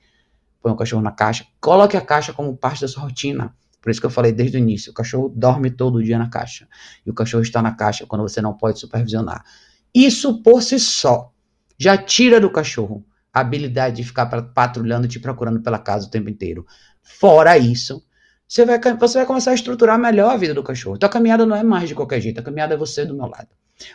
[0.61, 3.55] Põe o cachorro na caixa, coloque a caixa como parte da sua rotina.
[3.81, 6.67] Por isso que eu falei desde o início, o cachorro dorme todo dia na caixa.
[7.03, 9.43] E o cachorro está na caixa quando você não pode supervisionar.
[9.91, 11.31] Isso por si só
[11.75, 16.29] já tira do cachorro a habilidade de ficar patrulhando, te procurando pela casa o tempo
[16.29, 16.67] inteiro.
[17.01, 18.03] Fora isso,
[18.47, 20.95] você vai, você vai começar a estruturar melhor a vida do cachorro.
[20.95, 23.27] Então a caminhada não é mais de qualquer jeito, a caminhada é você do meu
[23.27, 23.49] lado.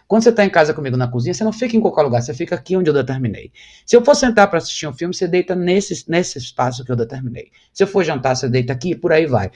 [0.06, 2.34] Quando você está em casa comigo na cozinha, você não fica em qualquer lugar, você
[2.34, 3.50] fica aqui onde eu determinei.
[3.86, 6.96] Se eu for sentar para assistir um filme, você deita nesse, nesse espaço que eu
[6.96, 7.50] determinei.
[7.72, 9.50] Se eu for jantar, você deita aqui, por aí vai.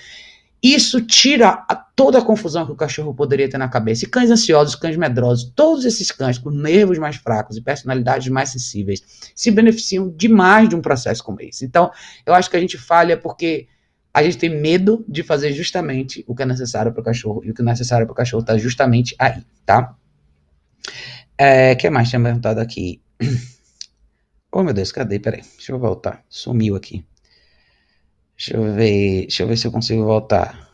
[0.63, 4.07] Isso tira a, toda a confusão que o cachorro poderia ter na cabeça.
[4.07, 8.49] E cães ansiosos, cães medrosos, todos esses cães com nervos mais fracos e personalidades mais
[8.49, 9.03] sensíveis
[9.35, 11.67] se beneficiam demais de um processo como esse.
[11.67, 11.91] Então,
[12.25, 13.69] eu acho que a gente falha porque
[14.15, 17.43] a gente tem medo de fazer justamente o que é necessário para o cachorro.
[17.45, 19.97] E o que é necessário para o cachorro está justamente aí, tá?
[21.37, 23.03] É, que mais tinha perguntado aqui?
[24.57, 25.19] Oh, meu Deus, cadê?
[25.19, 26.25] Peraí, deixa eu voltar.
[26.29, 27.05] Sumiu aqui.
[28.37, 30.71] Deixa eu ver, deixa eu ver se eu consigo voltar.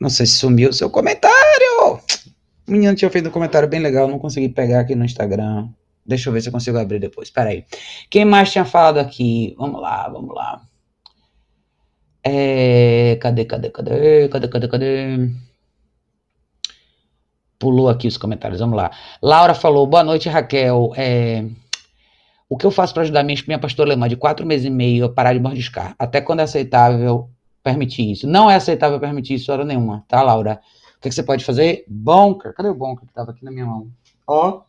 [0.00, 1.92] Não sei se sumiu o seu comentário.
[1.92, 2.00] O
[2.66, 5.68] menino tinha feito um comentário bem legal, não consegui pegar aqui no Instagram.
[6.04, 7.30] Deixa eu ver se eu consigo abrir depois.
[7.30, 7.64] Peraí.
[8.10, 9.54] Quem mais tinha falado aqui?
[9.56, 10.65] Vamos lá, vamos lá.
[12.28, 15.30] É, cadê, cadê, cadê, cadê, cadê, cadê?
[17.56, 18.90] Pulou aqui os comentários, vamos lá.
[19.22, 20.92] Laura falou, boa noite, Raquel.
[20.96, 21.44] É...
[22.48, 25.04] O que eu faço para ajudar minha espinha pastor alemã de quatro meses e meio
[25.04, 25.94] a parar de mordiscar?
[25.96, 27.30] Até quando é aceitável
[27.62, 28.26] permitir isso?
[28.26, 30.60] Não é aceitável permitir isso hora nenhuma, tá, Laura?
[30.96, 31.84] O que, que você pode fazer?
[31.86, 32.54] Bonker.
[32.54, 33.88] Cadê o bonker que estava aqui na minha mão?
[34.26, 34.62] Ó.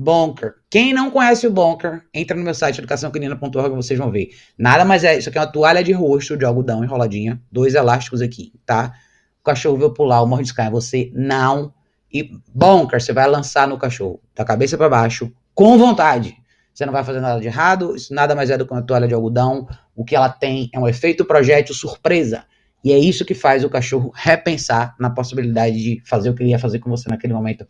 [0.00, 0.54] Bonker.
[0.70, 4.28] Quem não conhece o Bonker, entra no meu site educaçãocanina.org vocês vão ver.
[4.56, 8.22] Nada mais é, isso aqui é uma toalha de rosto de algodão enroladinha, dois elásticos
[8.22, 8.94] aqui, tá?
[9.40, 11.74] O cachorro veio pular, o mordiscar, você não
[12.14, 16.36] e Bonker, você vai lançar no cachorro, da cabeça para baixo, com vontade.
[16.72, 19.08] Você não vai fazer nada de errado, isso nada mais é do que uma toalha
[19.08, 19.66] de algodão.
[19.96, 22.44] O que ela tem é um efeito projétil surpresa.
[22.82, 26.50] E é isso que faz o cachorro repensar na possibilidade de fazer o que ele
[26.50, 27.66] ia fazer com você naquele momento.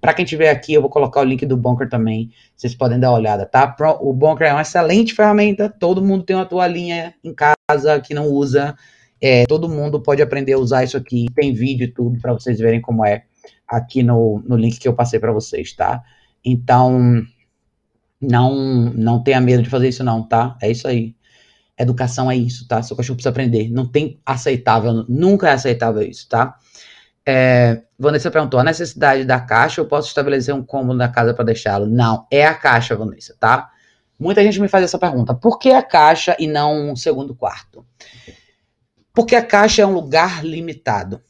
[0.00, 2.30] Para quem estiver aqui, eu vou colocar o link do Bunker também.
[2.54, 3.74] Vocês podem dar uma olhada, tá?
[4.00, 5.68] O Bunker é uma excelente ferramenta.
[5.68, 8.76] Todo mundo tem uma toalhinha em casa que não usa.
[9.20, 11.26] É, todo mundo pode aprender a usar isso aqui.
[11.34, 13.24] Tem vídeo e tudo para vocês verem como é
[13.66, 16.02] aqui no, no link que eu passei para vocês, tá?
[16.44, 17.22] Então,
[18.20, 20.56] não não tenha medo de fazer isso não, tá?
[20.60, 21.14] É isso aí.
[21.80, 22.82] Educação é isso, tá?
[22.82, 23.70] Seu cachorro precisa aprender.
[23.70, 26.56] Não tem aceitável, nunca é aceitável isso, tá?
[27.24, 31.44] É, Vanessa perguntou: a necessidade da caixa, eu posso estabelecer um cômodo na casa para
[31.44, 31.86] deixá-lo?
[31.86, 33.70] Não, é a caixa, Vanessa, tá?
[34.18, 37.86] Muita gente me faz essa pergunta: por que a caixa e não um segundo quarto?
[39.14, 41.22] Porque a caixa é um lugar limitado.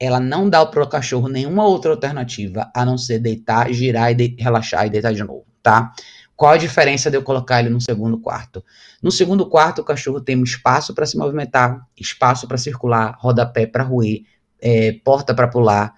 [0.00, 4.14] Ela não dá para o cachorro nenhuma outra alternativa a não ser deitar, girar e
[4.14, 5.92] de relaxar e deitar de novo, tá?
[6.36, 8.64] Qual a diferença de eu colocar ele no segundo quarto?
[9.02, 13.84] No segundo quarto, o cachorro tem espaço para se movimentar, espaço para circular, rodapé para
[13.84, 14.22] roer,
[14.60, 15.94] é, porta para pular,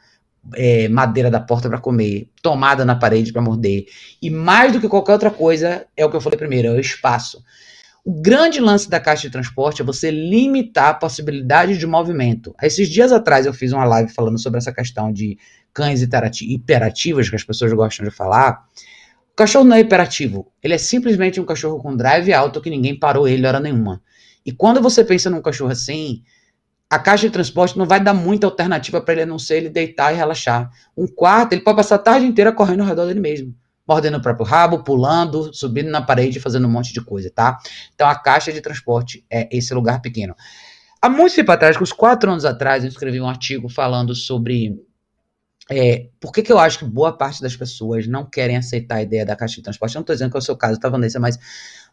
[0.54, 3.86] é, madeira da porta para comer, tomada na parede para morder.
[4.20, 6.80] E mais do que qualquer outra coisa, é o que eu falei primeiro, é o
[6.80, 7.42] espaço.
[8.04, 12.54] O grande lance da caixa de transporte é você limitar a possibilidade de movimento.
[12.62, 15.36] Esses dias atrás eu fiz uma live falando sobre essa questão de
[15.74, 18.64] cães hiperativos, que as pessoas gostam de falar.
[19.36, 22.98] O cachorro não é hiperativo, ele é simplesmente um cachorro com drive alto que ninguém
[22.98, 24.02] parou ele hora nenhuma.
[24.46, 26.22] E quando você pensa num cachorro assim,
[26.88, 29.68] a caixa de transporte não vai dar muita alternativa para ele a não ser ele
[29.68, 30.70] deitar e relaxar.
[30.96, 33.54] Um quarto, ele pode passar a tarde inteira correndo ao redor dele mesmo,
[33.86, 37.58] mordendo o próprio rabo, pulando, subindo na parede, fazendo um monte de coisa, tá?
[37.94, 40.34] Então a caixa de transporte é esse lugar pequeno.
[41.02, 44.82] Há muito tempo atrás, uns quatro anos atrás, eu escrevi um artigo falando sobre
[45.70, 49.02] é, por que, que eu acho que boa parte das pessoas não querem aceitar a
[49.02, 49.94] ideia da caixa de transporte?
[49.94, 51.38] Eu não estou dizendo que é o seu caso, tá, Vanessa, mas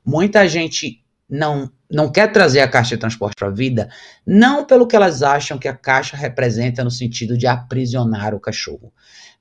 [0.05, 3.89] muita gente não, não quer trazer a caixa de transporte para a vida,
[4.25, 8.93] não pelo que elas acham que a caixa representa no sentido de aprisionar o cachorro,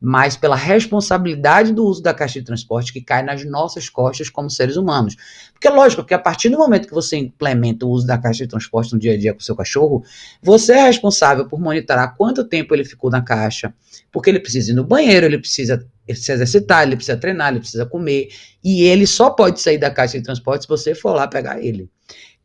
[0.02, 4.50] mas pela responsabilidade do uso da caixa de transporte que cai nas nossas costas como
[4.50, 5.16] seres humanos.
[5.52, 8.50] Porque, lógico, que a partir do momento que você implementa o uso da caixa de
[8.50, 10.02] transporte no dia a dia com o seu cachorro,
[10.42, 13.72] você é responsável por monitorar quanto tempo ele ficou na caixa,
[14.10, 17.86] porque ele precisa ir no banheiro, ele precisa se exercitar, ele precisa treinar, ele precisa
[17.86, 18.28] comer,
[18.64, 21.88] e ele só pode sair da caixa de transporte se você for lá pegar ele.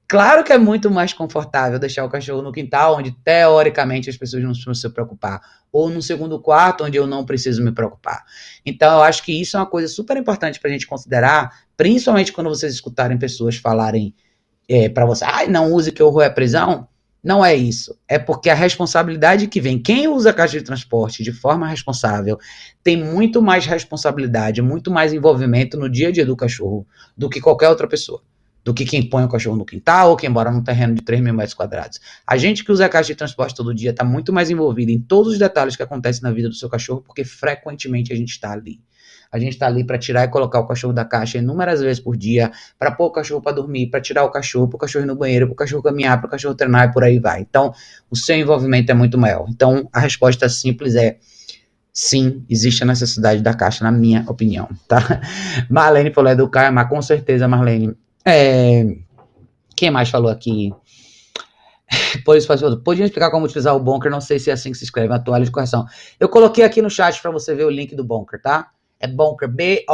[0.10, 4.42] Claro que é muito mais confortável deixar o cachorro no quintal, onde teoricamente as pessoas
[4.42, 8.24] não precisam se preocupar, ou no segundo quarto, onde eu não preciso me preocupar.
[8.66, 12.32] Então, eu acho que isso é uma coisa super importante para a gente considerar, principalmente
[12.32, 14.16] quando vocês escutarem pessoas falarem
[14.70, 16.88] é, para você, ah, não use que horror é prisão.
[17.22, 17.98] Não é isso.
[18.08, 22.40] É porque a responsabilidade que vem, quem usa a caixa de transporte de forma responsável,
[22.82, 27.42] tem muito mais responsabilidade, muito mais envolvimento no dia a dia do cachorro do que
[27.42, 28.22] qualquer outra pessoa
[28.68, 31.22] do que quem põe o cachorro no quintal ou quem mora num terreno de 3
[31.22, 32.02] mil metros quadrados.
[32.28, 35.00] A gente que usa a caixa de transporte todo dia está muito mais envolvido em
[35.00, 38.52] todos os detalhes que acontecem na vida do seu cachorro, porque frequentemente a gente está
[38.52, 38.82] ali.
[39.32, 42.18] A gente está ali para tirar e colocar o cachorro da caixa inúmeras vezes por
[42.18, 45.08] dia, para pôr o cachorro para dormir, para tirar o cachorro, para o cachorro ir
[45.08, 47.40] no banheiro, para o cachorro caminhar, para o cachorro treinar e por aí vai.
[47.40, 47.74] Então,
[48.12, 49.46] o seu envolvimento é muito maior.
[49.48, 51.20] Então, a resposta simples é
[51.94, 55.22] sim, existe a necessidade da caixa, na minha opinião, tá?
[55.72, 57.96] Marlene falou educar, mas com certeza, Marlene,
[58.28, 58.98] é,
[59.76, 60.74] quem mais falou aqui?
[62.26, 62.46] Pois,
[62.84, 65.20] podia explicar como utilizar o Bonker, não sei se é assim que se escreve, uma
[65.20, 65.86] toalha de correção.
[66.20, 68.72] Eu coloquei aqui no chat para você ver o link do Bonker, tá?
[69.00, 69.92] É Bonker, B-O-N-K-E-R,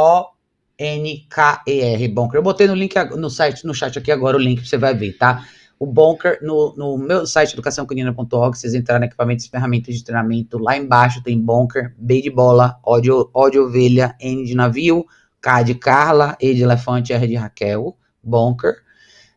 [2.08, 2.38] Bonker.
[2.38, 5.16] Eu botei no link no site, no chat aqui agora o link, você vai ver,
[5.16, 5.46] tá?
[5.78, 10.58] O Bonker, no, no meu site educaçãocanina.org, vocês entrarem em equipamentos e ferramentas de treinamento,
[10.58, 15.06] lá embaixo tem Bonker, B de bola, O de, o de ovelha, N de navio,
[15.40, 17.96] K de Carla, E de elefante, R de Raquel.
[18.24, 18.82] Bonker.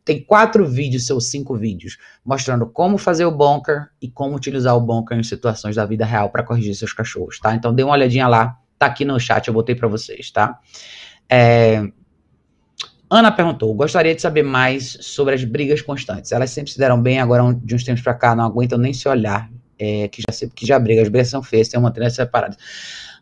[0.06, 4.80] Tem quatro vídeos, seus cinco vídeos, mostrando como fazer o Bonker e como utilizar o
[4.80, 7.54] Bonker em situações da vida real para corrigir seus cachorros, tá?
[7.54, 10.60] Então dê uma olhadinha lá, tá aqui no chat, eu botei para vocês, tá?
[11.30, 11.84] É...
[13.10, 16.32] Ana perguntou: gostaria de saber mais sobre as brigas constantes.
[16.32, 19.10] Elas sempre se deram bem, agora de uns tempos para cá não aguentam nem se
[19.10, 19.50] olhar.
[19.80, 22.58] é, que, já, que já briga, as brigas são feias, tem uma tendência separada.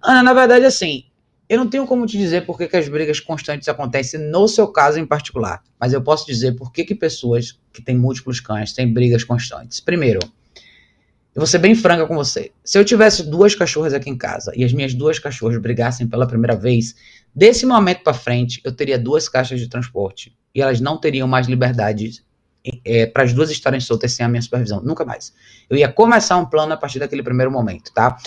[0.03, 1.03] Ana, na verdade, assim,
[1.47, 4.67] eu não tenho como te dizer por que, que, as brigas constantes acontecem no seu
[4.67, 8.73] caso em particular, mas eu posso dizer por que, que pessoas que têm múltiplos cães
[8.73, 9.79] têm brigas constantes.
[9.79, 10.19] Primeiro,
[11.35, 12.51] eu vou ser bem franca com você.
[12.63, 16.25] Se eu tivesse duas cachorras aqui em casa e as minhas duas cachorras brigassem pela
[16.25, 16.95] primeira vez,
[17.35, 21.47] desse momento para frente eu teria duas caixas de transporte e elas não teriam mais
[21.47, 22.24] liberdade
[22.83, 24.81] é, para as duas estarem soltas sem a minha supervisão.
[24.81, 25.33] Nunca mais.
[25.69, 28.17] Eu ia começar um plano a partir daquele primeiro momento, tá?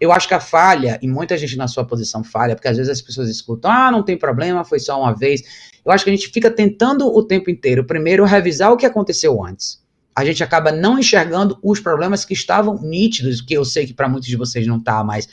[0.00, 2.90] Eu acho que a falha, e muita gente na sua posição falha, porque às vezes
[2.90, 5.42] as pessoas escutam, ah, não tem problema, foi só uma vez.
[5.84, 9.44] Eu acho que a gente fica tentando o tempo inteiro, primeiro, revisar o que aconteceu
[9.44, 9.86] antes
[10.18, 14.08] a gente acaba não enxergando os problemas que estavam nítidos, que eu sei que para
[14.08, 15.28] muitos de vocês não tá, mas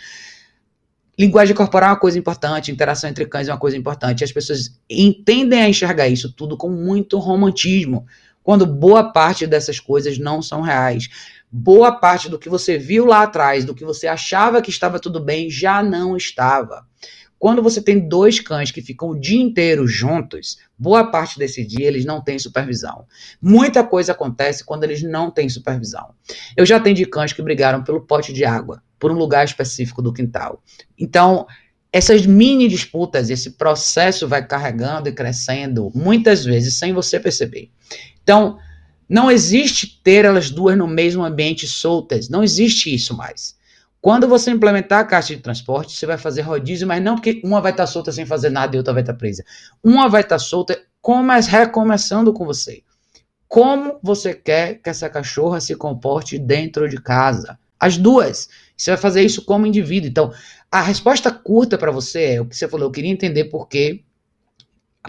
[1.17, 4.23] linguagem corporal é uma coisa importante, interação entre cães é uma coisa importante.
[4.23, 8.05] As pessoas entendem a enxergar isso tudo com muito romantismo,
[8.45, 11.09] quando boa parte dessas coisas não são reais.
[11.51, 15.19] Boa parte do que você viu lá atrás, do que você achava que estava tudo
[15.19, 16.85] bem, já não estava.
[17.39, 21.87] Quando você tem dois cães que ficam o dia inteiro juntos, boa parte desse dia
[21.87, 23.07] eles não têm supervisão.
[23.41, 26.13] Muita coisa acontece quando eles não têm supervisão.
[26.55, 30.13] Eu já atendi cães que brigaram pelo pote de água, por um lugar específico do
[30.13, 30.61] quintal.
[30.95, 31.47] Então,
[31.91, 37.71] essas mini disputas, esse processo vai carregando e crescendo, muitas vezes sem você perceber.
[38.25, 38.57] Então,
[39.07, 43.55] não existe ter elas duas no mesmo ambiente soltas, não existe isso mais.
[44.01, 47.61] Quando você implementar a caixa de transporte, você vai fazer rodízio, mas não porque uma
[47.61, 49.43] vai estar solta sem fazer nada e outra vai estar presa.
[49.83, 50.79] Uma vai estar solta,
[51.23, 52.81] mas recomeçando com você.
[53.47, 57.59] Como você quer que essa cachorra se comporte dentro de casa?
[57.79, 58.49] As duas.
[58.75, 60.09] Você vai fazer isso como indivíduo.
[60.09, 60.33] Então,
[60.71, 62.87] a resposta curta para você é o que você falou.
[62.87, 64.03] Eu queria entender por quê.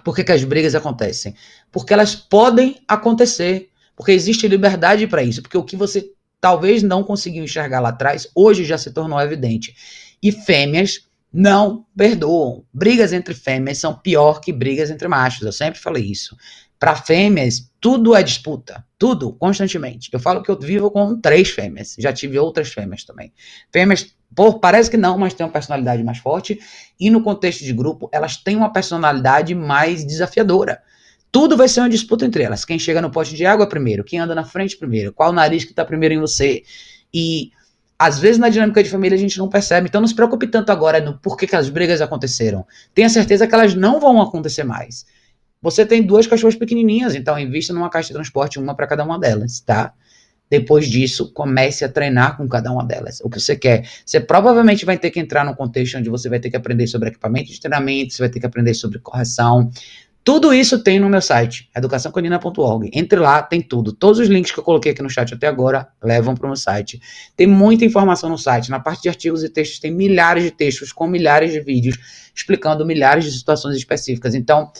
[0.04, 1.34] Por que, que as brigas acontecem?
[1.70, 3.70] Porque elas podem acontecer.
[3.94, 5.42] Porque existe liberdade para isso.
[5.42, 6.10] Porque o que você
[6.40, 9.74] talvez não conseguiu enxergar lá atrás, hoje já se tornou evidente.
[10.22, 12.64] E fêmeas não perdoam.
[12.72, 15.42] Brigas entre fêmeas são pior que brigas entre machos.
[15.42, 16.36] Eu sempre falei isso.
[16.78, 18.84] Para fêmeas, tudo é disputa.
[18.98, 20.10] Tudo, constantemente.
[20.12, 21.94] Eu falo que eu vivo com três fêmeas.
[21.98, 23.32] Já tive outras fêmeas também.
[23.72, 26.58] Fêmeas, por, parece que não, mas têm uma personalidade mais forte.
[26.98, 30.82] E no contexto de grupo, elas têm uma personalidade mais desafiadora.
[31.32, 32.64] Tudo vai ser uma disputa entre elas.
[32.64, 35.70] Quem chega no pote de água primeiro, quem anda na frente primeiro, qual nariz que
[35.70, 36.62] está primeiro em você.
[37.12, 37.50] E
[37.98, 39.88] às vezes na dinâmica de família a gente não percebe.
[39.88, 42.66] Então não se preocupe tanto agora no porquê que as brigas aconteceram.
[42.94, 45.06] Tenha certeza que elas não vão acontecer mais.
[45.66, 49.18] Você tem duas cachorras pequenininhas, então invista numa caixa de transporte, uma para cada uma
[49.18, 49.92] delas, tá?
[50.48, 53.20] Depois disso, comece a treinar com cada uma delas.
[53.20, 53.84] O que você quer.
[54.04, 57.08] Você provavelmente vai ter que entrar num contexto onde você vai ter que aprender sobre
[57.08, 59.68] equipamento de treinamento, você vai ter que aprender sobre correção,
[60.22, 62.90] tudo isso tem no meu site, educaçãocanina.org.
[62.92, 63.92] Entre lá, tem tudo.
[63.92, 66.56] Todos os links que eu coloquei aqui no chat até agora levam para o meu
[66.56, 67.00] site.
[67.36, 68.70] Tem muita informação no site.
[68.70, 71.96] Na parte de artigos e textos, tem milhares de textos com milhares de vídeos
[72.32, 74.34] explicando milhares de situações específicas.
[74.34, 74.70] Então,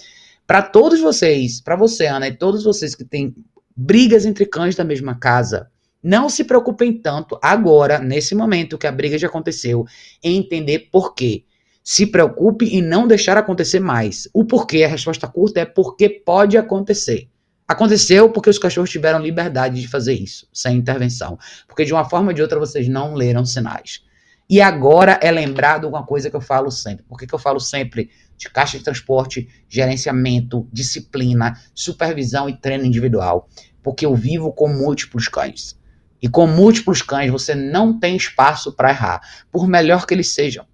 [0.47, 3.35] para todos vocês, para você, Ana, e todos vocês que têm
[3.77, 5.71] brigas entre cães da mesma casa,
[6.03, 9.85] não se preocupem tanto agora, nesse momento que a briga já aconteceu,
[10.23, 11.45] em entender por quê
[11.87, 14.29] se preocupe em não deixar acontecer mais.
[14.35, 17.29] O porquê, a resposta curta é porque pode acontecer.
[17.69, 21.39] Aconteceu porque os cachorros tiveram liberdade de fazer isso, sem intervenção.
[21.69, 24.03] Porque de uma forma ou de outra vocês não leram sinais.
[24.49, 27.05] E agora é lembrado uma coisa que eu falo sempre.
[27.05, 32.85] Por que, que eu falo sempre de caixa de transporte, gerenciamento, disciplina, supervisão e treino
[32.85, 33.49] individual?
[33.83, 35.77] Porque eu vivo com múltiplos cães.
[36.23, 39.21] E com múltiplos cães você não tem espaço para errar,
[39.51, 40.65] por melhor que eles sejam.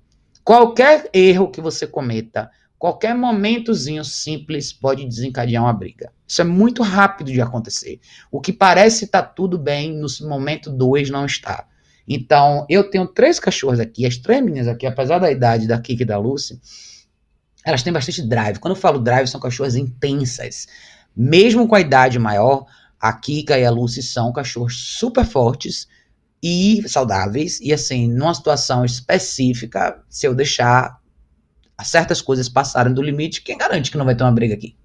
[0.44, 6.12] Qualquer erro que você cometa, qualquer momentozinho simples pode desencadear uma briga.
[6.26, 8.00] Isso é muito rápido de acontecer.
[8.30, 11.66] O que parece estar tá tudo bem, no momento dois não está.
[12.06, 16.02] Então, eu tenho três cachorras aqui, as três meninas aqui, apesar da idade da Kiki
[16.02, 16.60] e da Lucy,
[17.64, 18.58] elas têm bastante drive.
[18.58, 20.66] Quando eu falo drive, são cachorras intensas.
[21.16, 22.66] Mesmo com a idade maior,
[23.00, 25.86] a Kika e a Lucy são cachorros super fortes,
[26.42, 27.60] e saudáveis.
[27.60, 31.00] E assim, numa situação específica, se eu deixar
[31.82, 34.76] certas coisas passarem do limite, quem garante que não vai ter uma briga aqui?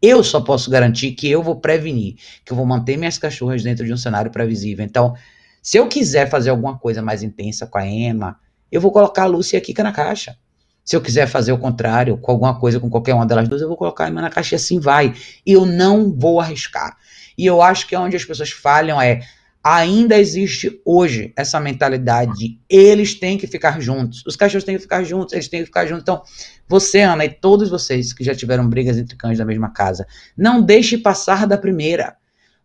[0.00, 3.84] Eu só posso garantir que eu vou prevenir, que eu vou manter minhas cachorras dentro
[3.84, 4.84] de um cenário previsível.
[4.84, 5.14] Então,
[5.62, 8.38] se eu quiser fazer alguma coisa mais intensa com a Emma,
[8.70, 10.36] eu vou colocar a Lúcia aqui na caixa.
[10.84, 13.68] Se eu quiser fazer o contrário, com alguma coisa com qualquer uma delas duas, eu
[13.68, 15.14] vou colocar a Emma na caixa e assim vai.
[15.44, 16.96] Eu não vou arriscar.
[17.36, 19.20] E eu acho que é onde as pessoas falham é
[19.62, 24.82] ainda existe hoje essa mentalidade de eles têm que ficar juntos, os cachorros têm que
[24.82, 26.02] ficar juntos, eles têm que ficar juntos.
[26.02, 26.22] Então,
[26.66, 30.06] você, Ana, e todos vocês que já tiveram brigas entre cães da mesma casa,
[30.36, 32.16] não deixe passar da primeira.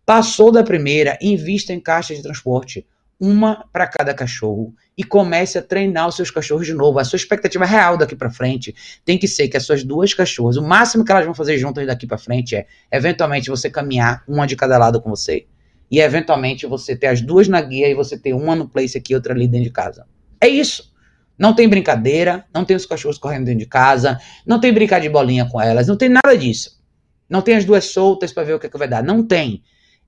[0.06, 2.86] Passou da primeira, invista em caixa de transporte.
[3.20, 7.00] uma para cada cachorro e comece a treinar os seus cachorros de novo.
[7.00, 8.76] A sua expectativa real daqui para frente
[9.06, 11.88] tem que ser que as suas duas cachorras, o máximo que elas vão fazer juntas
[11.88, 15.46] daqui para frente é, eventualmente, você caminhar uma de cada lado com você.
[15.90, 19.14] E eventualmente você ter as duas na guia e você ter uma no place aqui
[19.14, 20.06] e outra ali dentro de casa.
[20.42, 20.92] É isso.
[21.38, 25.08] Não tem brincadeira, não tem os cachorros correndo dentro de casa, não tem brincar de
[25.08, 26.82] bolinha com elas, não tem nada disso.
[27.30, 29.02] Não tem as duas soltas para ver o que, é que vai dar.
[29.02, 29.64] Não tem.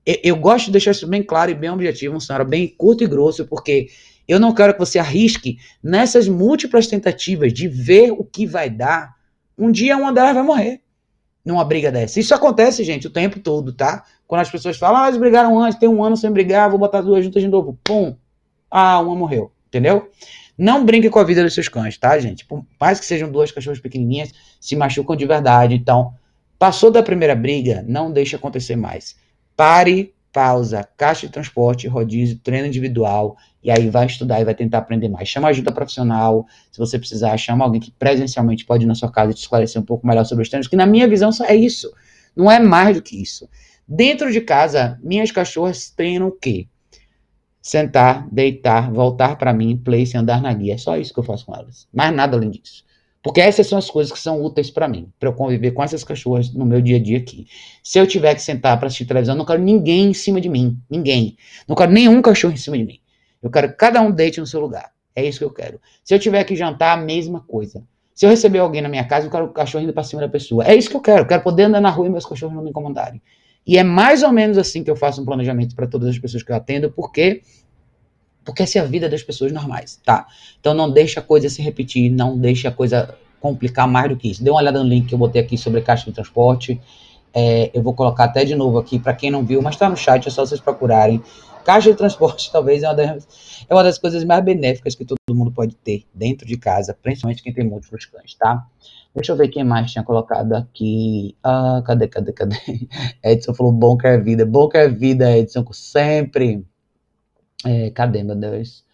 [0.06, 3.02] Eu, eu, gosto de deixar isso bem claro e bem objetivo, um senhora bem curto
[3.02, 3.88] e grosso, porque
[4.28, 9.16] eu não quero que você arrisque nessas múltiplas tentativas de ver o que vai dar.
[9.58, 10.80] Um dia uma delas vai morrer
[11.44, 12.18] numa briga dessa.
[12.18, 14.04] Isso acontece, gente, o tempo todo, tá?
[14.26, 17.00] Quando as pessoas falam, ah, eles brigaram antes, tem um ano sem brigar, vou botar
[17.00, 17.78] duas juntas de novo.
[17.84, 18.16] Pum!
[18.68, 19.52] Ah, uma morreu.
[19.68, 20.10] Entendeu?
[20.58, 22.44] Não brinque com a vida dos seus cães, tá, gente?
[22.44, 25.74] Por mais que sejam duas cachorras pequenininhas, se machucam de verdade.
[25.74, 26.14] Então,
[26.58, 29.14] passou da primeira briga, não deixe acontecer mais.
[29.56, 34.78] Pare, pausa, caixa de transporte, rodízio, treino individual, e aí vai estudar e vai tentar
[34.78, 35.28] aprender mais.
[35.28, 39.32] Chama ajuda profissional, se você precisar, chama alguém que presencialmente pode ir na sua casa
[39.32, 41.90] te esclarecer um pouco melhor sobre os treinos, que na minha visão é isso.
[42.36, 43.48] Não é mais do que isso.
[43.88, 46.68] Dentro de casa, minhas cachorras treinam o quê?
[47.62, 50.74] Sentar, deitar, voltar para mim, place, andar na guia.
[50.74, 51.88] É só isso que eu faço com elas.
[51.92, 52.84] Mais nada além disso.
[53.26, 56.04] Porque essas são as coisas que são úteis para mim, para eu conviver com essas
[56.04, 57.48] cachorras no meu dia a dia aqui.
[57.82, 60.78] Se eu tiver que sentar para assistir televisão, não quero ninguém em cima de mim.
[60.88, 61.36] Ninguém.
[61.66, 63.00] Não quero nenhum cachorro em cima de mim.
[63.42, 64.92] Eu quero que cada um deite no seu lugar.
[65.12, 65.80] É isso que eu quero.
[66.04, 67.82] Se eu tiver que jantar, a mesma coisa.
[68.14, 70.28] Se eu receber alguém na minha casa, eu quero o cachorro indo para cima da
[70.28, 70.64] pessoa.
[70.64, 71.22] É isso que eu quero.
[71.22, 73.20] Eu quero poder andar na rua e meus cachorros não me incomodarem.
[73.66, 76.44] E é mais ou menos assim que eu faço um planejamento para todas as pessoas
[76.44, 77.42] que eu atendo, porque
[78.46, 80.26] porque essa é a vida das pessoas normais, tá?
[80.60, 84.30] Então não deixa a coisa se repetir, não deixa a coisa complicar mais do que
[84.30, 84.42] isso.
[84.42, 86.80] Dê uma olhada no link que eu botei aqui sobre caixa de transporte.
[87.34, 89.96] É, eu vou colocar até de novo aqui para quem não viu, mas está no
[89.96, 91.20] chat, é só vocês procurarem.
[91.64, 93.28] Caixa de transporte talvez é uma, das,
[93.68, 97.42] é uma das coisas mais benéficas que todo mundo pode ter dentro de casa, principalmente
[97.42, 98.64] quem tem múltiplos cães, tá?
[99.14, 101.34] Deixa eu ver quem mais tinha colocado aqui.
[101.42, 102.56] Ah, cadê, cadê, cadê?
[103.24, 104.46] Edson falou bom que é vida.
[104.46, 106.64] Bom que é vida, Edson, sempre.
[107.64, 108.84] É, cadê, meu Deus?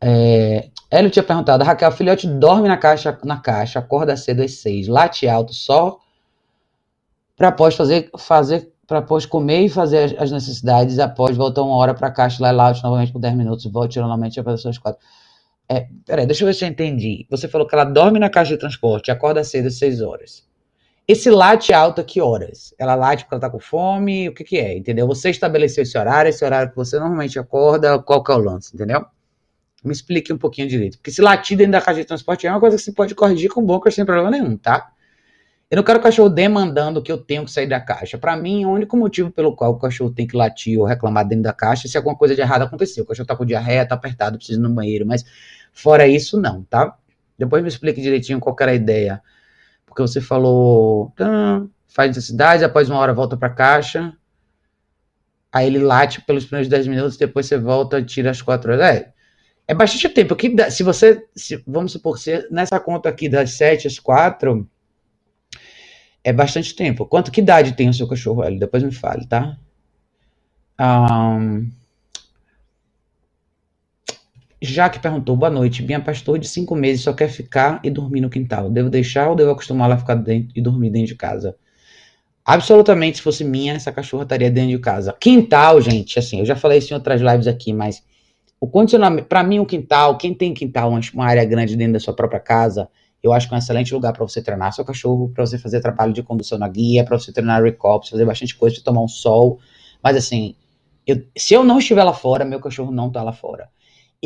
[0.00, 4.86] É, Hélio tinha perguntado, Raquel, filhote dorme na caixa, na caixa, acorda cedo às seis,
[4.86, 5.98] late alto só
[7.36, 11.94] para após fazer, fazer para após comer e fazer as necessidades, após voltar uma hora
[11.94, 15.00] para a caixa, lá out novamente por 10 minutos, volte normalmente para as quatro.
[15.68, 17.26] É, peraí, deixa eu ver se eu entendi.
[17.30, 20.46] Você falou que ela dorme na caixa de transporte, acorda cedo às 6 horas.
[21.06, 22.74] Esse late alto a que horas?
[22.78, 24.28] Ela late porque ela tá com fome?
[24.28, 24.76] O que que é?
[24.76, 25.06] Entendeu?
[25.06, 28.74] Você estabeleceu esse horário, esse horário que você normalmente acorda, qual que é o lance,
[28.74, 29.04] entendeu?
[29.84, 30.96] Me explique um pouquinho direito.
[30.96, 33.50] Porque se latir dentro da caixa de transporte é uma coisa que você pode corrigir
[33.50, 34.92] com bunker sem problema nenhum, tá?
[35.70, 38.16] Eu não quero o cachorro demandando que eu tenho que sair da caixa.
[38.16, 41.44] Para mim, o único motivo pelo qual o cachorro tem que latir ou reclamar dentro
[41.44, 43.04] da caixa é se alguma coisa de errado aconteceu.
[43.04, 45.06] O cachorro tá com diarreia, tá apertado, precisa ir no banheiro.
[45.06, 45.24] Mas
[45.72, 46.96] fora isso, não, tá?
[47.38, 49.22] Depois me explique direitinho qual era a ideia.
[49.94, 51.14] Porque você falou,
[51.86, 54.12] faz necessidade, após uma hora volta para a caixa.
[55.52, 58.84] Aí ele late pelos primeiros 10 minutos, depois você volta e tira as 4 horas.
[58.84, 59.12] É,
[59.68, 60.34] é bastante tempo.
[60.34, 64.68] Que, se você, se, vamos supor, se nessa conta aqui das 7 às 4,
[66.24, 67.06] é bastante tempo.
[67.06, 68.58] Quanto que idade tem o seu cachorro, velho?
[68.58, 69.56] Depois me fale, tá?
[70.80, 71.70] Um,
[74.64, 75.82] Jaque perguntou, boa noite.
[75.82, 78.70] Minha pastor de 5 meses só quer ficar e dormir no quintal.
[78.70, 81.56] Devo deixar ou devo acostumá-la a ficar dentro e dormir dentro de casa?
[82.44, 85.14] Absolutamente, se fosse minha, essa cachorra estaria dentro de casa.
[85.18, 88.02] Quintal, gente, assim, eu já falei isso em outras lives aqui, mas
[88.60, 92.14] o condicionamento, para mim, o quintal, quem tem quintal, uma área grande dentro da sua
[92.14, 92.88] própria casa,
[93.22, 95.80] eu acho que é um excelente lugar para você treinar seu cachorro, para você fazer
[95.80, 99.58] trabalho de condução na guia, para você treinar recall, fazer bastante coisa, tomar um sol.
[100.02, 100.54] Mas assim,
[101.06, 103.70] eu, se eu não estiver lá fora, meu cachorro não tá lá fora.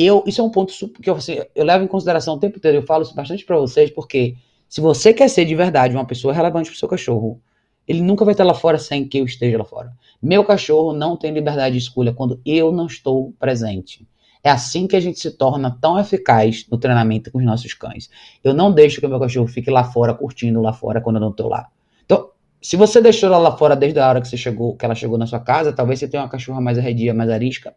[0.01, 0.73] Eu, isso é um ponto
[1.03, 2.79] que eu, assim, eu levo em consideração o tempo inteiro.
[2.79, 4.37] Eu falo isso bastante para vocês, porque
[4.69, 7.41] se você quer ser de verdade uma pessoa relevante para seu cachorro,
[7.87, 9.93] ele nunca vai estar lá fora sem que eu esteja lá fora.
[10.23, 14.07] Meu cachorro não tem liberdade de escolha quando eu não estou presente.
[14.45, 18.09] É assim que a gente se torna tão eficaz no treinamento com os nossos cães.
[18.45, 21.23] Eu não deixo que o meu cachorro fique lá fora, curtindo lá fora quando eu
[21.23, 21.66] não estou lá.
[22.05, 22.31] Então,
[22.62, 25.19] se você deixou ela lá fora desde a hora que você chegou, que ela chegou
[25.19, 27.75] na sua casa, talvez você tenha uma cachorra mais arredia, mais arisca.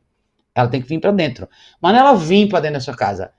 [0.56, 1.48] Ela tem que vir para dentro.
[1.82, 3.32] Mas não ela vir para dentro da sua casa.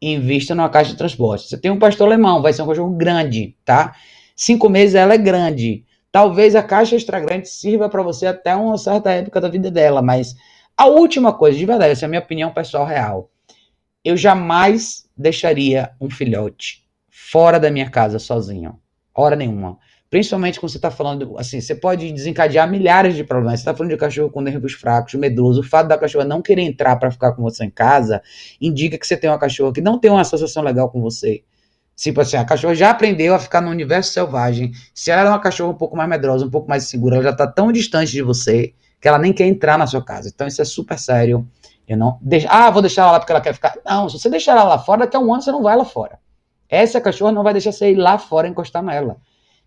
[0.00, 1.48] Invista numa caixa de transporte.
[1.48, 3.94] Você tem um pastor alemão, vai ser um cachorro grande, tá?
[4.36, 5.84] Cinco meses ela é grande.
[6.12, 10.00] Talvez a caixa extra grande sirva para você até uma certa época da vida dela,
[10.00, 10.34] mas
[10.76, 13.30] a última coisa, de verdade, essa é a minha opinião pessoal real.
[14.04, 18.78] Eu jamais deixaria um filhote fora da minha casa sozinho.
[19.14, 19.78] Hora nenhuma.
[20.10, 23.60] Principalmente quando você está falando, assim, você pode desencadear milhares de problemas.
[23.60, 25.60] Você está falando de cachorro com nervos fracos, medroso.
[25.60, 28.22] O fato da cachorra não querer entrar para ficar com você em casa
[28.60, 31.42] indica que você tem uma cachorra que não tem uma associação legal com você.
[31.94, 34.72] Tipo assim, a cachorra já aprendeu a ficar no universo selvagem.
[34.94, 37.30] Se ela é uma cachorra um pouco mais medrosa, um pouco mais segura, ela já
[37.30, 40.30] está tão distante de você que ela nem quer entrar na sua casa.
[40.32, 41.46] Então isso é super sério.
[41.86, 43.76] Eu não deixo, ah, vou deixar ela lá porque ela quer ficar.
[43.84, 45.84] Não, se você deixar ela lá fora, daqui a um ano você não vai lá
[45.84, 46.18] fora.
[46.68, 49.16] Essa cachorra não vai deixar você ir lá fora encostar nela.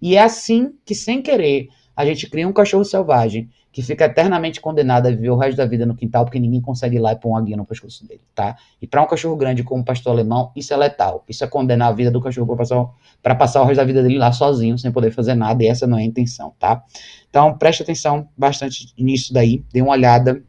[0.02, 4.60] E é assim que, sem querer, a gente cria um cachorro selvagem que fica eternamente
[4.60, 7.16] condenado a viver o resto da vida no quintal porque ninguém consegue ir lá e
[7.16, 8.58] pôr uma guia no pescoço dele, tá?
[8.82, 11.24] E para um cachorro grande como o pastor alemão, isso é letal.
[11.30, 14.18] Isso é condenar a vida do cachorro para passar, passar o resto da vida dele
[14.18, 16.84] lá sozinho, sem poder fazer nada, e essa não é a intenção, tá?
[17.30, 20.44] Então, preste atenção bastante nisso daí, dê uma olhada.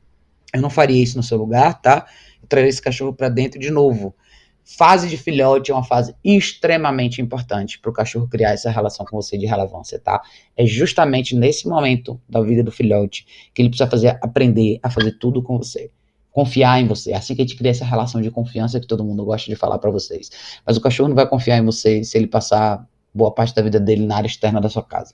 [0.52, 2.06] Eu não faria isso no seu lugar, tá?
[2.42, 4.14] Eu traria esse cachorro para dentro de novo.
[4.64, 9.16] Fase de filhote é uma fase extremamente importante para o cachorro criar essa relação com
[9.16, 10.22] você de relevância, tá?
[10.56, 15.12] É justamente nesse momento da vida do filhote que ele precisa fazer, aprender a fazer
[15.18, 15.90] tudo com você.
[16.30, 17.10] Confiar em você.
[17.10, 19.56] É assim que a gente cria essa relação de confiança que todo mundo gosta de
[19.56, 20.30] falar para vocês.
[20.64, 23.78] Mas o cachorro não vai confiar em você se ele passar boa parte da vida
[23.78, 25.12] dele na área externa da sua casa,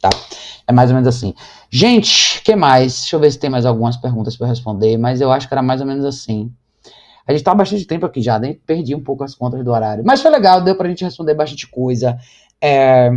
[0.00, 0.10] tá?
[0.66, 1.32] É mais ou menos assim.
[1.70, 3.00] Gente, que mais?
[3.00, 5.62] Deixa eu ver se tem mais algumas perguntas para responder, mas eu acho que era
[5.62, 6.52] mais ou menos assim.
[7.28, 9.70] A gente tá há bastante tempo aqui já, nem perdi um pouco as contas do
[9.70, 10.02] horário.
[10.02, 12.18] Mas foi legal, deu pra gente responder bastante coisa.
[12.58, 13.10] É,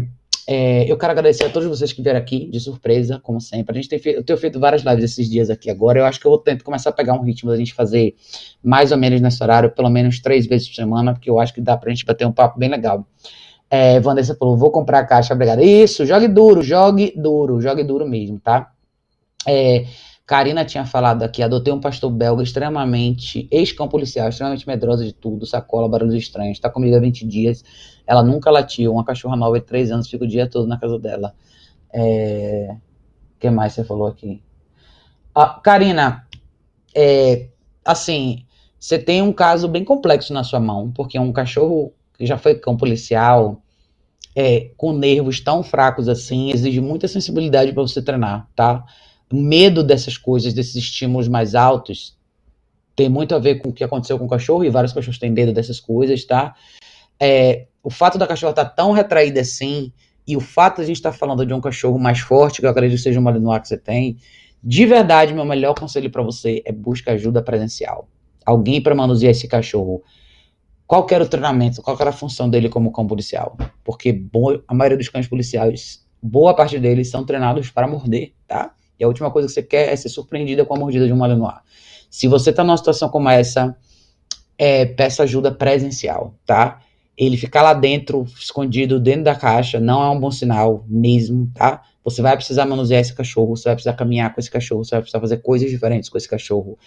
[0.45, 3.71] é, eu quero agradecer a todos vocês que vieram aqui, de surpresa, como sempre.
[3.71, 5.99] A gente tem feito, eu tenho feito várias lives esses dias aqui agora.
[5.99, 8.15] Eu acho que eu vou tentar começar a pegar um ritmo da gente fazer
[8.61, 11.61] mais ou menos nesse horário, pelo menos três vezes por semana, porque eu acho que
[11.61, 13.07] dá pra gente bater um papo bem legal.
[13.69, 15.63] É, Vanessa falou: vou comprar a caixa, obrigada.
[15.63, 18.71] Isso, jogue duro, jogue duro, jogue duro mesmo, tá?
[19.47, 19.85] É,
[20.31, 25.45] Karina tinha falado aqui, adotei um pastor belga extremamente, ex-cão policial, extremamente medrosa de tudo,
[25.45, 27.65] sacola, barulhos estranhos, está comigo há 20 dias,
[28.07, 30.97] ela nunca latiu, uma cachorra nova de 3 anos, fica o dia todo na casa
[30.97, 31.35] dela.
[31.93, 32.77] É...
[33.35, 34.41] O que mais você falou aqui?
[35.35, 36.25] Ah, Karina,
[36.95, 37.49] é,
[37.83, 38.45] assim,
[38.79, 42.55] você tem um caso bem complexo na sua mão, porque um cachorro que já foi
[42.55, 43.61] cão policial,
[44.33, 48.81] é, com nervos tão fracos assim, exige muita sensibilidade para você treinar, tá?
[49.35, 52.17] Medo dessas coisas, desses estímulos mais altos,
[52.95, 55.31] tem muito a ver com o que aconteceu com o cachorro, e vários cachorros têm
[55.31, 56.55] medo dessas coisas, tá?
[57.19, 59.91] É, o fato da cachorra estar tá tão retraída assim,
[60.27, 62.65] e o fato de a gente estar tá falando de um cachorro mais forte, que
[62.65, 64.17] eu acredito que seja o Malinois que você tem,
[64.63, 68.07] de verdade, meu melhor conselho para você é buscar ajuda presencial.
[68.45, 70.03] Alguém para manusear esse cachorro.
[70.85, 73.57] Qual era o treinamento, qual era a função dele como cão policial?
[73.83, 74.23] Porque
[74.67, 78.73] a maioria dos cães policiais, boa parte deles são treinados para morder, tá?
[79.01, 81.17] E a última coisa que você quer é ser surpreendida com a mordida de um
[81.17, 81.55] malinois.
[82.07, 83.75] Se você está numa situação como essa,
[84.59, 86.79] é, peça ajuda presencial, tá?
[87.17, 91.81] Ele ficar lá dentro, escondido dentro da caixa, não é um bom sinal mesmo, tá?
[92.03, 95.01] Você vai precisar manusear esse cachorro, você vai precisar caminhar com esse cachorro, você vai
[95.01, 96.77] precisar fazer coisas diferentes com esse cachorro.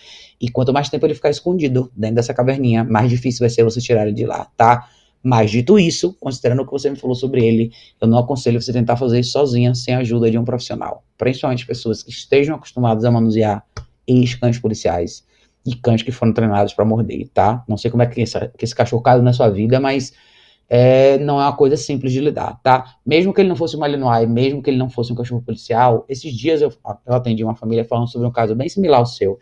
[0.41, 3.81] E quanto mais tempo ele ficar escondido dentro dessa caverninha, mais difícil vai ser você
[3.81, 4.89] tirar ele de lá, tá?
[5.25, 8.75] Mas dito isso, considerando o que você me falou sobre ele, eu não aconselho você
[8.75, 11.03] tentar fazer isso sozinha, sem a ajuda de um profissional.
[11.17, 13.65] Principalmente pessoas que estejam acostumadas a manusear
[14.07, 15.25] ex-cães policiais
[15.65, 17.65] e cães que foram treinados para morder, tá?
[17.67, 20.13] Não sei como é que, esse, que esse cachorro caiu na sua vida, mas
[20.69, 22.97] é, não é uma coisa simples de lidar, tá?
[23.07, 26.05] Mesmo que ele não fosse um Malinois, mesmo que ele não fosse um cachorro policial,
[26.07, 26.71] esses dias eu,
[27.07, 29.39] eu atendi uma família falando sobre um caso bem similar ao seu.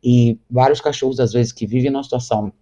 [0.00, 2.52] E vários cachorros, às vezes, que vivem numa situação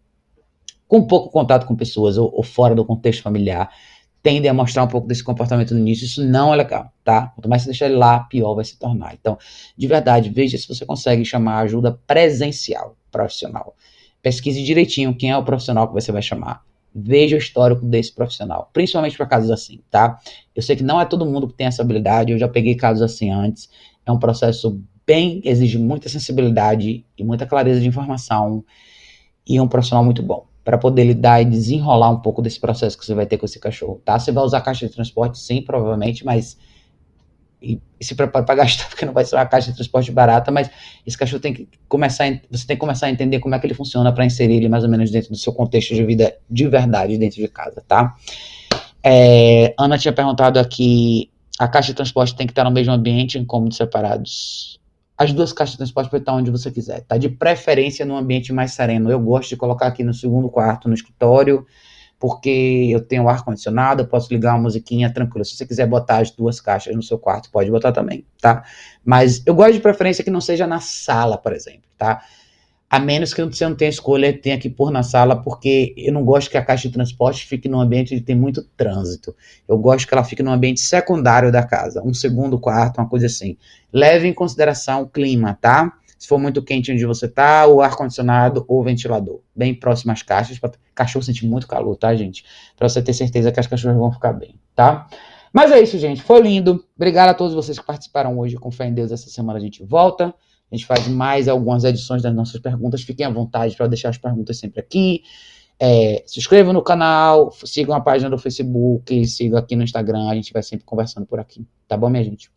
[0.93, 3.73] com pouco contato com pessoas ou, ou, fora do contexto familiar,
[4.23, 6.05] tendem a mostrar um pouco desse comportamento no início.
[6.05, 7.28] Isso não é legal, tá?
[7.28, 9.14] Quanto mais você deixar ele lá, pior vai se tornar.
[9.14, 9.39] Então,
[9.74, 13.74] de verdade, veja se você consegue chamar ajuda presencial, profissional.
[14.20, 16.62] Pesquise direitinho quem é o profissional que você vai chamar.
[16.94, 20.19] Veja o histórico desse profissional, principalmente para casos assim, tá?
[20.55, 23.01] Eu sei que não é todo mundo que tem essa habilidade, eu já peguei casos
[23.01, 23.70] assim antes.
[24.05, 28.62] É um processo bem, exige muita sensibilidade e muita clareza de informação
[29.48, 32.97] e é um profissional muito bom para poder lidar e desenrolar um pouco desse processo
[32.97, 34.19] que você vai ter com esse cachorro, tá?
[34.19, 36.57] Você vai usar caixa de transporte, sim, provavelmente, mas
[37.61, 40.71] e, se prepare para gastar, porque não vai ser uma caixa de transporte barata, mas
[41.07, 43.75] esse cachorro tem que começar, você tem que começar a entender como é que ele
[43.75, 47.19] funciona para inserir ele mais ou menos dentro do seu contexto de vida de verdade
[47.19, 48.15] dentro de casa, tá?
[49.03, 51.29] É, Ana tinha perguntado aqui,
[51.59, 54.81] a caixa de transporte tem que estar no mesmo ambiente em cômodos separados?
[55.23, 57.16] As duas caixas de transporte podem estar onde você quiser, tá?
[57.16, 59.09] De preferência num ambiente mais sereno.
[59.09, 61.65] Eu gosto de colocar aqui no segundo quarto, no escritório,
[62.19, 65.44] porque eu tenho ar condicionado, eu posso ligar uma musiquinha tranquila.
[65.44, 68.65] Se você quiser botar as duas caixas no seu quarto, pode botar também, tá?
[69.05, 72.24] Mas eu gosto de preferência que não seja na sala, por exemplo, tá?
[72.93, 76.23] A menos que você não tenha escolha, tenha que pôr na sala, porque eu não
[76.23, 79.35] gosto que a caixa de transporte fique num ambiente que tem muito trânsito.
[79.66, 83.24] Eu gosto que ela fique num ambiente secundário da casa, um segundo quarto, uma coisa
[83.24, 83.56] assim.
[83.90, 85.90] Leve em consideração o clima, tá?
[86.19, 89.40] Se for muito quente onde você tá, o ar-condicionado ou ventilador.
[89.56, 92.44] Bem próximo às caixas, para cachorro sentir muito calor, tá, gente?
[92.77, 95.06] Para você ter certeza que as cachorras vão ficar bem, tá?
[95.51, 96.20] Mas é isso, gente.
[96.20, 96.85] Foi lindo.
[96.94, 98.56] Obrigado a todos vocês que participaram hoje.
[98.56, 100.35] Com fé em Deus, essa semana a gente volta.
[100.73, 103.03] A gente faz mais algumas edições das nossas perguntas.
[103.03, 105.23] Fiquem à vontade para deixar as perguntas sempre aqui.
[105.78, 110.28] É, se inscrevam no canal, sigam a página do Facebook, sigam aqui no Instagram.
[110.28, 111.66] A gente vai sempre conversando por aqui.
[111.86, 112.51] Tá bom, minha gente?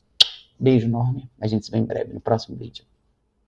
[0.58, 1.30] Beijo enorme.
[1.42, 2.86] A gente se vê em breve no próximo vídeo.